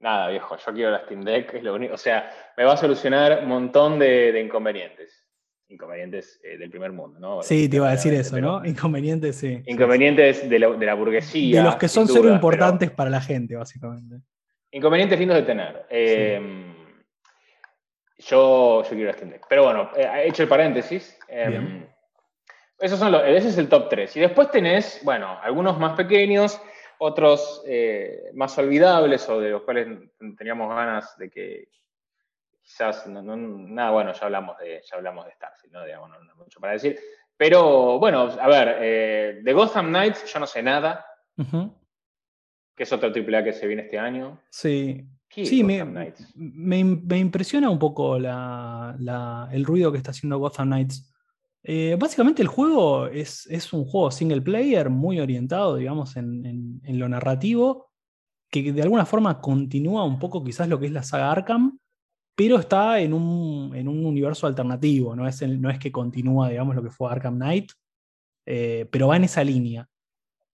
nada, 0.00 0.28
viejo, 0.30 0.56
yo 0.56 0.72
quiero 0.72 0.90
la 0.90 1.04
Steam 1.04 1.20
Deck, 1.20 1.54
es 1.54 1.62
lo 1.62 1.72
único. 1.72 1.94
O 1.94 1.96
sea, 1.96 2.28
me 2.56 2.64
va 2.64 2.72
a 2.72 2.76
solucionar 2.76 3.44
un 3.44 3.48
montón 3.48 3.96
de, 4.00 4.40
inconvenientes. 4.44 5.24
Inconvenientes 5.68 6.40
eh, 6.42 6.58
del 6.58 6.68
primer 6.68 6.90
mundo, 6.90 7.20
¿no? 7.20 7.42
Sí, 7.44 7.68
te 7.68 7.76
iba 7.76 7.86
a 7.86 7.92
decir 7.92 8.12
eso, 8.14 8.40
¿no? 8.40 8.64
Inconvenientes, 8.64 9.36
sí. 9.36 9.62
Inconvenientes 9.66 10.50
de 10.50 10.58
la, 10.58 10.94
burguesía. 10.94 11.58
De 11.58 11.64
los 11.64 11.76
que 11.76 11.86
son 11.86 12.08
solo 12.08 12.34
importantes 12.34 12.90
para 12.90 13.08
la 13.08 13.20
gente, 13.20 13.54
básicamente. 13.54 14.16
Inconvenientes 14.72 15.16
lindos 15.16 15.36
de 15.36 15.42
tener. 15.44 15.86
Em, 15.90 16.74
yo, 18.18 18.82
yo 18.82 18.88
quiero 18.88 19.06
la 19.06 19.12
Steam 19.12 19.30
Deck. 19.30 19.46
Pero 19.48 19.62
bueno, 19.62 19.90
he 19.94 20.02
eh, 20.02 20.26
hecho 20.26 20.42
el 20.42 20.48
paréntesis. 20.48 21.16
Em, 21.28 21.86
esos 22.82 22.98
son 22.98 23.12
los, 23.12 23.22
ese 23.24 23.48
es 23.48 23.58
el 23.58 23.68
top 23.68 23.88
3. 23.88 24.16
Y 24.16 24.20
después 24.20 24.50
tenés, 24.50 25.00
bueno, 25.04 25.38
algunos 25.40 25.78
más 25.78 25.94
pequeños, 25.94 26.60
otros 26.98 27.62
eh, 27.66 28.30
más 28.34 28.58
olvidables 28.58 29.28
o 29.28 29.40
de 29.40 29.50
los 29.50 29.62
cuales 29.62 29.86
teníamos 30.36 30.68
ganas 30.68 31.16
de 31.16 31.30
que 31.30 31.68
quizás, 32.60 33.06
nada, 33.06 33.90
bueno, 33.92 34.12
ya 34.12 34.26
hablamos 34.26 34.58
de, 34.58 34.82
ya 34.84 34.96
hablamos 34.96 35.24
de 35.26 35.32
Starfield, 35.32 35.72
¿no? 35.72 35.84
Digamos, 35.84 36.10
no, 36.10 36.16
hay 36.16 36.36
mucho 36.36 36.58
para 36.60 36.72
decir. 36.72 36.98
Pero 37.36 38.00
bueno, 38.00 38.22
a 38.40 38.48
ver, 38.48 38.76
eh, 38.80 39.40
de 39.42 39.52
Gotham 39.52 39.88
Knights 39.88 40.32
yo 40.32 40.40
no 40.40 40.46
sé 40.46 40.62
nada, 40.62 41.06
que 42.76 42.82
es 42.82 42.92
otro 42.92 43.10
AAA 43.10 43.44
que 43.44 43.52
se 43.52 43.66
viene 43.66 43.82
este 43.82 43.98
año. 43.98 44.40
Sí. 44.50 45.06
Sí, 45.28 45.64
me, 45.64 45.82
me, 46.34 47.18
impresiona 47.18 47.70
un 47.70 47.78
poco 47.78 48.16
el 48.16 49.64
ruido 49.64 49.90
que 49.90 49.96
está 49.96 50.10
haciendo 50.10 50.38
Gotham 50.38 50.68
Knights. 50.68 51.10
Eh, 51.64 51.96
básicamente 51.98 52.42
el 52.42 52.48
juego 52.48 53.06
es, 53.06 53.46
un 53.72 53.84
juego 53.84 54.10
single 54.10 54.42
player 54.42 54.90
muy 54.90 55.20
orientado, 55.20 55.76
digamos, 55.76 56.16
en, 56.16 56.80
lo 56.84 57.08
narrativo, 57.08 57.90
que 58.50 58.72
de 58.72 58.82
alguna 58.82 59.06
forma 59.06 59.40
continúa 59.40 60.04
un 60.04 60.18
poco 60.18 60.42
quizás 60.42 60.68
lo 60.68 60.78
que 60.78 60.86
es 60.86 60.92
la 60.92 61.02
saga 61.02 61.30
Arkham, 61.30 61.78
pero 62.34 62.58
está 62.58 63.00
en 63.00 63.12
un, 63.12 63.72
universo 63.88 64.46
alternativo, 64.46 65.14
no 65.14 65.26
es, 65.28 65.42
no 65.42 65.70
es, 65.70 65.78
que 65.78 65.92
continúa, 65.92 66.48
digamos, 66.50 66.74
lo 66.74 66.82
que 66.82 66.90
fue 66.90 67.10
Arkham 67.10 67.36
Knight, 67.36 67.72
eh, 68.46 68.88
pero 68.90 69.08
va 69.08 69.16
en 69.16 69.24
esa 69.24 69.44
línea. 69.44 69.88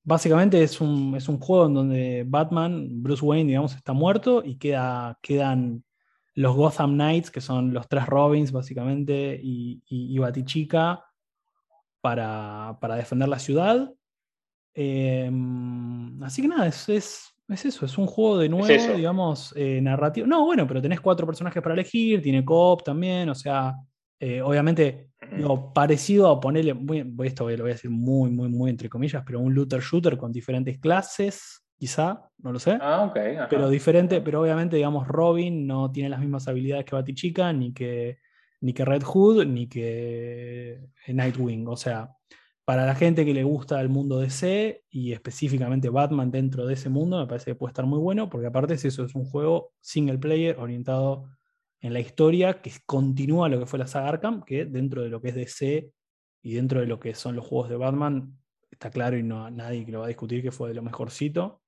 Básicamente 0.04 0.62
es 0.62 0.80
un, 0.80 1.14
es 1.16 1.28
un, 1.28 1.38
juego 1.38 1.66
en 1.66 1.74
donde 1.74 2.24
Batman, 2.26 3.02
Bruce 3.02 3.24
Wayne, 3.24 3.48
digamos, 3.48 3.74
está 3.74 3.92
muerto 3.92 4.42
y 4.44 4.56
queda, 4.56 5.18
quedan 5.22 5.84
los 6.38 6.54
Gotham 6.54 6.94
Knights, 6.94 7.32
que 7.32 7.40
son 7.40 7.74
los 7.74 7.88
tres 7.88 8.06
Robins 8.06 8.52
básicamente, 8.52 9.40
y, 9.42 9.82
y, 9.88 10.16
Batichica 10.18 11.04
para, 12.00 12.78
defender 12.96 13.28
la 13.28 13.40
ciudad. 13.40 13.92
Em, 14.72 16.22
así 16.22 16.42
que 16.42 16.46
nada, 16.46 16.68
es, 16.68 16.88
es, 16.88 17.34
eso, 17.48 17.84
es 17.84 17.98
un 17.98 18.06
juego 18.06 18.38
de 18.38 18.48
nuevo, 18.48 18.94
digamos, 18.94 19.52
eh, 19.56 19.80
narrativo. 19.82 20.28
No, 20.28 20.44
bueno, 20.44 20.64
pero 20.68 20.80
tenés 20.80 21.00
cuatro 21.00 21.26
personajes 21.26 21.60
para 21.60 21.74
elegir, 21.74 22.22
tiene 22.22 22.44
co 22.44 22.76
también, 22.84 23.28
o 23.30 23.34
sea, 23.34 23.74
eh, 24.20 24.40
obviamente, 24.40 25.10
lo 25.32 25.72
parecido 25.72 26.28
a 26.28 26.38
ponerle, 26.38 26.76
esto 27.24 27.50
lo 27.50 27.62
voy 27.64 27.70
a 27.70 27.74
decir 27.74 27.90
muy, 27.90 28.30
muy, 28.30 28.48
muy 28.48 28.70
entre 28.70 28.88
comillas, 28.88 29.24
pero 29.26 29.40
un 29.40 29.54
looter 29.54 29.80
shooter 29.80 30.16
con 30.16 30.30
diferentes 30.30 30.78
clases, 30.78 31.64
quizá, 31.78 32.30
no 32.38 32.52
lo 32.52 32.58
sé. 32.58 32.78
Ah, 32.80 33.04
ok. 33.04 33.48
Pero 33.48 33.70
diferente, 33.70 34.20
pero 34.20 34.42
obviamente, 34.42 34.76
digamos, 34.76 35.06
Robin 35.08 35.66
no 35.66 35.90
tiene 35.90 36.08
las 36.08 36.20
mismas 36.20 36.48
habilidades 36.48 36.84
que 36.84 36.94
Batichica, 36.94 37.52
ni 37.52 37.72
que, 37.72 38.18
ni 38.60 38.72
que 38.72 38.84
Red 38.84 39.02
Hood, 39.04 39.46
ni 39.46 39.68
que 39.68 40.80
Nightwing. 41.06 41.66
O 41.68 41.76
sea, 41.76 42.10
para 42.64 42.84
la 42.84 42.94
gente 42.94 43.24
que 43.24 43.32
le 43.32 43.44
gusta 43.44 43.80
el 43.80 43.88
mundo 43.88 44.18
DC 44.18 44.84
y 44.90 45.12
específicamente 45.12 45.88
Batman 45.88 46.30
dentro 46.30 46.66
de 46.66 46.74
ese 46.74 46.90
mundo, 46.90 47.18
me 47.18 47.26
parece 47.26 47.52
que 47.52 47.54
puede 47.54 47.70
estar 47.70 47.86
muy 47.86 47.98
bueno, 47.98 48.28
porque 48.28 48.48
aparte 48.48 48.74
eso 48.74 49.04
es 49.04 49.14
un 49.14 49.24
juego 49.24 49.72
single 49.80 50.18
player 50.18 50.58
orientado 50.58 51.30
en 51.80 51.92
la 51.92 52.00
historia 52.00 52.60
que 52.60 52.72
continúa 52.84 53.48
lo 53.48 53.60
que 53.60 53.66
fue 53.66 53.78
la 53.78 53.86
saga 53.86 54.08
Arkham, 54.08 54.42
que 54.42 54.64
dentro 54.64 55.02
de 55.02 55.08
lo 55.08 55.20
que 55.20 55.28
es 55.28 55.34
DC 55.34 55.92
y 56.42 56.54
dentro 56.54 56.80
de 56.80 56.86
lo 56.86 56.98
que 56.98 57.14
son 57.14 57.36
los 57.36 57.46
juegos 57.46 57.68
de 57.68 57.76
Batman, 57.76 58.36
está 58.70 58.90
claro 58.90 59.16
y 59.16 59.22
no 59.22 59.50
nadie 59.50 59.84
que 59.84 59.92
lo 59.92 60.00
va 60.00 60.06
a 60.06 60.08
discutir 60.08 60.42
que 60.42 60.52
fue 60.52 60.68
de 60.68 60.74
lo 60.74 60.82
mejorcito. 60.82 61.62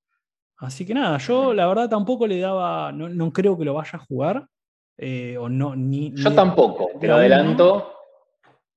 Así 0.61 0.85
que 0.85 0.93
nada, 0.93 1.17
yo 1.19 1.55
la 1.55 1.67
verdad 1.67 1.89
tampoco 1.89 2.27
le 2.27 2.39
daba, 2.39 2.93
no, 2.93 3.33
creo 3.33 3.57
que 3.57 3.65
lo 3.65 3.75
vaya 3.75 3.93
a 3.95 4.05
jugar. 4.05 4.47
Eh, 4.99 5.39
o 5.39 5.49
no, 5.49 5.75
ni, 5.75 6.13
yo 6.15 6.35
tampoco, 6.35 6.91
te 7.01 7.09
lo 7.09 7.15
adelanto. 7.15 7.95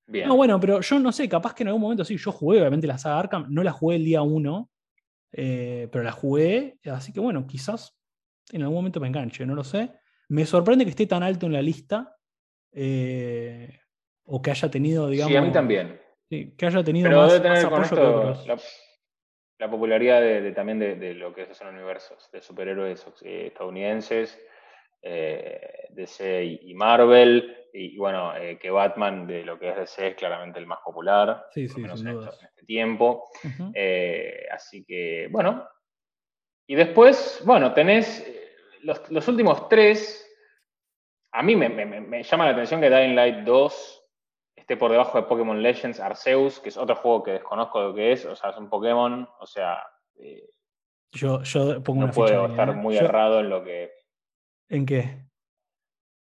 Bien. 0.08 0.30
No, 0.30 0.38
bueno, 0.38 0.58
pero 0.60 0.80
yo 0.80 1.00
no 1.00 1.12
sé, 1.12 1.28
capaz 1.28 1.54
que 1.54 1.64
en 1.64 1.68
algún 1.68 1.82
momento 1.82 2.06
sí, 2.06 2.16
yo 2.16 2.32
jugué 2.32 2.60
obviamente 2.60 2.88
la 2.88 2.98
saga 2.98 3.20
Arkham, 3.20 3.48
no 3.50 3.64
la 3.64 3.74
jugué 3.74 3.98
el 3.98 4.06
día 4.06 4.22
1, 4.22 4.70
eh, 5.34 5.90
pero 5.92 6.06
la 6.06 6.14
jugué, 6.14 6.78
así 6.86 7.12
que 7.12 7.20
bueno, 7.20 7.46
quizás 7.46 7.98
en 8.54 8.62
algún 8.62 8.78
momento 8.78 9.02
me 9.02 9.08
enganche, 9.08 9.46
no 9.46 9.54
lo 9.54 9.66
sé. 9.66 9.92
Me 10.30 10.46
sorprende 10.46 10.86
que 10.86 10.92
esté 10.92 11.06
tan 11.06 11.22
alto 11.22 11.48
en 11.48 11.54
la 11.54 11.62
lista, 11.62 12.16
eh, 12.72 13.80
o 14.24 14.42
que 14.42 14.52
haya 14.52 14.72
tenido, 14.72 15.10
digamos... 15.10 15.32
Sí, 15.32 15.38
a 15.38 15.42
mí 15.42 15.52
también. 15.52 16.00
que 16.30 16.66
haya 16.66 16.82
tenido 16.82 17.12
más, 17.12 17.34
apoyo 17.34 18.36
la 18.48 18.58
popularidad 19.70 20.22
de, 20.22 20.52
también 20.52 20.80
de, 20.80 21.14
lo 21.14 21.34
que 21.34 21.54
son 21.54 21.76
universos 21.76 22.30
de 22.32 22.42
superhéroes 22.42 23.06
eh, 23.22 23.48
estadounidenses, 23.48 24.40
eh, 25.02 25.88
DC 25.92 26.44
y, 26.62 26.74
Marvel, 26.74 27.68
y, 27.74 27.98
bueno, 27.98 28.36
eh, 28.36 28.58
que 28.58 28.70
Batman 28.70 29.28
de 29.28 29.44
lo 29.44 29.60
que 29.60 29.70
es 29.70 29.76
DC 29.76 30.08
es 30.08 30.16
claramente 30.16 30.60
el 30.60 30.68
más 30.68 30.80
popular, 30.84 31.48
sí, 31.52 31.68
sí, 31.68 31.82
en, 31.82 31.92
este 31.92 32.66
tiempo. 32.66 33.30
así 34.52 34.84
que, 34.86 35.28
bueno. 35.32 35.68
Y 36.66 36.76
después, 36.76 37.42
bueno, 37.46 37.74
tenés 37.74 38.26
los, 38.84 39.28
últimos 39.28 39.68
tres. 39.68 40.20
A 41.34 41.44
mí 41.44 41.56
me, 41.56 41.70
me, 41.70 42.24
llama 42.24 42.46
la 42.46 42.52
atención 42.52 42.80
que 42.80 42.90
Dying 42.90 43.16
Light 43.16 43.38
2 43.40 44.03
esté 44.56 44.78
por 44.78 44.92
debajo 44.92 45.18
de 45.18 45.28
Pokémon 45.28 45.62
Legends 45.62 46.00
Arceus, 46.00 46.60
que 46.60 46.70
es 46.70 46.78
otro 46.78 46.96
juego 46.96 47.24
que 47.24 47.32
desconozco 47.32 47.82
lo 47.82 47.94
que 47.94 48.14
es, 48.14 48.26
o 48.26 48.36
sea, 48.36 48.52
es 48.52 48.58
un 48.58 48.70
Pokémon, 48.70 49.28
o 49.40 49.46
sea... 49.46 49.84
Eh, 50.16 50.50
yo, 51.12 51.44
yo 51.44 51.84
pongo 51.84 52.08
no 52.08 52.12
puedo 52.12 52.48
estar 52.48 52.70
¿eh? 52.70 52.74
muy 52.74 52.98
errado 52.98 53.40
en 53.40 53.50
lo 53.50 53.64
que... 53.64 53.92
¿En 54.70 54.86
qué? 54.86 55.28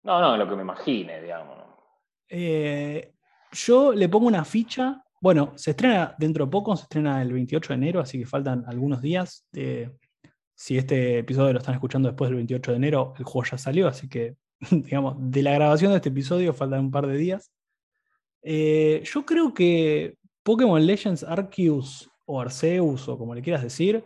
No, 0.03 0.21
no, 0.21 0.33
en 0.33 0.39
lo 0.39 0.47
que 0.47 0.55
me 0.55 0.61
imagine, 0.61 1.21
digamos. 1.21 1.57
Eh, 2.29 3.13
yo 3.51 3.93
le 3.93 4.07
pongo 4.07 4.27
una 4.27 4.45
ficha. 4.45 5.03
Bueno, 5.19 5.53
se 5.55 5.71
estrena 5.71 6.15
dentro 6.17 6.45
de 6.45 6.51
poco, 6.51 6.75
se 6.77 6.83
estrena 6.83 7.21
el 7.21 7.33
28 7.33 7.73
de 7.73 7.75
enero, 7.75 7.99
así 7.99 8.19
que 8.19 8.25
faltan 8.25 8.63
algunos 8.67 9.01
días. 9.01 9.45
si 10.53 10.77
este 10.77 11.19
episodio 11.19 11.53
lo 11.53 11.59
están 11.59 11.75
escuchando 11.75 12.07
después 12.07 12.29
del 12.29 12.37
28 12.37 12.71
de 12.71 12.77
enero, 12.77 13.13
el 13.17 13.25
juego 13.25 13.49
ya 13.49 13.57
salió, 13.57 13.87
así 13.87 14.07
que, 14.07 14.37
digamos, 14.71 15.15
de 15.17 15.43
la 15.43 15.51
grabación 15.51 15.91
de 15.91 15.97
este 15.97 16.09
episodio 16.09 16.53
faltan 16.53 16.81
un 16.81 16.91
par 16.91 17.07
de 17.07 17.17
días. 17.17 17.51
Eh, 18.41 19.03
yo 19.05 19.25
creo 19.25 19.53
que 19.53 20.17
Pokémon 20.43 20.85
Legends 20.85 21.23
Arceus 21.23 22.09
o 22.25 22.39
Arceus 22.39 23.07
o 23.07 23.17
como 23.17 23.33
le 23.33 23.41
quieras 23.41 23.63
decir, 23.63 24.03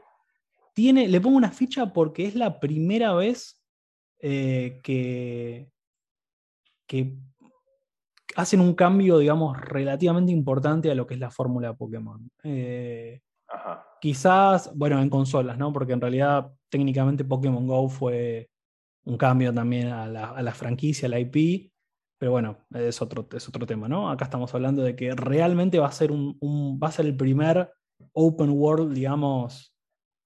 tiene, 0.73 1.07
le 1.07 1.21
pongo 1.21 1.37
una 1.37 1.51
ficha 1.51 1.91
porque 1.93 2.25
es 2.25 2.35
la 2.35 2.59
primera 2.59 3.13
vez 3.13 3.61
eh, 4.19 4.79
que, 4.83 5.69
que 6.87 7.17
hacen 8.35 8.61
un 8.61 8.73
cambio, 8.73 9.17
digamos, 9.17 9.59
relativamente 9.59 10.31
importante 10.31 10.89
a 10.91 10.95
lo 10.95 11.05
que 11.05 11.15
es 11.15 11.19
la 11.19 11.31
fórmula 11.31 11.69
de 11.69 11.73
Pokémon. 11.75 12.31
Eh, 12.43 13.21
quizás, 13.99 14.71
bueno, 14.75 15.01
en 15.01 15.09
consolas, 15.09 15.57
¿no? 15.57 15.73
Porque 15.73 15.93
en 15.93 16.01
realidad 16.01 16.51
técnicamente 16.69 17.25
Pokémon 17.25 17.67
Go 17.67 17.89
fue 17.89 18.49
un 19.03 19.17
cambio 19.17 19.53
también 19.53 19.87
a 19.87 20.07
la, 20.07 20.29
a 20.29 20.41
la 20.41 20.53
franquicia, 20.53 21.07
a 21.07 21.09
la 21.09 21.19
IP, 21.19 21.70
pero 22.21 22.33
bueno, 22.33 22.59
es 22.75 23.01
otro, 23.01 23.27
es 23.35 23.47
otro 23.47 23.65
tema, 23.65 23.87
¿no? 23.87 24.11
Acá 24.11 24.25
estamos 24.25 24.53
hablando 24.53 24.83
de 24.83 24.95
que 24.95 25.15
realmente 25.15 25.79
va 25.79 25.87
a 25.87 25.91
ser, 25.91 26.11
un, 26.11 26.37
va 26.79 26.89
a 26.89 26.91
ser 26.91 27.07
el 27.07 27.17
primer 27.17 27.71
open 28.13 28.51
world, 28.51 28.93
digamos, 28.93 29.73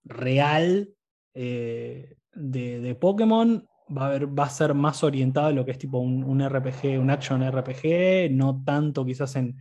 real 0.04 0.90
eh, 1.34 2.18
de, 2.34 2.96
Pokémon 2.96 3.66
va 3.98 4.08
a, 4.14 4.20
va 4.26 4.44
a 4.44 4.50
ser 4.50 4.74
más 4.74 5.06
orientado 5.06 5.48
a 5.48 5.52
lo 5.54 5.64
que 5.64 5.72
es 5.72 5.78
tipo 5.78 6.00
un, 6.00 6.46
RPG, 6.46 7.00
un 7.00 7.10
action 7.12 7.50
RPG, 7.50 8.30
no 8.30 8.62
tanto 8.66 9.06
quizás 9.06 9.38
en, 9.38 9.56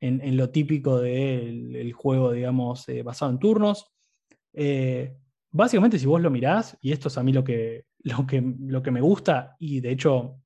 lo 0.00 0.50
típico 0.50 1.00
del 1.00 1.92
juego, 1.92 2.30
digamos, 2.30 2.88
eh, 2.88 3.02
basado 3.02 3.32
en 3.32 3.40
turnos. 3.40 3.90
Eh, 4.52 5.16
básicamente, 5.50 5.98
si 5.98 6.06
vos 6.06 6.20
lo 6.20 6.30
mirás, 6.30 6.78
y 6.80 6.92
esto 6.92 7.08
es 7.08 7.18
a 7.18 7.24
mí 7.24 7.32
lo 7.32 7.42
que, 7.42 7.86
lo, 8.04 8.24
que, 8.28 8.40
lo 8.60 8.80
que 8.80 8.92
me 8.92 9.00
gusta, 9.00 9.56
y 9.58 9.80
de 9.80 9.90
hecho 9.90 10.36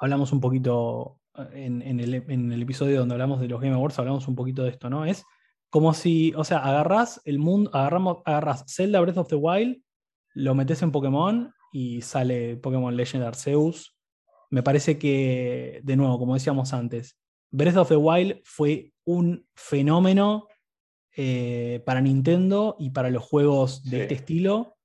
hablamos 0.00 0.32
un 0.32 0.40
poquito 0.40 1.20
eh, 1.36 1.66
en, 1.66 2.00
el, 2.00 2.62
episodio 2.62 2.98
donde 2.98 3.14
hablamos 3.14 3.40
de 3.40 3.48
los 3.48 3.60
Game 3.60 3.74
Awards, 3.74 3.98
hablamos 3.98 4.26
un 4.26 4.34
poquito 4.34 4.64
de 4.64 4.70
esto, 4.70 4.90
¿no? 4.90 5.04
Es 5.04 5.24
como 5.68 5.94
si, 5.94 6.32
o 6.34 6.42
sea, 6.42 6.58
agarras 6.58 7.20
el 7.24 7.38
mundo, 7.38 7.70
agarramos, 7.72 8.18
agarras 8.24 8.64
Zelda 8.66 9.00
Breath 9.00 9.18
of 9.18 9.28
the 9.28 9.36
Wild, 9.36 9.80
lo 10.34 10.54
metes 10.54 10.82
en 10.82 10.90
Pokémon 10.90 11.52
y 11.72 12.02
sale 12.02 12.56
Pokémon 12.56 12.96
Legend 12.96 13.24
Arceus. 13.24 13.96
Me 14.48 14.64
parece 14.64 14.98
que, 14.98 15.80
de 15.84 15.96
nuevo, 15.96 16.18
como 16.18 16.34
decíamos 16.34 16.72
antes, 16.72 17.16
Breath 17.52 17.76
of 17.76 17.88
the 17.88 17.96
Wild 17.96 18.40
fue 18.42 18.92
un 19.04 19.46
fenómeno 19.54 20.48
eh, 21.16 21.82
para 21.84 22.00
Nintendo 22.00 22.74
y 22.78 22.90
para 22.90 23.10
los 23.10 23.22
juegos 23.22 23.84
de 23.84 24.02
este 24.02 24.14
estilo. 24.14 24.76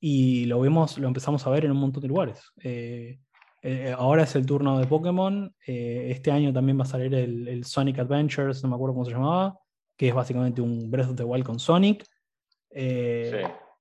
Y 0.00 0.44
lo 0.44 0.60
vemos, 0.60 0.98
lo 0.98 1.08
empezamos 1.08 1.46
a 1.46 1.50
ver 1.50 1.64
en 1.64 1.70
un 1.70 1.78
montón 1.78 2.02
de 2.02 2.08
lugares. 2.08 2.42
Eh, 2.62 3.20
eh, 3.64 3.94
ahora 3.96 4.22
es 4.24 4.34
el 4.36 4.46
turno 4.46 4.78
de 4.78 4.86
Pokémon. 4.86 5.54
este 5.66 6.30
año 6.30 6.52
también 6.52 6.78
va 6.78 6.82
a 6.82 6.86
salir 6.86 7.14
el, 7.14 7.64
Sonic 7.64 7.98
Adventures, 7.98 8.62
no 8.62 8.68
me 8.68 8.74
acuerdo 8.76 8.94
cómo 8.94 9.04
se 9.06 9.12
llamaba, 9.12 9.58
que 9.96 10.08
es 10.08 10.14
básicamente 10.14 10.60
un 10.60 10.90
Breath 10.90 11.10
of 11.10 11.16
the 11.16 11.24
Wild 11.24 11.44
con 11.44 11.58
Sonic. 11.58 12.04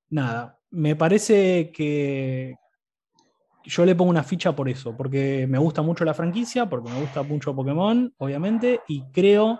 Nada, 0.10 0.60
me 0.72 0.96
parece 0.96 1.72
que 1.72 2.56
yo 3.64 3.86
le 3.86 3.96
pongo 3.96 4.10
una 4.10 4.24
ficha 4.24 4.56
por 4.56 4.70
eso, 4.70 4.96
porque 4.96 5.48
me 5.48 5.58
gusta 5.58 5.82
mucho 5.82 6.04
la 6.06 6.14
franquicia, 6.14 6.68
porque 6.68 6.90
me 6.90 7.00
gusta 7.00 7.24
mucho 7.24 7.56
Pokémon, 7.56 8.14
obviamente, 8.18 8.82
y 8.88 9.04
creo 9.12 9.60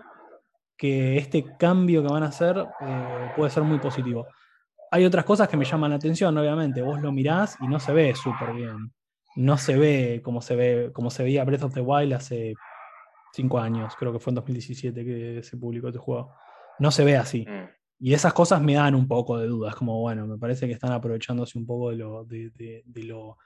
que 0.78 1.18
este 1.18 1.46
cambio 1.58 2.02
que 2.02 2.12
van 2.12 2.24
a 2.24 2.28
hacer 2.28 2.58
eh, 2.82 3.32
puede 3.36 3.52
ser 3.52 3.64
muy 3.64 3.80
positivo. 3.80 4.28
Hay 4.92 5.06
otras 5.06 5.26
cosas 5.26 5.48
que 5.48 5.58
me 5.58 5.66
llaman 5.66 5.92
la 5.92 5.96
atención, 5.96 6.38
obviamente. 6.38 6.82
Vos 6.82 7.02
lo 7.02 7.12
mirás 7.12 7.58
y 7.62 7.68
no 7.68 7.80
se 7.80 7.94
ve 7.94 8.14
súper 8.14 8.54
bien. 8.54 8.92
No 9.36 9.58
se 9.58 9.78
ve 9.78 10.22
como 10.24 10.42
se 10.42 10.56
ve, 10.56 10.92
como 10.94 11.10
se 11.10 11.24
veía 11.24 11.44
Breath 11.44 11.64
of 11.64 11.74
the 11.74 11.82
Wild 11.82 12.14
hace 12.14 12.54
cinco 13.34 13.60
años, 13.60 13.96
creo 13.98 14.14
que 14.14 14.20
fue 14.20 14.32
en 14.32 14.36
2017 14.36 15.04
que 15.04 15.44
se 15.44 15.58
publicó 15.58 15.88
este 15.88 16.00
juego. 16.00 16.34
No 16.80 16.92
se 16.92 17.04
ve 17.04 17.18
así. 17.18 17.46
Mm. 17.48 17.70
Y 18.00 18.14
esas 18.14 18.34
cosas 18.34 18.62
me 18.62 18.74
dan 18.74 18.96
un 18.96 19.08
poco 19.08 19.38
de 19.38 19.48
dudas, 19.48 19.76
como 19.76 20.00
bueno, 20.02 20.28
me 20.28 20.38
parece 20.38 20.68
que 20.68 20.74
están 20.74 20.92
aprovechándose 20.92 21.58
un 21.58 21.66
poco 21.66 21.92
de 21.92 21.96
lo, 21.96 22.26
de, 22.26 22.52
lo, 23.06 23.38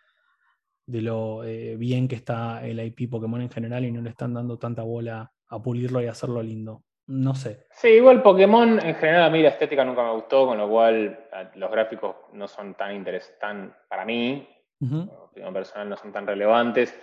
de 0.86 1.02
lo 1.02 1.44
eh, 1.44 1.76
bien 1.78 2.08
que 2.08 2.16
está 2.16 2.66
el 2.66 2.80
IP 2.80 3.10
Pokémon 3.10 3.42
en 3.42 3.52
general 3.52 3.86
y 3.86 3.92
no 3.92 4.02
le 4.02 4.10
están 4.10 4.34
dando 4.34 4.58
tanta 4.58 4.82
bola 4.82 5.32
a 5.50 5.62
pulirlo 5.62 6.02
y 6.02 6.08
hacerlo 6.08 6.42
lindo. 6.42 6.84
No 7.08 7.36
sé. 7.36 7.68
Sí, 7.72 7.90
igual 7.90 8.22
Pokémon 8.22 8.80
en 8.80 8.96
general 8.96 9.24
a 9.24 9.30
mí 9.30 9.42
la 9.42 9.50
estética 9.50 9.86
nunca 9.86 10.04
me 10.04 10.14
gustó, 10.14 10.48
con 10.48 10.58
lo 10.58 10.68
cual 10.68 11.28
los 11.56 11.72
gráficos 11.72 12.16
no 12.34 12.48
son 12.48 12.74
tan 12.74 12.96
interesantes, 12.96 13.78
para 13.88 14.04
mí, 14.06 14.46
uh 14.82 15.54
personal, 15.54 15.90
no 15.90 15.98
son 15.98 16.12
tan 16.12 16.28
relevantes. 16.28 16.94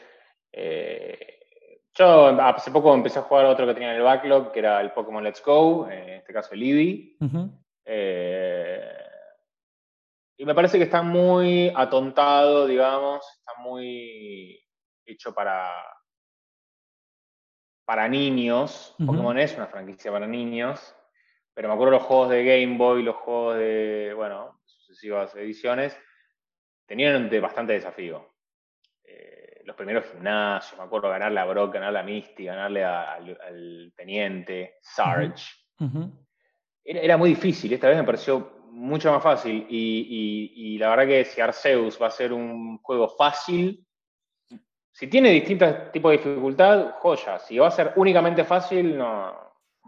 Eh, 0.52 1.34
yo 1.94 2.26
hace 2.40 2.70
poco 2.70 2.92
empecé 2.92 3.20
a 3.20 3.22
jugar 3.22 3.46
otro 3.46 3.66
que 3.66 3.74
tenía 3.74 3.90
en 3.90 3.96
el 3.96 4.02
backlog, 4.02 4.52
que 4.52 4.58
era 4.58 4.80
el 4.80 4.92
Pokémon 4.92 5.22
Let's 5.22 5.42
Go, 5.44 5.88
en 5.88 6.10
este 6.10 6.32
caso 6.32 6.54
el 6.54 6.62
Eevee. 6.62 7.16
Eh, 7.84 8.92
y 10.36 10.44
me 10.44 10.54
parece 10.54 10.78
que 10.78 10.84
está 10.84 11.02
muy 11.02 11.72
atontado, 11.74 12.66
digamos, 12.66 13.24
está 13.38 13.60
muy 13.60 14.60
hecho 15.06 15.32
para, 15.32 15.72
para 17.84 18.08
niños. 18.08 18.96
Pokémon 18.98 19.38
es 19.38 19.54
una 19.56 19.68
franquicia 19.68 20.10
para 20.10 20.26
niños, 20.26 20.96
pero 21.54 21.68
me 21.68 21.74
acuerdo 21.74 21.92
los 21.92 22.02
juegos 22.02 22.30
de 22.30 22.44
Game 22.44 22.76
Boy, 22.76 23.04
los 23.04 23.16
juegos 23.16 23.58
de, 23.58 24.12
bueno, 24.16 24.60
sucesivas 24.64 25.34
ediciones, 25.36 25.96
tenían 26.86 27.28
de 27.28 27.40
bastante 27.40 27.74
desafío 27.74 28.34
los 29.64 29.76
primeros 29.76 30.04
gimnasios, 30.06 30.78
me 30.78 30.84
acuerdo 30.84 31.08
ganarle 31.08 31.40
a 31.40 31.44
Brock, 31.44 31.74
ganarle 31.74 31.98
a 31.98 32.02
Misty, 32.02 32.44
ganarle 32.44 32.84
al, 32.84 33.92
teniente, 33.96 34.74
Sarge. 34.82 35.44
era, 36.84 37.16
muy 37.16 37.30
difícil, 37.30 37.72
esta 37.72 37.88
vez 37.88 37.96
me 37.96 38.04
pareció 38.04 38.64
mucho 38.70 39.12
más 39.12 39.22
fácil 39.22 39.66
y, 39.68 40.76
la 40.78 40.90
verdad 40.90 41.06
que 41.06 41.24
si 41.24 41.40
Arceus 41.40 42.00
va 42.00 42.08
a 42.08 42.10
ser 42.10 42.32
un 42.32 42.78
juego 42.78 43.08
fácil, 43.08 43.86
si 44.92 45.06
tiene 45.08 45.30
distintos 45.30 45.90
tipos 45.92 46.12
de 46.12 46.18
dificultad, 46.18 46.94
joya, 46.98 47.38
si 47.38 47.58
va 47.58 47.68
a 47.68 47.72
ser 47.72 47.92
únicamente 47.96 48.44
fácil, 48.44 48.96
no. 48.96 49.44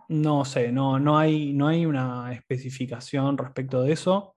No 0.08 0.44
sé, 0.44 0.70
no, 0.70 0.98
no, 0.98 1.18
hay, 1.18 1.52
no 1.52 1.68
hay 1.68 1.84
una 1.84 2.32
especificación 2.32 3.36
respecto 3.36 3.82
de 3.82 3.92
eso. 3.92 4.35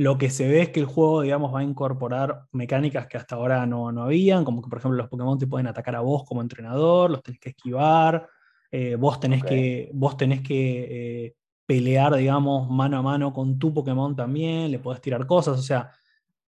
Lo 0.00 0.16
que 0.16 0.30
se 0.30 0.48
ve 0.48 0.62
es 0.62 0.70
que 0.70 0.80
el 0.80 0.86
juego, 0.86 1.20
digamos, 1.20 1.54
va 1.54 1.60
a 1.60 1.62
incorporar 1.62 2.44
mecánicas 2.52 3.06
que 3.06 3.18
hasta 3.18 3.34
ahora 3.34 3.66
no, 3.66 3.92
no 3.92 4.04
habían, 4.04 4.46
como 4.46 4.62
que, 4.62 4.70
por 4.70 4.78
ejemplo, 4.78 4.96
los 4.96 5.10
Pokémon 5.10 5.38
te 5.38 5.46
pueden 5.46 5.66
atacar 5.66 5.94
a 5.94 6.00
vos 6.00 6.24
como 6.24 6.40
entrenador, 6.40 7.10
los 7.10 7.22
tenés 7.22 7.38
que 7.38 7.50
esquivar, 7.50 8.26
eh, 8.70 8.94
vos 8.94 9.20
tenés 9.20 9.44
que, 9.44 9.90
vos 9.92 10.16
tenés 10.16 10.40
que 10.40 11.26
eh, 11.26 11.34
pelear, 11.66 12.16
digamos, 12.16 12.70
mano 12.70 12.96
a 12.96 13.02
mano 13.02 13.30
con 13.34 13.58
tu 13.58 13.74
Pokémon 13.74 14.16
también, 14.16 14.70
le 14.70 14.78
podés 14.78 15.02
tirar 15.02 15.26
cosas, 15.26 15.58
o 15.58 15.62
sea, 15.62 15.90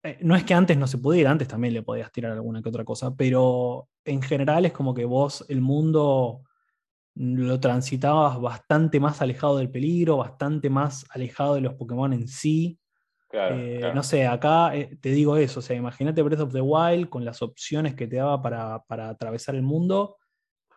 eh, 0.04 0.18
no 0.24 0.36
es 0.36 0.44
que 0.44 0.54
antes 0.54 0.78
no 0.78 0.86
se 0.86 0.98
pudiera, 0.98 1.32
antes 1.32 1.48
también 1.48 1.74
le 1.74 1.84
podías 1.84 2.12
tirar 2.12 2.34
alguna 2.34 2.62
que 2.62 2.68
otra 2.68 2.84
cosa, 2.84 3.16
pero 3.16 3.88
en 4.04 4.22
general 4.22 4.66
es 4.66 4.74
como 4.74 4.94
que 4.94 5.06
vos 5.06 5.46
el 5.48 5.62
mundo 5.62 6.42
lo 7.16 7.62
transitabas 7.62 8.42
bastante 8.42 9.00
más 9.00 9.22
alejado 9.22 9.58
del 9.58 9.72
peligro, 9.72 10.18
bastante 10.18 10.70
más 10.70 11.06
alejado 11.12 11.56
de 11.56 11.62
los 11.62 11.76
Pokémon 11.76 12.12
en 12.12 12.28
sí. 12.28 12.78
Eh, 13.32 13.92
no 13.94 14.04
sé, 14.04 14.26
acá 14.26 14.76
eh, 14.76 14.98
te 15.02 15.10
digo 15.10 15.36
eso, 15.36 15.60
o 15.60 15.64
sea, 15.64 15.76
imagínate 15.76 16.22
Breath 16.22 16.42
of 16.42 16.54
the 16.54 16.62
Wild 16.62 17.10
con 17.10 17.26
las 17.26 17.42
opciones 17.42 17.94
que 17.94 18.08
te 18.08 18.18
daba 18.18 18.42
para, 18.42 19.10
atravesar 19.10 19.56
el 19.56 19.64
mundo 19.64 20.18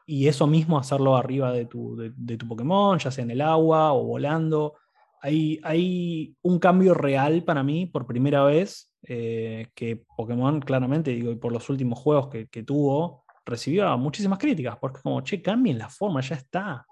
y 0.04 0.26
eso 0.26 0.46
mismo 0.48 0.76
hacerlo 0.76 1.16
arriba 1.16 1.52
de 1.52 1.66
tu, 1.66 1.96
de, 1.96 2.36
tu, 2.36 2.48
Pokémon, 2.48 2.98
ya 2.98 3.12
sea 3.12 3.22
en 3.22 3.30
el 3.30 3.40
agua 3.40 3.92
o 3.92 4.04
volando. 4.04 4.74
Hay, 5.22 5.60
hay 5.62 6.34
un 6.42 6.58
cambio 6.58 6.94
real 6.94 7.44
para 7.44 7.62
mí 7.62 7.86
por 7.86 8.06
primera 8.06 8.42
vez 8.42 8.92
eh, 9.02 9.68
que 9.74 10.04
Pokémon 10.16 10.60
claramente, 10.60 11.12
digo, 11.12 11.30
y 11.30 11.36
por 11.36 11.52
los 11.52 11.68
últimos 11.70 12.00
juegos 12.00 12.28
que, 12.28 12.62
tuvo, 12.64 13.24
recibió 13.44 13.96
muchísimas 13.98 14.40
críticas, 14.40 14.76
porque 14.80 15.00
como, 15.00 15.20
che, 15.20 15.40
cambien 15.40 15.78
la 15.78 15.88
forma, 15.88 16.20
ya 16.22 16.34
está. 16.34 16.84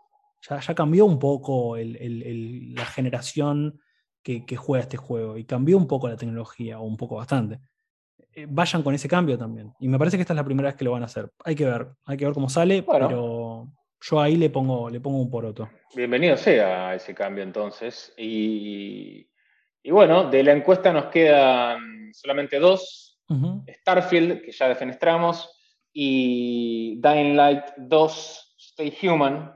Ya, 0.49 0.61
ya 0.61 0.75
cambió 0.77 1.05
un 1.05 1.19
poco 1.19 1.77
la 1.77 2.87
generación 2.87 3.81
que, 4.23 4.57
juega 4.57 4.83
este 4.83 4.97
juego 4.97 5.37
y 5.37 5.45
cambió 5.45 5.77
un 5.77 5.87
poco 5.87 6.09
la 6.09 6.17
tecnología, 6.17 6.79
o 6.79 6.85
un 6.85 6.97
poco 6.97 7.17
bastante. 7.17 7.61
Eh, 8.35 8.47
vayan 8.49 8.83
con 8.83 8.95
ese 8.95 9.09
cambio 9.09 9.39
también. 9.39 9.73
Y 9.81 9.89
me 9.89 9.99
parece 9.99 10.17
que 10.17 10.23
esta 10.23 10.35
es 10.35 10.37
la 10.37 10.45
primera 10.45 10.69
vez 10.69 10.77
que 10.77 10.85
lo 10.85 10.93
van 10.93 11.03
a 11.03 11.07
hacer. 11.07 11.31
Hay 11.45 11.55
que 11.55 11.65
ver, 11.65 11.89
hay 12.05 12.17
que 12.17 12.25
ver 12.25 12.35
cómo 12.35 12.49
sale, 12.49 12.83
pero 12.83 13.69
yo 14.01 14.21
ahí 14.21 14.37
le 14.37 14.51
pongo, 14.51 14.91
le 14.91 15.01
pongo 15.01 15.19
un 15.19 15.31
poroto. 15.31 15.69
Bienvenido 15.95 16.37
sea 16.37 16.95
ese 16.95 17.15
cambio 17.15 17.43
entonces. 17.43 18.13
Y, 18.17 19.27
bueno, 19.91 20.31
de 20.31 20.43
la 20.43 20.53
encuesta 20.53 20.93
nos 20.93 21.07
quedan 21.07 22.11
solamente 22.13 22.59
dos. 22.59 23.21
Starfield, 23.69 24.41
que 24.43 24.53
ya 24.53 24.69
defenestramos, 24.69 25.55
y 25.93 26.99
Dying 27.03 27.37
Light 27.37 27.65
2, 27.77 28.55
Stay 28.59 28.97
Human. 29.03 29.53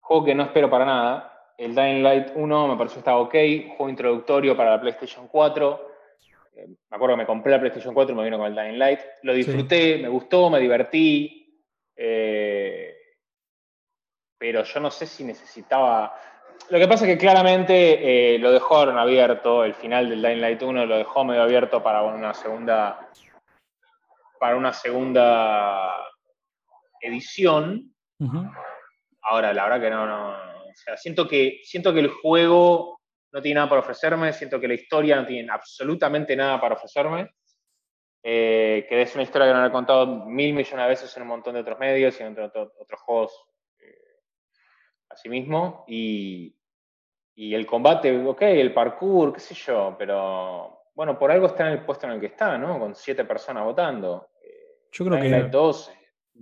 Juego 0.00 0.24
que 0.24 0.34
no 0.34 0.44
espero 0.44 0.70
para 0.70 0.86
nada 0.86 1.37
el 1.58 1.74
Dying 1.74 2.02
Light 2.04 2.28
1 2.36 2.68
me 2.68 2.76
pareció 2.76 2.94
que 2.94 3.00
estaba 3.00 3.18
ok, 3.18 3.32
juego 3.76 3.88
introductorio 3.88 4.56
para 4.56 4.70
la 4.70 4.80
PlayStation 4.80 5.26
4. 5.26 5.90
Eh, 6.54 6.68
me 6.68 6.96
acuerdo 6.96 7.16
que 7.16 7.22
me 7.22 7.26
compré 7.26 7.52
la 7.52 7.58
PlayStation 7.58 7.92
4 7.92 8.14
y 8.14 8.16
me 8.16 8.24
vino 8.24 8.38
con 8.38 8.46
el 8.46 8.54
Dying 8.54 8.78
Light. 8.78 9.00
Lo 9.22 9.34
disfruté, 9.34 9.98
me 9.98 10.08
gustó, 10.08 10.48
me 10.50 10.60
divertí. 10.60 11.60
Eh, 11.96 12.96
pero 14.38 14.62
yo 14.62 14.80
no 14.80 14.90
sé 14.90 15.04
si 15.06 15.24
necesitaba. 15.24 16.14
Lo 16.70 16.78
que 16.78 16.86
pasa 16.86 17.04
es 17.04 17.12
que 17.12 17.18
claramente 17.18 18.34
eh, 18.34 18.38
lo 18.38 18.52
dejaron 18.52 18.96
abierto, 18.96 19.64
el 19.64 19.74
final 19.74 20.08
del 20.08 20.22
Dying 20.22 20.40
Light 20.40 20.62
1 20.62 20.86
lo 20.86 20.96
dejó 20.96 21.24
medio 21.24 21.42
abierto 21.42 21.82
para 21.82 22.02
una 22.02 22.34
segunda. 22.34 23.10
Para 24.38 24.54
una 24.54 24.72
segunda 24.72 25.92
edición. 27.00 27.92
Ahora, 29.22 29.52
la 29.52 29.64
verdad 29.64 29.80
que 29.80 29.90
no, 29.90 30.06
no, 30.06 30.47
sea, 30.78 30.96
siento 30.96 31.28
que, 31.28 31.60
siento 31.64 31.92
que 31.92 32.00
el 32.00 32.08
juego 32.08 33.00
no 33.32 33.42
tiene 33.42 33.56
nada 33.56 33.68
para 33.68 33.80
ofrecerme, 33.80 34.32
siento 34.32 34.58
que 34.58 34.68
la 34.68 34.74
historia 34.74 35.16
no 35.16 35.26
tiene 35.26 35.50
absolutamente 35.50 36.34
nada 36.34 36.60
para 36.60 36.74
ofrecerme. 36.74 37.30
Eh, 38.22 38.84
que 38.88 39.00
es 39.00 39.14
una 39.14 39.22
historia 39.22 39.46
que 39.46 39.54
no 39.54 39.64
he 39.64 39.70
contado 39.70 40.26
mil 40.26 40.52
millones 40.52 40.84
de 40.84 40.88
veces 40.88 41.16
en 41.16 41.22
un 41.22 41.28
montón 41.28 41.54
de 41.54 41.60
otros 41.60 41.78
medios 41.78 42.18
y 42.18 42.24
en 42.24 42.32
otros 42.32 43.00
juegos 43.04 43.32
eh, 43.78 44.20
así 45.08 45.28
mismo. 45.28 45.84
Y, 45.86 46.54
y, 47.36 47.54
el 47.54 47.64
combate, 47.64 48.26
ok, 48.26 48.42
el 48.42 48.74
parkour, 48.74 49.32
qué 49.32 49.40
sé 49.40 49.54
yo, 49.54 49.94
pero 49.96 50.82
bueno, 50.94 51.18
por 51.18 51.30
algo 51.30 51.46
está 51.46 51.68
en 51.68 51.74
el 51.74 51.84
puesto 51.84 52.06
en 52.06 52.14
el 52.14 52.20
que 52.20 52.26
está, 52.26 52.58
¿no? 52.58 52.78
Con 52.78 52.94
siete 52.94 53.24
personas 53.24 53.64
votando. 53.64 54.28
Yo 54.90 55.04
creo 55.04 55.20
que. 55.20 55.48
12. 55.48 55.92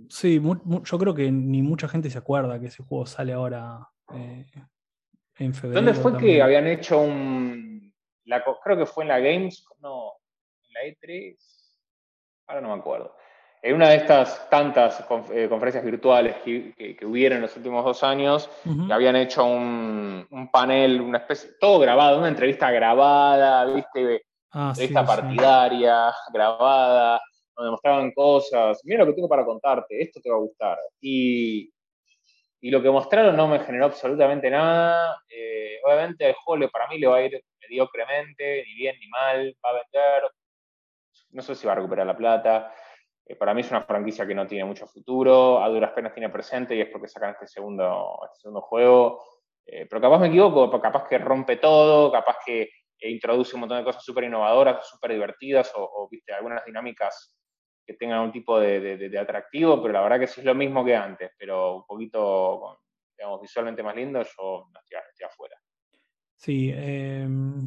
Sí, 0.09 0.41
yo 0.41 0.97
creo 0.97 1.13
que 1.13 1.31
ni 1.31 1.61
mucha 1.61 1.87
gente 1.87 2.09
se 2.09 2.17
acuerda 2.17 2.59
que 2.59 2.67
ese 2.67 2.83
juego 2.83 3.05
sale 3.05 3.33
ahora 3.33 3.87
eh, 4.13 4.45
en 5.39 5.53
febrero. 5.53 5.81
¿Dónde 5.81 5.93
fue 5.93 6.17
que 6.17 6.41
habían 6.41 6.67
hecho 6.67 6.99
un. 6.99 7.93
creo 8.63 8.77
que 8.77 8.85
fue 8.85 9.03
en 9.03 9.09
la 9.09 9.19
Games, 9.19 9.65
no, 9.79 10.13
en 10.63 10.73
la 10.73 10.81
E3. 10.81 11.37
Ahora 12.47 12.61
no 12.61 12.75
me 12.75 12.79
acuerdo. 12.79 13.15
En 13.61 13.75
una 13.75 13.89
de 13.89 13.97
estas 13.97 14.49
tantas 14.49 15.03
eh, 15.31 15.47
conferencias 15.49 15.83
virtuales 15.83 16.37
que, 16.45 16.73
que, 16.95 17.05
hubieron 17.05 17.37
en 17.37 17.41
los 17.41 17.57
últimos 17.57 17.83
dos 17.83 18.03
años, 18.03 18.49
habían 18.89 19.15
hecho 19.15 19.43
un, 19.45 20.49
panel, 20.51 21.01
una 21.01 21.17
especie, 21.17 21.51
todo 21.59 21.79
grabado, 21.79 22.19
una 22.19 22.27
entrevista 22.27 22.71
grabada, 22.71 23.65
¿viste? 23.65 24.21
Ah, 24.51 24.69
entrevista 24.69 25.05
partidaria, 25.05 26.13
grabada, 26.31 27.19
donde 27.55 27.71
mostraban 27.71 28.11
cosas, 28.11 28.79
mira 28.85 28.99
lo 28.99 29.07
que 29.07 29.13
tengo 29.13 29.27
para 29.27 29.43
contarte, 29.43 30.01
esto 30.01 30.21
te 30.21 30.29
va 30.29 30.37
a 30.37 30.39
gustar. 30.39 30.77
Y, 31.01 31.69
y 32.67 32.69
lo 32.69 32.81
que 32.81 32.91
mostraron 32.91 33.37
no 33.37 33.47
me 33.47 33.61
generó 33.61 33.85
absolutamente 33.85 34.49
nada. 34.49 35.23
Eh, 35.29 35.79
obviamente 35.85 36.27
el 36.27 36.33
juego 36.33 36.69
para 36.69 36.85
mí 36.89 36.99
le 36.99 37.07
va 37.07 37.15
a 37.15 37.21
ir 37.21 37.41
mediocremente, 37.61 38.65
ni 38.67 38.75
bien 38.75 38.97
ni 38.99 39.07
mal, 39.07 39.55
va 39.65 39.69
a 39.69 39.73
vender, 39.73 40.23
no 41.29 41.41
sé 41.41 41.55
si 41.55 41.65
va 41.65 41.71
a 41.71 41.75
recuperar 41.77 42.05
la 42.05 42.17
plata. 42.17 42.73
Eh, 43.25 43.37
para 43.37 43.53
mí 43.53 43.61
es 43.61 43.71
una 43.71 43.83
franquicia 43.83 44.27
que 44.27 44.35
no 44.35 44.45
tiene 44.45 44.65
mucho 44.65 44.85
futuro, 44.85 45.63
a 45.63 45.69
duras 45.69 45.93
penas 45.93 46.13
tiene 46.13 46.27
presente 46.27 46.75
y 46.75 46.81
es 46.81 46.89
porque 46.89 47.07
sacan 47.07 47.29
este 47.29 47.47
segundo, 47.47 48.19
este 48.25 48.41
segundo 48.41 48.59
juego. 48.59 49.23
Eh, 49.65 49.87
pero 49.89 50.01
capaz 50.01 50.19
me 50.19 50.27
equivoco, 50.27 50.69
capaz 50.81 51.07
que 51.07 51.19
rompe 51.19 51.55
todo, 51.55 52.11
capaz 52.11 52.35
que 52.45 52.69
introduce 52.99 53.55
un 53.55 53.61
montón 53.61 53.77
de 53.77 53.85
cosas 53.85 54.03
súper 54.03 54.25
innovadoras, 54.25 54.85
súper 54.85 55.13
divertidas 55.13 55.71
o, 55.73 56.09
viste, 56.11 56.33
algunas 56.33 56.65
dinámicas 56.65 57.33
que 57.87 57.93
tengan 57.93 58.19
un 58.19 58.31
tipo 58.33 58.59
de, 58.59 59.17
atractivo, 59.17 59.81
pero 59.81 59.93
la 59.93 60.01
verdad 60.01 60.19
que 60.19 60.27
sí 60.27 60.41
es 60.41 60.45
lo 60.45 60.53
mismo 60.53 60.83
que 60.83 60.93
antes, 60.93 61.31
pero 61.39 61.77
un 61.77 61.85
poquito, 61.85 62.81
digamos, 63.17 63.41
visualmente 63.41 63.81
más 63.81 63.95
lindo, 63.95 64.21
yo 64.21 64.67
no 64.73 64.79
estoy, 64.81 65.25
afuera. 65.25 65.55
Sí, 66.35 66.69
em, 66.75 67.65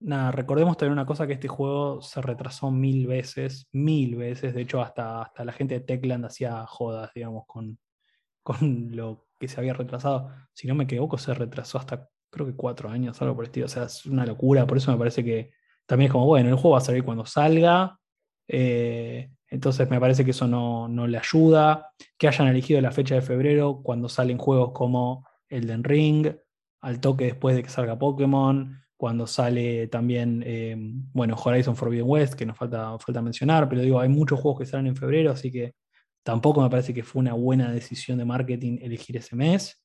nada, 0.00 0.32
recordemos 0.32 0.78
también 0.78 0.94
una 0.94 1.04
cosa 1.04 1.26
que 1.26 1.34
este 1.34 1.48
juego 1.48 2.00
se 2.00 2.22
retrasó 2.22 2.70
mil 2.70 3.06
veces, 3.06 3.68
mil 3.72 4.16
veces, 4.16 4.54
de 4.54 4.62
hecho 4.62 4.80
hasta, 4.80 5.20
hasta 5.20 5.44
la 5.44 5.52
gente 5.52 5.74
de 5.74 5.84
Techland 5.84 6.24
hacía 6.24 6.64
jodas, 6.66 7.12
digamos, 7.14 7.44
con, 7.46 7.78
con 8.42 8.96
lo 8.96 9.26
que 9.38 9.48
se 9.48 9.60
había 9.60 9.74
retrasado. 9.74 10.32
Si 10.54 10.66
no 10.66 10.74
me 10.74 10.84
equivoco, 10.84 11.18
se 11.18 11.34
retrasó 11.34 11.78
hasta 11.78 12.08
creo 12.30 12.46
que 12.46 12.56
cuatro 12.56 12.88
años, 12.88 13.20
algo 13.20 13.34
por 13.34 13.44
el 13.44 13.48
estilo, 13.50 13.66
o 13.66 13.68
sea, 13.68 13.84
es 13.84 14.06
una 14.06 14.24
locura, 14.24 14.66
por 14.66 14.78
eso 14.78 14.90
me 14.90 14.98
parece 14.98 15.22
que 15.22 15.52
también 15.84 16.08
es 16.08 16.12
como, 16.12 16.26
bueno, 16.26 16.48
el 16.48 16.54
juego 16.54 16.70
va 16.70 16.78
a 16.78 16.80
salir 16.80 17.04
cuando 17.04 17.24
salga, 17.26 17.98
eh, 18.48 19.30
entonces 19.48 19.88
me 19.88 20.00
parece 20.00 20.24
que 20.24 20.32
eso 20.32 20.46
no, 20.46 21.06
le 21.06 21.18
ayuda. 21.18 21.92
Que 22.18 22.28
hayan 22.28 22.48
elegido 22.48 22.80
la 22.80 22.90
fecha 22.90 23.14
de 23.14 23.22
febrero 23.22 23.80
cuando 23.82 24.08
salen 24.08 24.38
juegos 24.38 24.72
como 24.72 25.26
Elden 25.48 25.84
Ring, 25.84 26.34
al 26.80 27.00
toque 27.00 27.26
después 27.26 27.56
de 27.56 27.62
que 27.62 27.68
salga 27.68 27.98
Pokémon, 27.98 28.80
cuando 28.96 29.26
sale 29.26 29.88
también, 29.88 30.42
eh, 30.46 30.74
bueno, 30.78 31.36
Horizon 31.42 31.76
Forbidden 31.76 32.06
West, 32.08 32.34
que 32.34 32.46
nos 32.46 32.56
falta, 32.56 32.98
falta 32.98 33.22
mencionar, 33.22 33.68
pero 33.68 33.82
digo, 33.82 34.00
hay 34.00 34.08
muchos 34.08 34.40
juegos 34.40 34.60
que 34.60 34.66
salen 34.66 34.88
en 34.88 34.96
febrero, 34.96 35.32
así 35.32 35.52
que 35.52 35.74
tampoco 36.22 36.62
me 36.62 36.70
parece 36.70 36.94
que 36.94 37.02
fue 37.02 37.20
una 37.20 37.34
buena 37.34 37.70
decisión 37.70 38.18
de 38.18 38.24
marketing 38.24 38.78
elegir 38.80 39.16
ese 39.16 39.36
mes. 39.36 39.82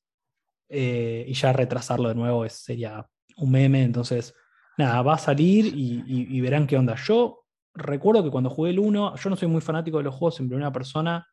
Eh, 0.68 1.26
y 1.28 1.34
ya 1.34 1.52
retrasarlo 1.52 2.08
de 2.08 2.14
nuevo 2.14 2.48
sería 2.48 3.06
un 3.36 3.50
meme, 3.50 3.82
entonces, 3.82 4.34
nada, 4.78 5.02
va 5.02 5.14
a 5.14 5.18
salir 5.18 5.66
y, 5.66 6.02
y 6.06 6.40
verán 6.40 6.66
qué 6.66 6.78
onda. 6.78 6.96
Yo 6.96 7.41
recuerdo 7.74 8.22
que 8.22 8.30
cuando 8.30 8.50
jugué 8.50 8.70
el 8.70 8.78
1, 8.78 9.16
yo 9.16 9.30
no 9.30 9.36
soy 9.36 9.48
muy 9.48 9.60
fanático 9.60 9.98
de 9.98 10.04
los 10.04 10.14
juegos 10.14 10.40
en 10.40 10.48
primera 10.48 10.72
persona, 10.72 11.26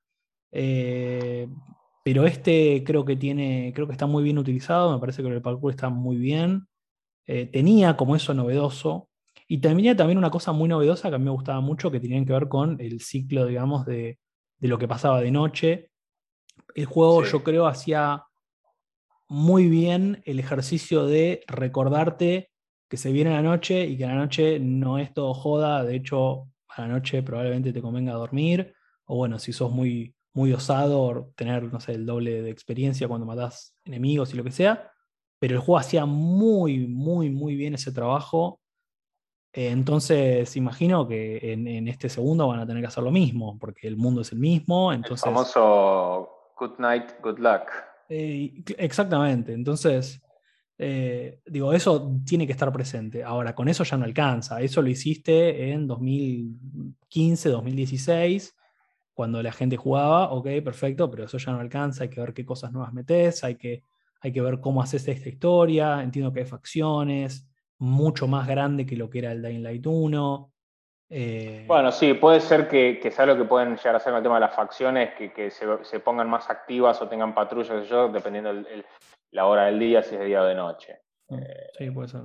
eh, 0.51 1.47
pero 2.03 2.25
este 2.25 2.83
creo 2.85 3.05
que 3.05 3.15
tiene, 3.15 3.71
creo 3.75 3.87
que 3.87 3.93
está 3.93 4.07
muy 4.07 4.23
bien 4.23 4.37
utilizado, 4.37 4.93
me 4.93 4.99
parece 4.99 5.21
que 5.21 5.29
el 5.29 5.41
parkour 5.41 5.71
está 5.71 5.89
muy 5.89 6.17
bien. 6.17 6.67
Eh, 7.27 7.45
tenía 7.45 7.95
como 7.95 8.15
eso 8.15 8.33
novedoso. 8.33 9.09
Y 9.47 9.59
tenía 9.59 9.95
también 9.95 10.17
una 10.17 10.31
cosa 10.31 10.51
muy 10.51 10.67
novedosa 10.69 11.09
que 11.09 11.15
a 11.15 11.17
mí 11.19 11.25
me 11.25 11.31
gustaba 11.31 11.61
mucho, 11.61 11.91
que 11.91 11.99
tenían 11.99 12.25
que 12.25 12.33
ver 12.33 12.47
con 12.47 12.79
el 12.81 13.01
ciclo, 13.01 13.45
digamos, 13.45 13.85
de, 13.85 14.19
lo 14.59 14.77
que 14.79 14.87
pasaba 14.87 15.21
de 15.21 15.31
noche. 15.31 15.91
El 16.75 16.85
juego, 16.85 17.23
yo 17.23 17.43
creo, 17.43 17.67
hacía 17.67 18.23
muy 19.27 19.67
bien 19.67 20.21
el 20.25 20.39
ejercicio 20.39 21.05
de 21.05 21.43
recordarte 21.47 22.49
que 22.89 22.97
se 22.97 23.11
viene 23.11 23.29
la 23.29 23.41
noche 23.41 23.85
y 23.85 23.97
que 23.97 24.05
la 24.05 24.15
noche 24.15 24.59
no 24.59 24.97
es 24.97 25.13
todo 25.13 25.33
joda, 25.33 25.83
de 25.83 25.95
hecho 25.95 26.47
a 26.67 26.81
la 26.81 26.87
noche 26.87 27.21
probablemente 27.23 27.71
te 27.71 27.81
convenga 27.81 28.13
dormir, 28.13 28.73
o 29.05 29.15
bueno, 29.15 29.37
si 29.39 29.53
sos 29.53 29.71
muy, 29.71 30.15
muy 30.33 30.51
osado, 30.53 31.31
tener, 31.35 31.71
no 31.71 31.79
sé, 31.79 31.93
el 31.93 32.05
doble 32.05 32.41
de 32.41 32.49
experiencia 32.49 33.07
cuando 33.07 33.25
matás 33.25 33.75
enemigos 33.85 34.33
y 34.33 34.37
lo 34.37 34.43
que 34.43 34.51
sea, 34.51 34.91
pero 35.39 35.55
el 35.55 35.61
juego 35.61 35.77
hacía 35.77 36.05
muy, 36.05 36.87
muy, 36.87 37.29
muy 37.29 37.55
bien 37.55 37.75
ese 37.75 37.91
trabajo. 37.91 38.59
entonces, 39.53 40.55
imagino 40.55 41.07
que 41.07 41.53
en, 41.53 41.87
este 41.87 42.09
segundo 42.09 42.47
van 42.47 42.59
a 42.59 42.67
tener 42.67 42.81
que 42.83 42.87
hacer 42.87 43.03
lo 43.03 43.11
mismo, 43.11 43.57
porque 43.59 43.87
el 43.87 43.97
mundo 43.97 44.21
es 44.21 44.31
el 44.31 44.39
mismo. 44.39 44.93
Entonces, 44.93 45.25
el 45.25 45.33
famoso 45.33 46.29
Good 46.57 46.77
Night, 46.79 47.11
Good 47.23 47.39
Luck. 47.39 47.69
Eh, 48.09 48.63
exactamente. 48.77 49.53
Entonces, 49.53 50.21
eh, 50.82 51.41
digo, 51.45 51.73
eso 51.73 52.09
tiene 52.25 52.45
que 52.45 52.53
estar 52.53 52.71
presente. 52.71 53.21
Ahora, 53.21 53.53
con 53.53 53.67
eso 53.67 53.84
ya 53.84 53.97
no 53.97 54.05
alcanza. 54.05 54.61
Eso 54.61 54.82
lo 54.82 54.88
hiciste 54.88 55.71
en 55.71 55.86
2015, 55.88 57.49
2016, 57.49 58.55
cuando 59.13 59.43
la 59.43 59.51
gente 59.51 59.75
jugaba, 59.75 60.32
ok, 60.32 60.47
perfecto, 60.63 61.11
pero 61.11 61.25
eso 61.25 61.38
ya 61.38 61.51
no 61.51 61.59
alcanza. 61.59 62.03
Hay 62.03 62.09
que 62.09 62.21
ver 62.21 62.34
qué 62.34 62.45
cosas 62.45 62.71
nuevas 62.71 62.93
metes, 62.93 63.43
hay 63.43 63.55
que, 63.55 63.84
hay 64.21 64.32
que 64.32 64.41
ver 64.41 64.61
cómo 64.61 64.82
haces 64.82 65.05
esta 65.05 65.27
historia. 65.27 66.01
Entiendo 66.01 66.32
que 66.32 66.39
hay 66.39 66.45
facciones, 66.45 67.45
mucho 67.77 68.27
más 68.27 68.47
grande 68.47 68.86
que 68.86 68.95
lo 68.95 69.09
que 69.09 69.19
era 69.19 69.34
el 69.34 69.41
Dying 69.41 69.63
Light 69.63 69.86
1. 69.86 70.51
Eh, 71.11 71.65
bueno, 71.67 71.91
sí, 71.91 72.13
puede 72.13 72.39
ser 72.39 72.69
que, 72.69 73.11
sea 73.11 73.25
lo 73.25 73.36
que 73.36 73.43
pueden 73.43 73.75
llegar 73.75 73.95
a 73.95 73.97
hacer 73.97 74.11
con 74.11 74.17
el 74.17 74.23
tema 74.23 74.36
de 74.36 74.41
las 74.41 74.55
facciones, 74.55 75.09
que, 75.15 75.51
se, 75.51 75.99
pongan 75.99 76.30
más 76.30 76.49
activas 76.49 77.01
o 77.01 77.09
tengan 77.09 77.34
patrullas, 77.34 77.86
yo, 77.89 78.07
dependiendo 78.07 78.53
del, 78.53 78.86
la 79.32 79.45
hora 79.45 79.65
del 79.65 79.80
día, 79.80 80.03
si 80.03 80.15
es 80.15 80.21
de 80.21 80.27
día 80.27 80.41
o 80.41 80.45
de 80.45 80.55
noche. 80.55 80.99
Mm, 81.30 81.38
sí, 81.77 81.91
puede 81.91 82.07
ser. 82.07 82.21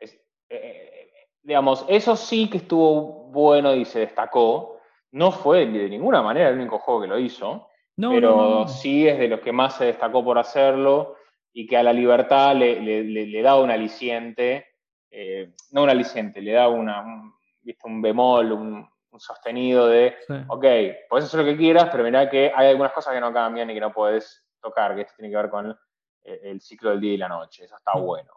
Eh, 0.00 0.20
eh, 0.50 1.10
digamos, 1.42 1.84
eso 1.88 2.16
sí 2.16 2.48
que 2.48 2.58
estuvo 2.58 3.30
bueno 3.30 3.74
y 3.74 3.84
se 3.84 4.00
destacó. 4.00 4.80
No 5.12 5.32
fue 5.32 5.66
de 5.66 5.88
ninguna 5.88 6.22
manera 6.22 6.48
el 6.48 6.56
único 6.56 6.78
juego 6.78 7.02
que 7.02 7.06
lo 7.06 7.18
hizo, 7.18 7.68
pero 7.96 8.68
sí 8.68 9.08
es 9.08 9.18
de 9.18 9.28
los 9.28 9.40
que 9.40 9.52
más 9.52 9.76
se 9.76 9.86
destacó 9.86 10.22
por 10.22 10.38
hacerlo 10.38 11.16
y 11.52 11.66
que 11.66 11.76
a 11.76 11.82
la 11.82 11.92
libertad 11.92 12.54
le, 12.54 13.42
da 13.42 13.56
un 13.56 13.70
aliciente, 13.70 14.66
eh, 15.10 15.54
no 15.72 15.84
un 15.84 15.90
aliciente, 15.90 16.42
le 16.42 16.52
da 16.52 16.68
una, 16.68 17.00
un, 17.00 17.32
un 17.84 18.02
bemol, 18.02 18.52
un, 18.52 18.88
sostenido 19.20 19.88
de, 19.88 20.14
ok, 20.46 20.64
puedes 21.08 21.24
hacer 21.24 21.40
lo 21.40 21.46
que 21.46 21.56
quieras, 21.56 21.88
pero 21.90 22.04
mira 22.04 22.30
que 22.30 22.52
hay 22.54 22.68
algunas 22.68 22.92
cosas 22.92 23.12
que 23.14 23.20
no 23.20 23.32
cambian 23.32 23.68
y 23.68 23.74
que 23.74 23.80
no 23.80 23.92
puedes 23.92 24.46
tocar, 24.60 24.94
que 24.94 25.00
esto 25.00 25.14
tiene 25.16 25.32
que 25.32 25.36
ver 25.36 25.50
con 25.50 25.70
eh, 25.72 25.74
el 26.22 26.60
ciclo 26.60 26.90
del 26.90 27.00
día 27.00 27.14
y 27.14 27.16
la 27.18 27.28
noche, 27.28 27.64
eso 27.64 27.76
está 27.76 27.98
mm. 27.98 28.02
bueno. 28.02 28.32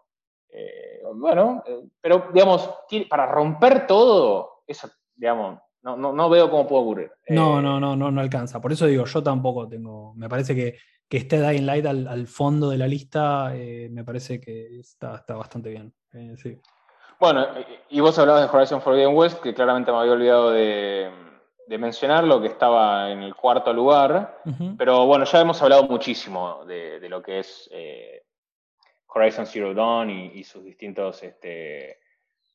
Eh, 0.48 1.02
bueno, 1.14 1.62
eh, 1.66 1.82
pero 2.00 2.28
digamos, 2.32 2.70
para 3.08 3.26
romper 3.26 3.86
todo, 3.86 4.62
eso, 4.66 4.90
digamos, 5.14 5.60
no, 5.82 5.96
no, 5.96 6.28
veo 6.28 6.50
cómo 6.50 6.68
puede 6.68 6.82
ocurrir. 6.82 7.12
No, 7.28 7.60
no, 7.60 7.80
no, 7.80 7.96
no, 7.96 8.10
no 8.10 8.20
alcanza. 8.20 8.60
Por 8.60 8.70
eso 8.70 8.86
digo, 8.86 9.04
yo 9.04 9.22
tampoco 9.22 9.68
tengo. 9.68 10.14
Me 10.14 10.28
parece 10.28 10.54
que, 10.54 10.78
que 11.08 11.16
esté 11.16 11.40
Dying 11.40 11.66
Light 11.66 11.86
al, 11.86 12.26
fondo 12.28 12.70
de 12.70 12.78
la 12.78 12.86
lista, 12.86 13.52
me 13.90 14.04
parece 14.04 14.40
que 14.40 14.78
está, 14.78 15.16
está 15.16 15.34
bastante 15.34 15.70
bien. 15.70 15.92
sí. 16.36 16.60
Bueno, 17.18 17.46
y 17.88 18.00
vos 18.00 18.18
hablabas 18.18 18.50
de 18.50 18.56
Horizon 18.56 18.82
Forbidden 18.82 19.14
West, 19.14 19.40
que 19.40 19.54
claramente 19.54 19.92
me 19.92 19.98
había 19.98 20.12
olvidado 20.12 20.50
de, 20.50 21.10
de 21.72 21.78
mencionarlo, 21.78 22.38
que 22.38 22.48
estaba 22.48 23.10
en 23.10 23.22
el 23.22 23.34
cuarto 23.34 23.72
lugar, 23.72 24.42
pero 24.76 25.06
bueno, 25.06 25.24
ya 25.24 25.40
hemos 25.40 25.62
hablado 25.62 25.84
muchísimo 25.84 26.66
de, 26.66 27.00
lo 27.08 27.22
que 27.22 27.38
es 27.38 27.66
eh, 27.72 28.26
Horizon 29.06 29.46
Zero 29.46 29.72
Dawn 29.72 30.10
y, 30.10 30.44
sus, 30.44 30.62
distintos, 30.62 31.22
este, 31.22 31.98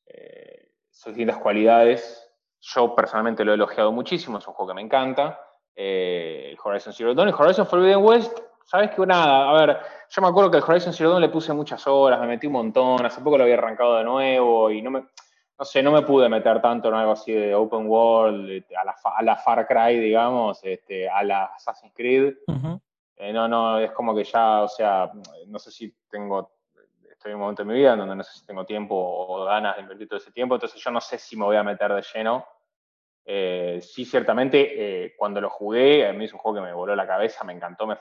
eh, 0.05 0.70
sus 0.91 1.15
distintas 1.15 1.38
cualidades. 1.38 2.32
Yo 2.61 2.93
personalmente 2.93 3.43
lo 3.43 3.53
he 3.53 3.55
elogiado 3.55 3.91
muchísimo, 3.91 4.38
es 4.38 4.47
un 4.47 4.53
juego 4.53 4.70
que 4.70 4.76
me 4.76 4.84
encanta. 4.84 5.41
Eh, 5.76 6.55
Horizon 6.63 6.93
Zero 6.93 7.15
Dawn 7.15 7.30
y 7.30 7.32
Horizon 7.32 7.65
Forbidden 7.65 8.03
West, 8.03 8.38
sabes 8.65 8.91
que 8.91 9.03
nada, 9.03 9.49
a 9.49 9.53
ver, 9.65 9.80
yo 10.11 10.22
me 10.22 10.28
acuerdo 10.28 10.51
que 10.51 10.57
el 10.57 10.63
Horizon 10.63 10.93
Zero 10.93 11.09
Dawn 11.09 11.24
le 11.24 11.30
puse 11.30 11.53
muchas 11.53 11.88
horas, 11.88 12.20
me 12.20 12.28
metí 12.28 12.45
un 12.45 12.53
montón, 12.53 13.03
hace 13.03 13.22
poco 13.22 13.39
lo 13.39 13.45
había 13.45 13.55
arrancado 13.55 13.97
de 13.97 14.03
nuevo 14.03 14.70
y 14.70 14.84
no 14.84 14.91
me 14.91 15.07
no 15.58 15.66
sé, 15.66 15.82
no 15.82 15.91
me 15.91 16.03
pude 16.03 16.30
meter 16.30 16.62
tanto 16.62 16.89
en 16.89 16.95
algo 16.95 17.14
así 17.14 17.32
de 17.32 17.55
open 17.55 17.88
world, 17.88 18.49
este, 18.49 18.76
a 18.76 18.84
la, 19.24 19.36
Far 19.36 19.68
Cry, 19.68 19.99
digamos, 19.99 20.60
este, 20.64 21.10
a 21.10 21.24
la 21.24 21.45
Assassin's 21.45 21.93
Creed. 21.95 22.36
Eh, 23.16 23.34
no, 23.34 23.47
no, 23.47 23.80
es 23.80 23.91
como 23.91 24.16
que 24.16 24.24
ya, 24.24 24.62
o 24.62 24.68
sea, 24.68 25.12
no 25.47 25.58
sé 25.58 25.72
si 25.72 25.91
tengo 26.10 26.58
estoy 27.18 27.32
en 27.32 27.38
un 27.38 27.41
momento 27.41 27.64
de 27.64 27.70
mi 27.70 27.80
vida 27.80 27.95
donde 27.95 28.16
no 28.16 28.24
sé 28.24 28.39
si 28.39 28.45
tengo 28.45 28.64
tiempo 28.66 28.95
o 28.95 29.43
ganas 29.45 29.76
de 29.76 29.82
invertir 29.82 30.08
todo 30.08 30.20
ese 30.20 30.32
tiempo, 30.32 30.55
entonces 30.55 30.80
yo 30.82 30.91
no 30.91 31.01
sé 31.01 31.18
si 31.18 31.36
me 31.36 31.45
voy 31.45 31.55
a 31.55 31.64
meter 31.64 31.91
de 31.93 32.03
lleno. 32.14 32.45
Eh, 33.26 33.80
sí, 33.82 34.05
ciertamente, 34.05 35.05
eh, 35.05 35.16
cuando 35.18 35.41
lo 35.41 35.49
jugué, 35.49 36.08
a 36.08 36.14
mí 36.14 36.26
es 36.26 36.34
un 36.34 36.39
juego 36.39 36.60
que 36.60 36.66
me 36.66 36.74
voló 36.74 36.95
la 36.95 37.08
cabeza, 37.08 37.43
me 37.43 37.53
encantó, 37.53 37.88
me, 37.88 37.97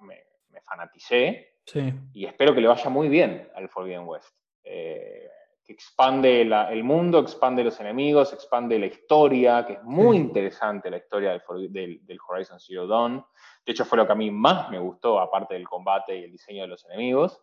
me, 0.00 0.60
fanaticé. 0.62 1.56
Sí. 1.66 1.92
Y 2.14 2.24
espero 2.24 2.54
que 2.54 2.60
le 2.60 2.68
vaya 2.68 2.88
muy 2.88 3.08
bien 3.08 3.50
al 3.54 3.68
Forbidden 3.68 4.06
West. 4.06 4.34
Eh, 4.64 5.28
que 5.72 5.74
expande 5.74 6.42
el 6.42 6.84
mundo, 6.84 7.20
expande 7.20 7.64
los 7.64 7.78
enemigos, 7.80 8.32
expande 8.32 8.78
la 8.78 8.86
historia, 8.86 9.64
que 9.66 9.74
es 9.74 9.82
muy 9.82 10.16
interesante 10.16 10.90
la 10.90 10.98
historia 10.98 11.32
del, 11.32 12.00
del, 12.04 12.18
Horizon 12.28 12.60
Zero 12.60 12.86
Dawn. 12.86 13.24
De 13.64 13.72
hecho, 13.72 13.84
fue 13.84 13.98
lo 13.98 14.06
que 14.06 14.12
a 14.12 14.16
mí 14.16 14.30
más 14.30 14.70
me 14.70 14.78
gustó, 14.78 15.20
aparte 15.20 15.54
del 15.54 15.68
combate 15.68 16.18
y 16.18 16.24
el 16.24 16.32
diseño 16.32 16.62
de 16.62 16.68
los 16.68 16.84
enemigos. 16.86 17.40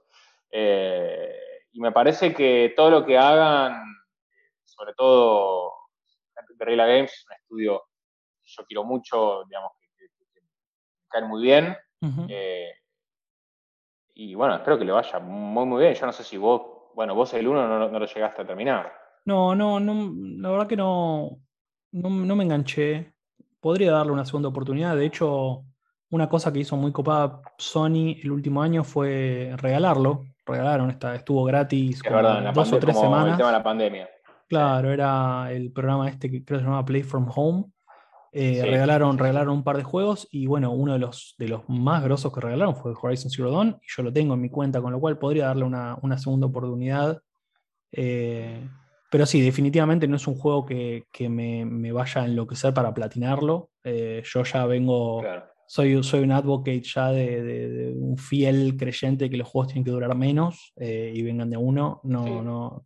Eh, 0.51 1.35
y 1.71 1.79
me 1.79 1.91
parece 1.91 2.33
que 2.33 2.73
todo 2.75 2.89
lo 2.89 3.05
que 3.05 3.17
hagan, 3.17 3.83
sobre 4.65 4.93
todo 4.93 5.73
Guerrilla 6.57 6.85
Games, 6.85 7.11
es 7.11 7.25
un 7.25 7.33
estudio 7.33 7.83
que 8.41 8.49
yo 8.49 8.65
quiero 8.65 8.83
mucho, 8.83 9.43
digamos, 9.45 9.71
que, 9.97 10.05
me 10.41 10.41
cae 11.07 11.21
muy 11.23 11.41
bien. 11.41 11.77
Eh, 12.27 12.73
y 14.13 14.35
bueno, 14.35 14.55
espero 14.55 14.77
que 14.77 14.85
le 14.85 14.91
vaya 14.91 15.19
muy, 15.19 15.65
muy 15.65 15.81
bien. 15.81 15.93
Yo 15.93 16.05
no 16.05 16.11
sé 16.11 16.23
si 16.23 16.37
vos 16.37 16.78
bueno, 16.99 17.15
vos 17.15 17.33
el 17.33 17.47
1 17.47 17.65
no, 17.65 17.97
lo 17.97 18.05
llegaste 18.05 18.41
a 18.41 18.45
terminar. 18.45 18.91
No, 19.23 19.55
no, 19.55 19.79
no, 19.79 20.11
la 20.41 20.49
verdad 20.49 20.67
que 20.67 20.75
no, 20.75 21.39
no, 21.93 22.35
me 22.35 22.43
enganché. 22.43 23.13
Podría 23.61 23.93
darle 23.93 24.11
una 24.11 24.25
segunda 24.25 24.49
oportunidad. 24.49 24.97
De 24.97 25.05
hecho, 25.05 25.63
una 26.09 26.27
cosa 26.27 26.51
que 26.51 26.59
hizo 26.59 26.75
muy 26.75 26.91
copada 26.91 27.41
Sony 27.57 28.17
el 28.21 28.31
último 28.33 28.61
año 28.61 28.83
fue 28.83 29.53
regalarlo. 29.55 30.25
Regalaron, 30.45 30.89
esta, 30.89 31.15
estuvo 31.15 31.45
gratis 31.45 32.03
como 32.03 32.21
dos 32.21 32.73
o 32.73 32.79
tres 32.79 32.99
semanas. 32.99 33.31
El 33.31 33.37
tema 33.37 33.51
de 33.51 33.57
la 33.57 33.63
pandemia. 33.63 34.09
Claro, 34.49 34.91
era 34.91 35.53
el 35.53 35.71
programa 35.71 36.09
este 36.09 36.29
que 36.29 36.43
creo 36.43 36.57
que 36.57 36.63
se 36.63 36.65
llamaba 36.65 36.83
Play 36.83 37.03
from 37.03 37.29
Home. 37.33 37.63
Eh, 38.31 38.61
regalaron, 38.63 39.17
regalaron 39.17 39.55
un 39.55 39.63
par 39.63 39.77
de 39.77 39.83
juegos 39.83 40.27
y 40.31 40.45
bueno, 40.45 40.71
uno 40.71 40.93
de 40.93 40.99
los, 40.99 41.35
de 41.37 41.47
los 41.47 41.67
más 41.67 42.03
grosos 42.03 42.31
que 42.31 42.41
regalaron 42.41 42.75
fue 42.75 42.93
Horizon 42.99 43.31
Zero 43.31 43.51
Dawn 43.51 43.79
y 43.81 43.87
yo 43.87 44.03
lo 44.03 44.13
tengo 44.13 44.35
en 44.35 44.41
mi 44.41 44.49
cuenta, 44.49 44.81
con 44.81 44.91
lo 44.91 44.99
cual 44.99 45.17
podría 45.17 45.47
darle 45.47 45.63
una, 45.63 46.17
segunda 46.17 46.47
oportunidad. 46.47 47.21
Eh, 47.91 48.67
pero 49.11 49.25
sí, 49.25 49.41
definitivamente 49.41 50.07
no 50.07 50.17
es 50.17 50.27
un 50.27 50.35
juego 50.35 50.65
que, 50.65 51.05
me, 51.29 51.91
vaya 51.91 52.21
a 52.21 52.25
enloquecer 52.25 52.73
para 52.73 52.93
platinarlo. 52.93 53.71
Eh, 53.83 54.21
yo 54.23 54.43
ya 54.43 54.67
vengo, 54.67 55.23
soy, 55.65 56.03
soy 56.03 56.19
un 56.19 56.31
advocate 56.31 56.83
ya 56.83 57.09
de, 57.09 57.93
un 57.95 58.17
fiel 58.17 58.77
creyente 58.77 59.29
que 59.29 59.37
los 59.37 59.47
juegos 59.47 59.69
tienen 59.69 59.85
que 59.85 59.91
durar 59.91 60.15
menos 60.15 60.73
y 60.77 61.21
vengan 61.23 61.49
de 61.49 61.57
uno. 61.57 62.01
No, 62.03 62.43
no, 62.43 62.85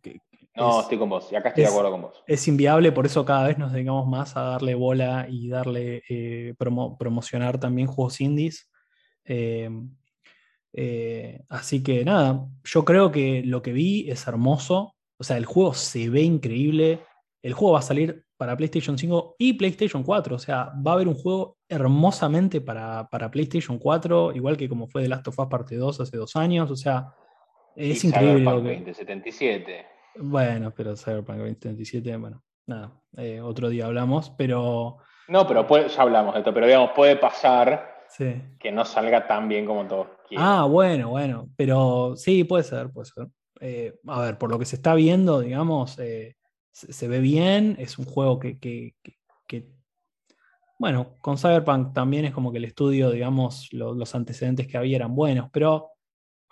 no, 0.56 0.80
estoy 0.80 0.98
con 0.98 1.08
vos, 1.08 1.32
y 1.32 1.36
acá 1.36 1.48
estoy 1.48 1.64
de 1.64 1.70
acuerdo 1.70 1.90
con 1.90 2.02
vos. 2.02 2.22
Es 2.26 2.46
inviable, 2.46 2.92
por 2.92 3.06
eso 3.06 3.24
cada 3.24 3.48
vez 3.48 3.58
nos 3.58 3.72
dedicamos 3.72 4.06
más 4.06 4.36
a 4.36 4.42
darle 4.42 4.74
bola 4.74 5.26
y 5.28 5.48
darle 5.48 6.02
eh, 6.08 6.54
promocionar 6.58 7.58
también 7.58 7.88
juegos 7.88 8.20
indies. 8.20 8.70
Eh, 9.24 9.68
eh, 10.72 11.42
así 11.48 11.82
que 11.82 12.04
nada, 12.04 12.46
yo 12.64 12.84
creo 12.84 13.10
que 13.10 13.42
lo 13.44 13.62
que 13.62 13.72
vi 13.72 14.10
es 14.10 14.26
hermoso. 14.26 14.94
O 15.16 15.24
sea, 15.24 15.36
el 15.36 15.44
juego 15.44 15.74
se 15.74 16.08
ve 16.10 16.22
increíble. 16.22 17.00
El 17.42 17.52
juego 17.52 17.74
va 17.74 17.80
a 17.80 17.82
salir 17.82 18.24
para 18.36 18.56
PlayStation 18.56 18.98
5 18.98 19.36
y 19.38 19.54
PlayStation 19.54 20.02
4. 20.02 20.36
O 20.36 20.38
sea, 20.38 20.72
va 20.86 20.92
a 20.92 20.94
haber 20.94 21.08
un 21.08 21.14
juego 21.14 21.58
hermosamente 21.68 22.60
para, 22.60 23.08
PlayStation 23.30 23.78
4, 23.78 24.32
igual 24.34 24.56
que 24.56 24.68
como 24.68 24.86
fue 24.86 25.02
The 25.02 25.08
Last 25.08 25.28
of 25.28 25.38
Us 25.38 25.46
Parte 25.48 25.76
2 25.76 26.00
hace 26.00 26.16
dos 26.16 26.36
años. 26.36 26.70
O 26.70 26.76
sea, 26.76 27.12
es 27.76 28.04
increíble. 28.04 28.44
Lo 28.44 28.60
2077. 28.60 29.93
Bueno, 30.16 30.72
pero 30.74 30.96
Cyberpunk 30.96 31.38
2077, 31.38 32.16
bueno, 32.16 32.42
nada, 32.66 32.92
eh, 33.16 33.40
otro 33.40 33.68
día 33.68 33.86
hablamos, 33.86 34.30
pero... 34.30 34.98
No, 35.28 35.46
pero 35.46 35.66
ya 35.86 36.02
hablamos 36.02 36.34
de 36.34 36.40
esto, 36.40 36.52
pero 36.52 36.66
digamos, 36.66 36.90
puede 36.94 37.16
pasar 37.16 37.94
que 38.58 38.70
no 38.70 38.84
salga 38.84 39.26
tan 39.26 39.48
bien 39.48 39.66
como 39.66 39.86
todos 39.86 40.08
quieren. 40.28 40.46
Ah, 40.46 40.64
bueno, 40.64 41.10
bueno, 41.10 41.48
pero 41.56 42.14
sí, 42.16 42.44
puede 42.44 42.62
ser, 42.62 42.90
puede 42.90 43.06
ser. 43.06 43.28
Eh, 43.60 43.94
a 44.06 44.20
ver, 44.20 44.38
por 44.38 44.50
lo 44.50 44.58
que 44.58 44.64
se 44.64 44.76
está 44.76 44.94
viendo, 44.94 45.40
digamos, 45.40 45.98
eh, 45.98 46.36
se, 46.70 47.08
ve 47.08 47.20
bien, 47.20 47.76
es 47.78 47.98
un 47.98 48.04
juego 48.04 48.38
que, 48.38 48.58
que, 48.58 48.94
bueno, 50.76 51.16
con 51.20 51.38
Cyberpunk 51.38 51.94
también 51.94 52.24
es 52.24 52.32
como 52.32 52.50
que 52.50 52.58
el 52.58 52.64
estudio, 52.64 53.10
digamos, 53.10 53.68
los 53.72 54.14
antecedentes 54.14 54.66
que 54.66 54.76
había 54.76 54.96
eran 54.96 55.14
buenos, 55.14 55.48
pero 55.52 55.92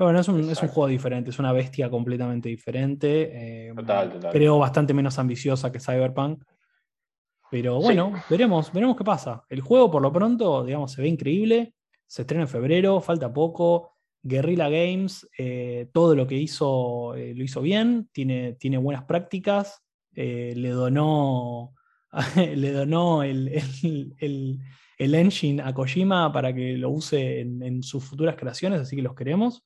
bueno, 0.05 0.21
es 0.21 0.29
un, 0.29 0.55
juego 0.55 0.87
diferente, 0.87 1.31
es 1.31 1.39
una 1.39 1.53
bestia 1.53 1.91
completamente 1.91 2.49
diferente. 2.49 3.69
Eh, 3.69 3.75
creo 4.31 4.59
bastante 4.59 4.95
menos 4.95 5.19
ambiciosa 5.19 5.71
que 5.71 5.81
Cyberpunk. 5.81 6.45
Pero 7.51 7.81
bueno, 7.81 8.13
veremos, 8.31 8.73
veremos 8.73 8.97
qué 8.97 9.05
pasa. 9.05 9.45
El 9.49 9.61
juego, 9.61 9.91
por 9.91 10.01
lo 10.01 10.13
pronto, 10.13 10.65
digamos, 10.65 10.93
se 10.93 11.03
ve 11.03 11.09
increíble. 11.09 11.75
Se 12.07 12.23
estrena 12.23 12.45
en 12.45 12.49
febrero, 12.49 13.01
falta 13.01 13.33
poco. 13.33 13.91
Guerrilla 14.23 14.69
Games, 14.69 15.29
eh, 15.37 15.89
todo 15.93 16.15
lo 16.15 16.27
que 16.27 16.37
hizo 16.37 17.15
eh, 17.15 17.35
lo 17.35 17.43
hizo 17.43 17.61
bien, 17.61 18.09
tiene, 18.13 18.55
tiene 18.55 18.79
buenas 18.79 19.05
prácticas. 19.05 19.83
le 20.13 20.69
donó, 20.69 21.75
le 22.37 22.73
donó 22.73 23.23
el, 23.23 23.51
engine 24.99 25.63
a 25.63 25.75
Kojima 25.75 26.33
para 26.33 26.55
que 26.55 26.79
lo 26.79 26.91
use 26.91 27.41
en 27.41 27.83
sus 27.83 28.05
futuras 28.05 28.37
creaciones, 28.37 28.81
así 28.81 28.97
que 28.97 29.03
los 29.03 29.15
queremos. 29.15 29.65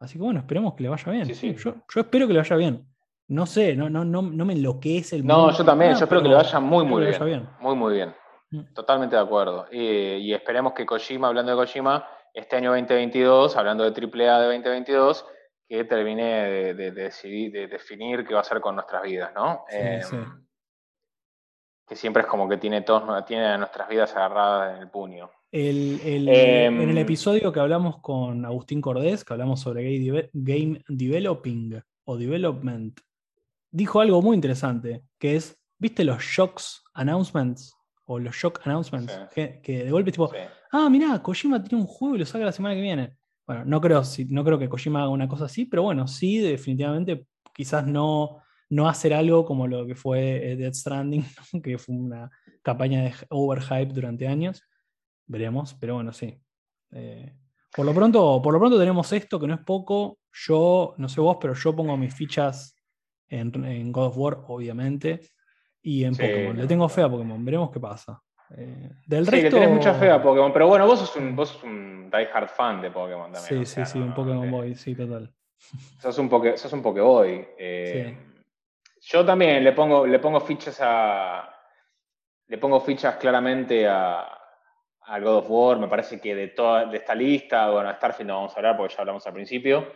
Así 0.00 0.18
que 0.18 0.24
bueno, 0.24 0.40
esperemos 0.40 0.74
que 0.74 0.82
le 0.82 0.88
vaya 0.88 1.12
bien. 1.12 1.28
Yo, 1.28 1.74
espero 1.94 2.26
que 2.26 2.32
le 2.32 2.38
vaya 2.38 2.56
bien. 2.56 2.86
No 3.28 3.46
sé, 3.46 3.76
no, 3.76 3.88
no, 3.88 4.04
no, 4.04 4.22
no 4.22 4.44
me 4.44 4.54
enloquece 4.54 5.16
el 5.16 5.26
No, 5.26 5.52
yo 5.52 5.64
también, 5.64 5.92
yo 5.92 6.04
espero 6.04 6.22
que 6.22 6.28
le 6.28 6.34
vaya 6.34 6.58
muy, 6.58 6.84
muy 6.84 7.04
bien. 7.04 7.48
Muy, 7.60 7.76
muy 7.76 7.94
bien. 7.94 8.14
Mm. 8.50 8.72
Totalmente 8.74 9.14
de 9.14 9.22
acuerdo. 9.22 9.66
Y, 9.70 10.32
esperemos 10.32 10.72
que 10.72 10.86
Kojima, 10.86 11.28
hablando 11.28 11.52
de 11.52 11.58
Kojima, 11.58 12.08
este 12.32 12.56
año 12.56 12.70
2022, 12.70 13.56
hablando 13.56 13.88
de 13.88 13.90
AAA 13.90 14.40
de 14.40 14.46
2022, 14.46 15.26
que 15.68 15.84
termine 15.84 16.74
de, 16.74 16.90
decidir, 16.90 17.52
de 17.52 17.68
definir 17.68 18.26
qué 18.26 18.32
va 18.32 18.40
a 18.40 18.42
hacer 18.42 18.60
con 18.60 18.74
nuestras 18.74 19.02
vidas, 19.02 19.32
¿no? 19.34 19.64
Eh, 19.70 20.00
que 21.86 21.94
siempre 21.94 22.22
es 22.22 22.28
como 22.28 22.48
que 22.48 22.56
tiene, 22.56 22.82
todos, 22.82 23.24
tiene 23.26 23.56
nuestras 23.58 23.88
vidas 23.88 24.16
agarradas 24.16 24.76
en 24.76 24.82
el 24.82 24.90
puño. 24.90 25.30
El, 25.52 26.00
en 26.04 26.28
el 26.28 26.90
em, 26.90 26.98
episodio 26.98 27.52
que 27.52 27.58
hablamos 27.58 27.98
con 28.00 28.44
Agustín 28.44 28.80
Cordés, 28.80 29.24
que 29.24 29.32
hablamos 29.32 29.60
sobre 29.60 29.98
game 30.32 30.82
developing 30.88 31.80
o 32.04 32.16
development, 32.16 33.00
dijo 33.70 34.00
algo 34.00 34.22
muy 34.22 34.36
interesante, 34.36 35.02
que 35.18 35.36
es, 35.36 35.58
¿viste 35.78 36.04
los 36.04 36.22
shocks 36.22 36.84
announcements? 36.94 37.74
O 38.04 38.18
los 38.18 38.34
shock 38.34 38.60
announcements, 38.64 39.12
que, 39.34 39.60
de 39.64 39.90
golpe 39.90 40.12
tipo, 40.12 40.30
ah, 40.72 40.88
mirá, 40.88 41.20
Kojima 41.22 41.62
tiene 41.62 41.82
un 41.82 41.88
juego 41.88 42.16
y 42.16 42.18
lo 42.18 42.26
saca 42.26 42.44
la 42.44 42.52
semana 42.52 42.74
que 42.74 42.80
viene. 42.80 43.16
Bueno, 43.46 43.64
no 43.64 43.80
creo, 43.80 44.02
no 44.28 44.44
creo 44.44 44.58
que 44.58 44.68
Kojima 44.68 45.02
haga 45.02 45.10
una 45.10 45.28
cosa 45.28 45.44
así, 45.44 45.64
pero 45.64 45.82
bueno, 45.82 46.06
sí, 46.08 46.38
definitivamente, 46.38 47.26
quizás 47.54 47.86
no, 47.86 48.42
no 48.68 48.88
hacer 48.88 49.14
algo 49.14 49.44
como 49.44 49.66
lo 49.66 49.86
que 49.86 49.94
fue 49.94 50.52
eh, 50.52 50.56
Dead 50.56 50.72
Stranding, 50.72 51.24
que 51.62 51.78
fue 51.78 51.94
una 51.94 52.30
campaña 52.62 53.02
de 53.02 53.14
overhype 53.28 53.92
durante 53.92 54.26
años. 54.26 54.62
Veremos, 55.30 55.74
pero 55.74 55.94
bueno, 55.94 56.12
sí. 56.12 56.36
Eh, 56.90 57.32
por, 57.72 57.86
lo 57.86 57.94
pronto, 57.94 58.42
por 58.42 58.52
lo 58.52 58.58
pronto 58.58 58.76
tenemos 58.76 59.12
esto, 59.12 59.38
que 59.38 59.46
no 59.46 59.54
es 59.54 59.60
poco. 59.60 60.18
Yo, 60.32 60.94
no 60.98 61.08
sé 61.08 61.20
vos, 61.20 61.36
pero 61.40 61.54
yo 61.54 61.74
pongo 61.74 61.96
mis 61.96 62.12
fichas 62.12 62.76
en, 63.28 63.92
God 63.92 64.06
of 64.06 64.18
War, 64.18 64.38
obviamente, 64.48 65.20
y 65.82 66.02
en 66.02 66.16
Pokémon. 66.16 66.56
Le 66.56 66.66
tengo 66.66 66.88
fe 66.88 67.02
a 67.02 67.08
Pokémon, 67.08 67.44
veremos 67.44 67.70
qué 67.70 67.78
pasa. 67.78 68.20
Eh, 68.56 68.90
del 69.06 69.24
sí, 69.24 69.30
resto... 69.30 69.44
le 69.44 69.62
tenés 69.62 69.76
mucha 69.76 69.94
fe 69.94 70.10
a 70.10 70.20
Pokémon, 70.20 70.52
pero 70.52 70.66
bueno, 70.66 70.84
vos 70.84 70.98
sos 70.98 71.14
un, 71.14 71.36
vos 71.36 71.50
sos 71.50 71.62
un 71.62 72.10
die-hard 72.10 72.48
fan 72.48 72.82
de 72.82 72.90
Pokémon 72.90 73.30
también. 73.30 73.64
Sí, 73.64 73.72
sí, 73.72 73.86
sí, 73.86 73.98
un 73.98 74.12
Pokémon 74.12 74.50
Boy, 74.50 74.74
sí, 74.74 74.96
total. 74.96 75.32
Sos 76.00 76.18
un, 76.18 76.28
poke, 76.28 76.56
sos 76.56 76.72
un 76.72 76.82
Pokéboy. 76.82 77.50
Eh, 77.56 78.16
yo 79.02 79.24
también 79.24 79.62
le 79.62 79.72
pongo, 79.72 80.06
le 80.06 80.18
pongo 80.18 80.40
fichas 80.40 80.80
a. 80.80 81.54
Le 82.48 82.58
pongo 82.58 82.80
fichas 82.80 83.16
claramente 83.16 83.86
a, 83.86 84.39
al 85.10 85.24
God 85.24 85.38
of 85.38 85.50
War, 85.50 85.78
me 85.78 85.88
parece 85.88 86.20
que 86.20 86.34
de 86.36 86.48
toda 86.48 86.86
de 86.86 86.98
esta 86.98 87.16
lista, 87.16 87.68
bueno, 87.68 87.92
Starfield 87.92 88.28
no 88.28 88.36
vamos 88.36 88.52
a 88.54 88.56
hablar 88.56 88.76
porque 88.76 88.94
ya 88.94 89.00
hablamos 89.00 89.26
al 89.26 89.32
principio, 89.32 89.92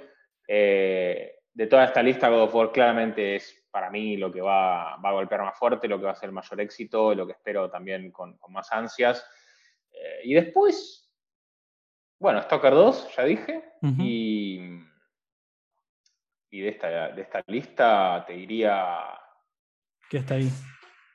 eh, 0.48 1.36
de 1.52 1.66
toda 1.68 1.84
esta 1.84 2.02
lista 2.02 2.28
God 2.28 2.42
of 2.42 2.54
War 2.54 2.72
claramente 2.72 3.36
es 3.36 3.64
para 3.70 3.90
mí 3.90 4.16
lo 4.16 4.32
que 4.32 4.40
va, 4.40 4.94
a 4.94 5.12
golpear 5.12 5.42
más 5.42 5.56
fuerte, 5.56 5.86
lo 5.86 5.98
que 5.98 6.06
va 6.06 6.12
a 6.12 6.16
ser 6.16 6.28
el 6.28 6.34
mayor 6.34 6.60
éxito, 6.60 7.14
lo 7.14 7.26
que 7.26 7.32
espero 7.32 7.70
también 7.70 8.10
con, 8.10 8.38
más 8.48 8.72
ansias. 8.72 9.24
Eh, 9.92 10.20
y 10.24 10.34
después, 10.34 11.12
bueno, 12.18 12.42
Stalker 12.42 12.72
2, 12.72 13.16
ya 13.16 13.24
dije, 13.24 13.64
y, 13.98 14.60
y 16.50 16.60
de, 16.60 16.68
esta, 16.68 17.08
de 17.10 17.22
esta 17.22 17.44
lista 17.46 18.24
te 18.26 18.32
diría... 18.32 18.98
¿Qué 20.10 20.18
está 20.18 20.34
ahí? 20.34 20.48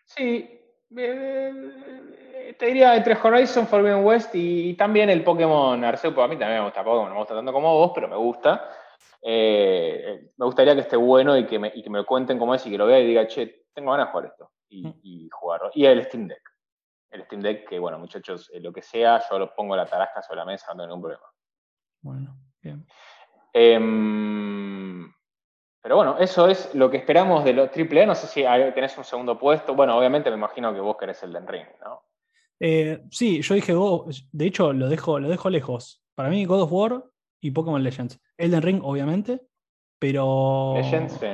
Sí, 0.06 0.60
te 2.58 2.66
diría 2.68 2.96
entre 2.96 3.18
Horizon 3.22 3.68
Forbidden 3.68 4.06
West 4.06 4.34
y, 4.34 4.74
también 4.76 5.10
el 5.10 5.24
Pokémon 5.24 5.84
Arceus, 5.84 6.18
a 6.18 6.28
mí 6.28 6.38
también 6.38 6.60
me 6.60 6.66
gusta 6.66 6.84
Pokémon, 6.84 7.10
no 7.10 7.16
me 7.16 7.20
gusta 7.20 7.36
tanto 7.36 7.54
como 7.54 7.74
vos, 7.74 7.92
pero 7.94 8.08
me 8.08 8.16
gusta. 8.16 8.70
Eh, 9.22 10.32
me 10.38 10.46
gustaría 10.46 10.74
que 10.76 10.82
esté 10.82 10.96
bueno 10.96 11.38
y 11.38 11.46
que, 11.46 11.60
me, 11.60 11.72
y 11.76 11.84
que 11.84 11.90
me 11.90 12.00
lo 12.00 12.06
cuenten 12.06 12.40
como 12.40 12.56
es 12.56 12.66
y 12.66 12.72
que 12.72 12.78
lo 12.78 12.86
vea 12.86 13.00
y 13.00 13.08
diga, 13.08 13.28
che, 13.28 13.66
tengo 13.74 13.92
ganas 13.92 14.08
de 14.08 14.12
jugar 14.12 14.26
esto 14.28 14.52
y, 14.70 14.88
Mm. 14.88 15.00
y 15.04 15.30
jugarlo. 15.30 15.72
Y 15.74 15.86
el 15.86 16.04
Steam 16.06 16.28
Deck. 16.28 16.42
El 17.12 17.24
Steam 17.26 17.42
Deck, 17.42 17.68
que 17.68 17.80
bueno, 17.80 18.00
muchachos, 18.00 18.50
eh, 18.54 18.60
lo 18.60 18.72
que 18.72 18.82
sea, 18.82 19.22
yo 19.30 19.40
lo 19.40 19.54
pongo 19.54 19.76
la 19.76 19.86
tarasca 19.86 20.22
sobre 20.22 20.38
la 20.38 20.46
mesa, 20.46 20.68
no 20.68 20.84
tengo 20.84 20.88
ningún 20.88 21.02
problema. 21.02 21.26
Bueno, 22.02 22.38
bien. 22.62 22.86
Em, 23.52 25.12
pero 25.82 25.96
bueno, 25.96 26.18
eso 26.20 26.48
es 26.48 26.74
lo 26.76 26.90
que 26.90 26.98
esperamos 26.98 27.44
de 27.44 27.54
los 27.54 27.70
AAA. 27.72 28.06
No 28.06 28.16
sé 28.16 28.28
si 28.28 28.44
tenés 28.44 28.98
un 28.98 29.04
segundo 29.04 29.38
puesto. 29.40 29.74
Bueno, 29.74 29.98
obviamente 29.98 30.30
me 30.30 30.38
imagino 30.38 30.74
que 30.74 30.80
vos 30.80 30.98
querés 30.98 31.22
el 31.24 31.34
Den 31.34 31.48
Ring, 31.48 31.68
¿no? 31.82 32.04
Eh, 32.60 33.04
sí, 33.10 33.42
yo 33.42 33.56
dije 33.56 33.74
God, 33.74 34.14
de 34.32 34.46
hecho 34.46 34.74
lo 34.74 34.90
dejo, 34.90 35.20
lo 35.20 35.30
dejo 35.30 35.50
lejos. 35.50 36.04
Para 36.16 36.30
mí 36.30 36.46
God 36.46 36.64
of 36.64 36.72
War 36.72 37.04
y 37.42 37.52
Pokémon 37.52 37.82
Legends. 37.82 38.20
Elden 38.38 38.62
Ring, 38.62 38.82
obviamente, 38.84 39.42
pero 39.98 40.74
Legends, 40.76 41.14
sí. 41.14 41.28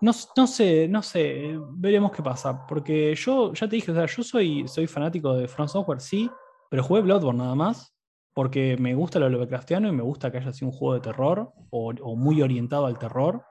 no, 0.00 0.12
no 0.36 0.46
sé, 0.46 0.88
no 0.88 1.02
sé, 1.02 1.56
veremos 1.70 2.12
qué 2.12 2.22
pasa. 2.22 2.66
Porque 2.66 3.14
yo 3.14 3.52
ya 3.52 3.68
te 3.68 3.76
dije, 3.76 3.92
o 3.92 3.94
sea, 3.94 4.06
yo 4.06 4.22
soy, 4.22 4.66
soy 4.66 4.86
fanático 4.86 5.34
de 5.34 5.48
From 5.48 5.68
Software, 5.68 6.00
sí, 6.00 6.30
pero 6.68 6.82
jugué 6.82 7.02
Bloodborne 7.02 7.38
nada 7.38 7.54
más. 7.54 7.92
Porque 8.34 8.76
me 8.78 8.94
gusta 8.94 9.18
lo 9.18 9.30
Lovecraftiano 9.30 9.88
y 9.88 9.92
me 9.92 10.02
gusta 10.02 10.30
que 10.30 10.36
haya 10.36 10.52
sido 10.52 10.70
un 10.70 10.76
juego 10.76 10.92
de 10.92 11.00
terror 11.00 11.52
o, 11.70 11.94
o 12.02 12.16
muy 12.16 12.42
orientado 12.42 12.84
al 12.84 12.98
terror. 12.98 13.42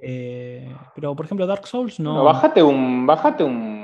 Eh, 0.00 0.74
pero, 0.94 1.14
por 1.14 1.26
ejemplo, 1.26 1.46
Dark 1.46 1.66
Souls 1.66 2.00
no. 2.00 2.14
No, 2.14 2.24
bájate 2.24 2.62
un. 2.62 3.06
Bájate 3.06 3.44
un. 3.44 3.77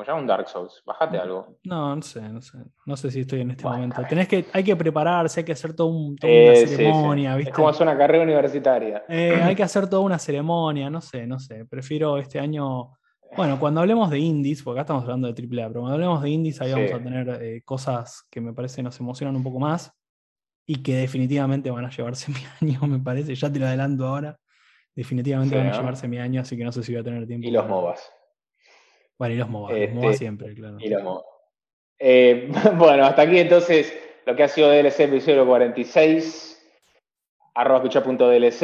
¿Cómo 0.00 0.04
se 0.06 0.10
llama? 0.12 0.20
Un 0.22 0.26
Dark 0.28 0.48
Souls. 0.48 0.82
Bájate 0.86 1.18
algo. 1.18 1.58
No, 1.64 1.94
no 1.94 2.00
sé, 2.00 2.22
no 2.22 2.40
sé. 2.40 2.56
No 2.86 2.96
sé 2.96 3.10
si 3.10 3.20
estoy 3.20 3.42
en 3.42 3.50
este 3.50 3.64
momento. 3.64 4.00
Tenés 4.08 4.26
que, 4.28 4.46
hay 4.50 4.64
que 4.64 4.74
prepararse, 4.74 5.40
hay 5.40 5.44
que 5.44 5.52
hacer 5.52 5.74
todo 5.74 5.88
un- 5.88 6.16
toda 6.16 6.32
Eh, 6.32 6.46
una 6.48 6.54
sí, 6.56 6.66
sí. 6.68 6.76
ceremonia, 6.76 7.30
Es 7.32 7.36
¿viste? 7.36 7.52
como 7.52 7.68
hacer 7.68 7.86
una 7.86 7.98
carrera 7.98 8.24
universitaria. 8.24 9.04
Eh, 9.10 9.34
hay 9.42 9.54
que 9.54 9.62
hacer 9.62 9.90
toda 9.90 10.00
una 10.02 10.18
ceremonia, 10.18 10.88
no 10.88 11.02
sé, 11.02 11.26
no 11.26 11.38
sé. 11.38 11.66
Prefiero 11.66 12.16
este 12.16 12.38
año. 12.40 12.92
Bueno, 13.36 13.60
cuando 13.60 13.82
hablemos 13.82 14.08
de 14.08 14.18
indies, 14.20 14.62
porque 14.62 14.80
acá 14.80 14.84
estamos 14.84 15.02
hablando 15.02 15.28
de 15.30 15.34
AAA, 15.34 15.68
pero 15.68 15.80
cuando 15.80 15.94
hablemos 15.96 16.22
de 16.22 16.30
indies, 16.30 16.60
ahí 16.62 16.68
Sí. 16.68 16.74
vamos 16.74 16.92
a 16.92 17.02
tener 17.04 17.28
eh, 17.42 17.62
cosas 17.62 18.26
que 18.30 18.40
me 18.40 18.54
parece 18.54 18.82
nos 18.82 18.98
emocionan 19.00 19.36
un 19.36 19.42
poco 19.42 19.58
más 19.60 19.92
y 20.66 20.82
que 20.82 20.94
definitivamente 20.96 21.70
van 21.70 21.84
a 21.84 21.90
llevarse 21.90 22.32
mi 22.32 22.40
año, 22.62 22.80
me 22.88 23.00
parece. 23.00 23.34
Ya 23.34 23.52
te 23.52 23.58
lo 23.58 23.66
adelanto 23.66 24.06
ahora. 24.06 24.38
Definitivamente 24.96 25.56
van 25.58 25.66
a 25.66 25.70
¿no? 25.72 25.76
llevarse 25.76 26.08
mi 26.08 26.18
año, 26.18 26.40
así 26.40 26.56
que 26.56 26.64
no 26.64 26.72
sé 26.72 26.82
si 26.82 26.92
voy 26.92 27.02
a 27.02 27.04
tener 27.04 27.26
tiempo. 27.26 27.46
Y 27.46 27.50
los 27.50 27.68
MOBAs. 27.68 28.10
Bueno, 29.20 29.34
y 29.34 29.36
los 29.36 29.50
MOBA, 29.50 29.76
Este, 29.76 29.94
MOBA 29.94 30.12
siempre, 30.14 30.54
claro. 30.54 30.78
Y 30.80 30.88
los 30.88 31.02
MOBAs. 31.02 31.24
Eh, 31.98 32.50
bueno, 32.78 33.04
hasta 33.04 33.20
aquí 33.20 33.38
entonces 33.38 33.94
lo 34.24 34.34
que 34.34 34.44
ha 34.44 34.48
sido 34.48 34.70
DLC 34.70 35.00
episodio 35.00 35.46
46. 35.46 36.66
Arroba 37.54 37.84
escucha.dlc. 37.84 38.62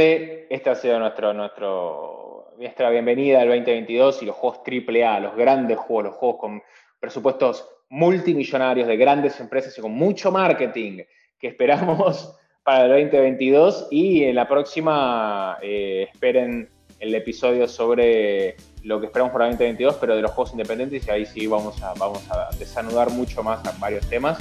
Esta 0.49 0.71
ha 0.71 0.75
sido 0.75 0.99
nuestro, 0.99 1.35
nuestro, 1.35 2.55
nuestra 2.57 2.89
bienvenida 2.89 3.43
al 3.43 3.49
2022 3.49 4.23
y 4.23 4.25
los 4.25 4.37
juegos 4.37 4.61
AAA, 4.67 5.21
los 5.21 5.37
grandes 5.37 5.77
juegos, 5.77 6.05
los 6.05 6.15
juegos 6.15 6.41
con 6.41 6.63
presupuestos 7.01 7.69
multimillonarios 7.91 8.89
de 8.89 8.97
grandes 8.97 9.39
empresas 9.39 9.77
y 9.77 9.83
con 9.83 9.93
mucho 9.93 10.33
marketing 10.33 11.03
que 11.39 11.49
esperamos 11.49 12.35
para 12.65 12.87
el 12.87 13.11
2022. 13.11 13.89
Y 13.91 14.25
en 14.25 14.37
la 14.37 14.49
próxima 14.49 15.59
eh, 15.61 16.09
esperen 16.11 16.71
el 16.99 17.15
episodio 17.15 17.69
sobre 17.69 18.57
lo 18.87 19.01
que 19.01 19.07
esperamos 19.07 19.33
para 19.33 19.47
el 19.47 19.53
2022, 19.53 19.97
pero 20.01 20.15
de 20.15 20.23
los 20.23 20.31
juegos 20.31 20.53
independientes, 20.53 21.07
y 21.07 21.11
ahí 21.11 21.27
sí 21.27 21.47
vamos 21.49 21.83
a, 21.83 21.91
a 21.91 22.57
desanudar 22.57 23.11
mucho 23.11 23.43
más 23.43 23.67
a 23.67 23.73
varios 23.79 24.09
temas. 24.09 24.39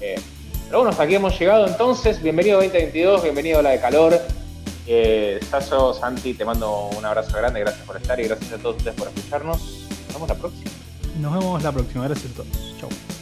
Eh, 0.00 0.20
pero 0.66 0.80
bueno, 0.80 0.90
hasta 0.90 1.04
aquí 1.04 1.14
hemos 1.14 1.38
llegado 1.38 1.66
entonces. 1.66 2.22
Bienvenido 2.22 2.58
2022, 2.58 3.22
bienvenido 3.22 3.60
a 3.60 3.62
la 3.62 3.70
de 3.70 3.80
calor. 3.80 4.20
Eh, 4.86 5.40
Sasso, 5.50 5.94
Santi, 5.94 6.34
te 6.34 6.44
mando 6.44 6.90
un 6.96 7.04
abrazo 7.04 7.34
grande, 7.36 7.60
gracias 7.60 7.86
por 7.86 7.96
estar 7.96 8.20
y 8.20 8.24
gracias 8.24 8.52
a 8.52 8.58
todos 8.58 8.76
ustedes 8.76 8.96
por 8.96 9.08
escucharnos. 9.08 9.58
Nos 9.58 10.14
vemos 10.14 10.28
la 10.28 10.34
próxima. 10.34 10.70
Nos 11.20 11.32
vemos 11.32 11.62
la 11.62 11.72
próxima. 11.72 12.04
Gracias 12.04 12.32
a 12.32 12.34
todos. 12.34 12.74
Chau. 12.78 13.17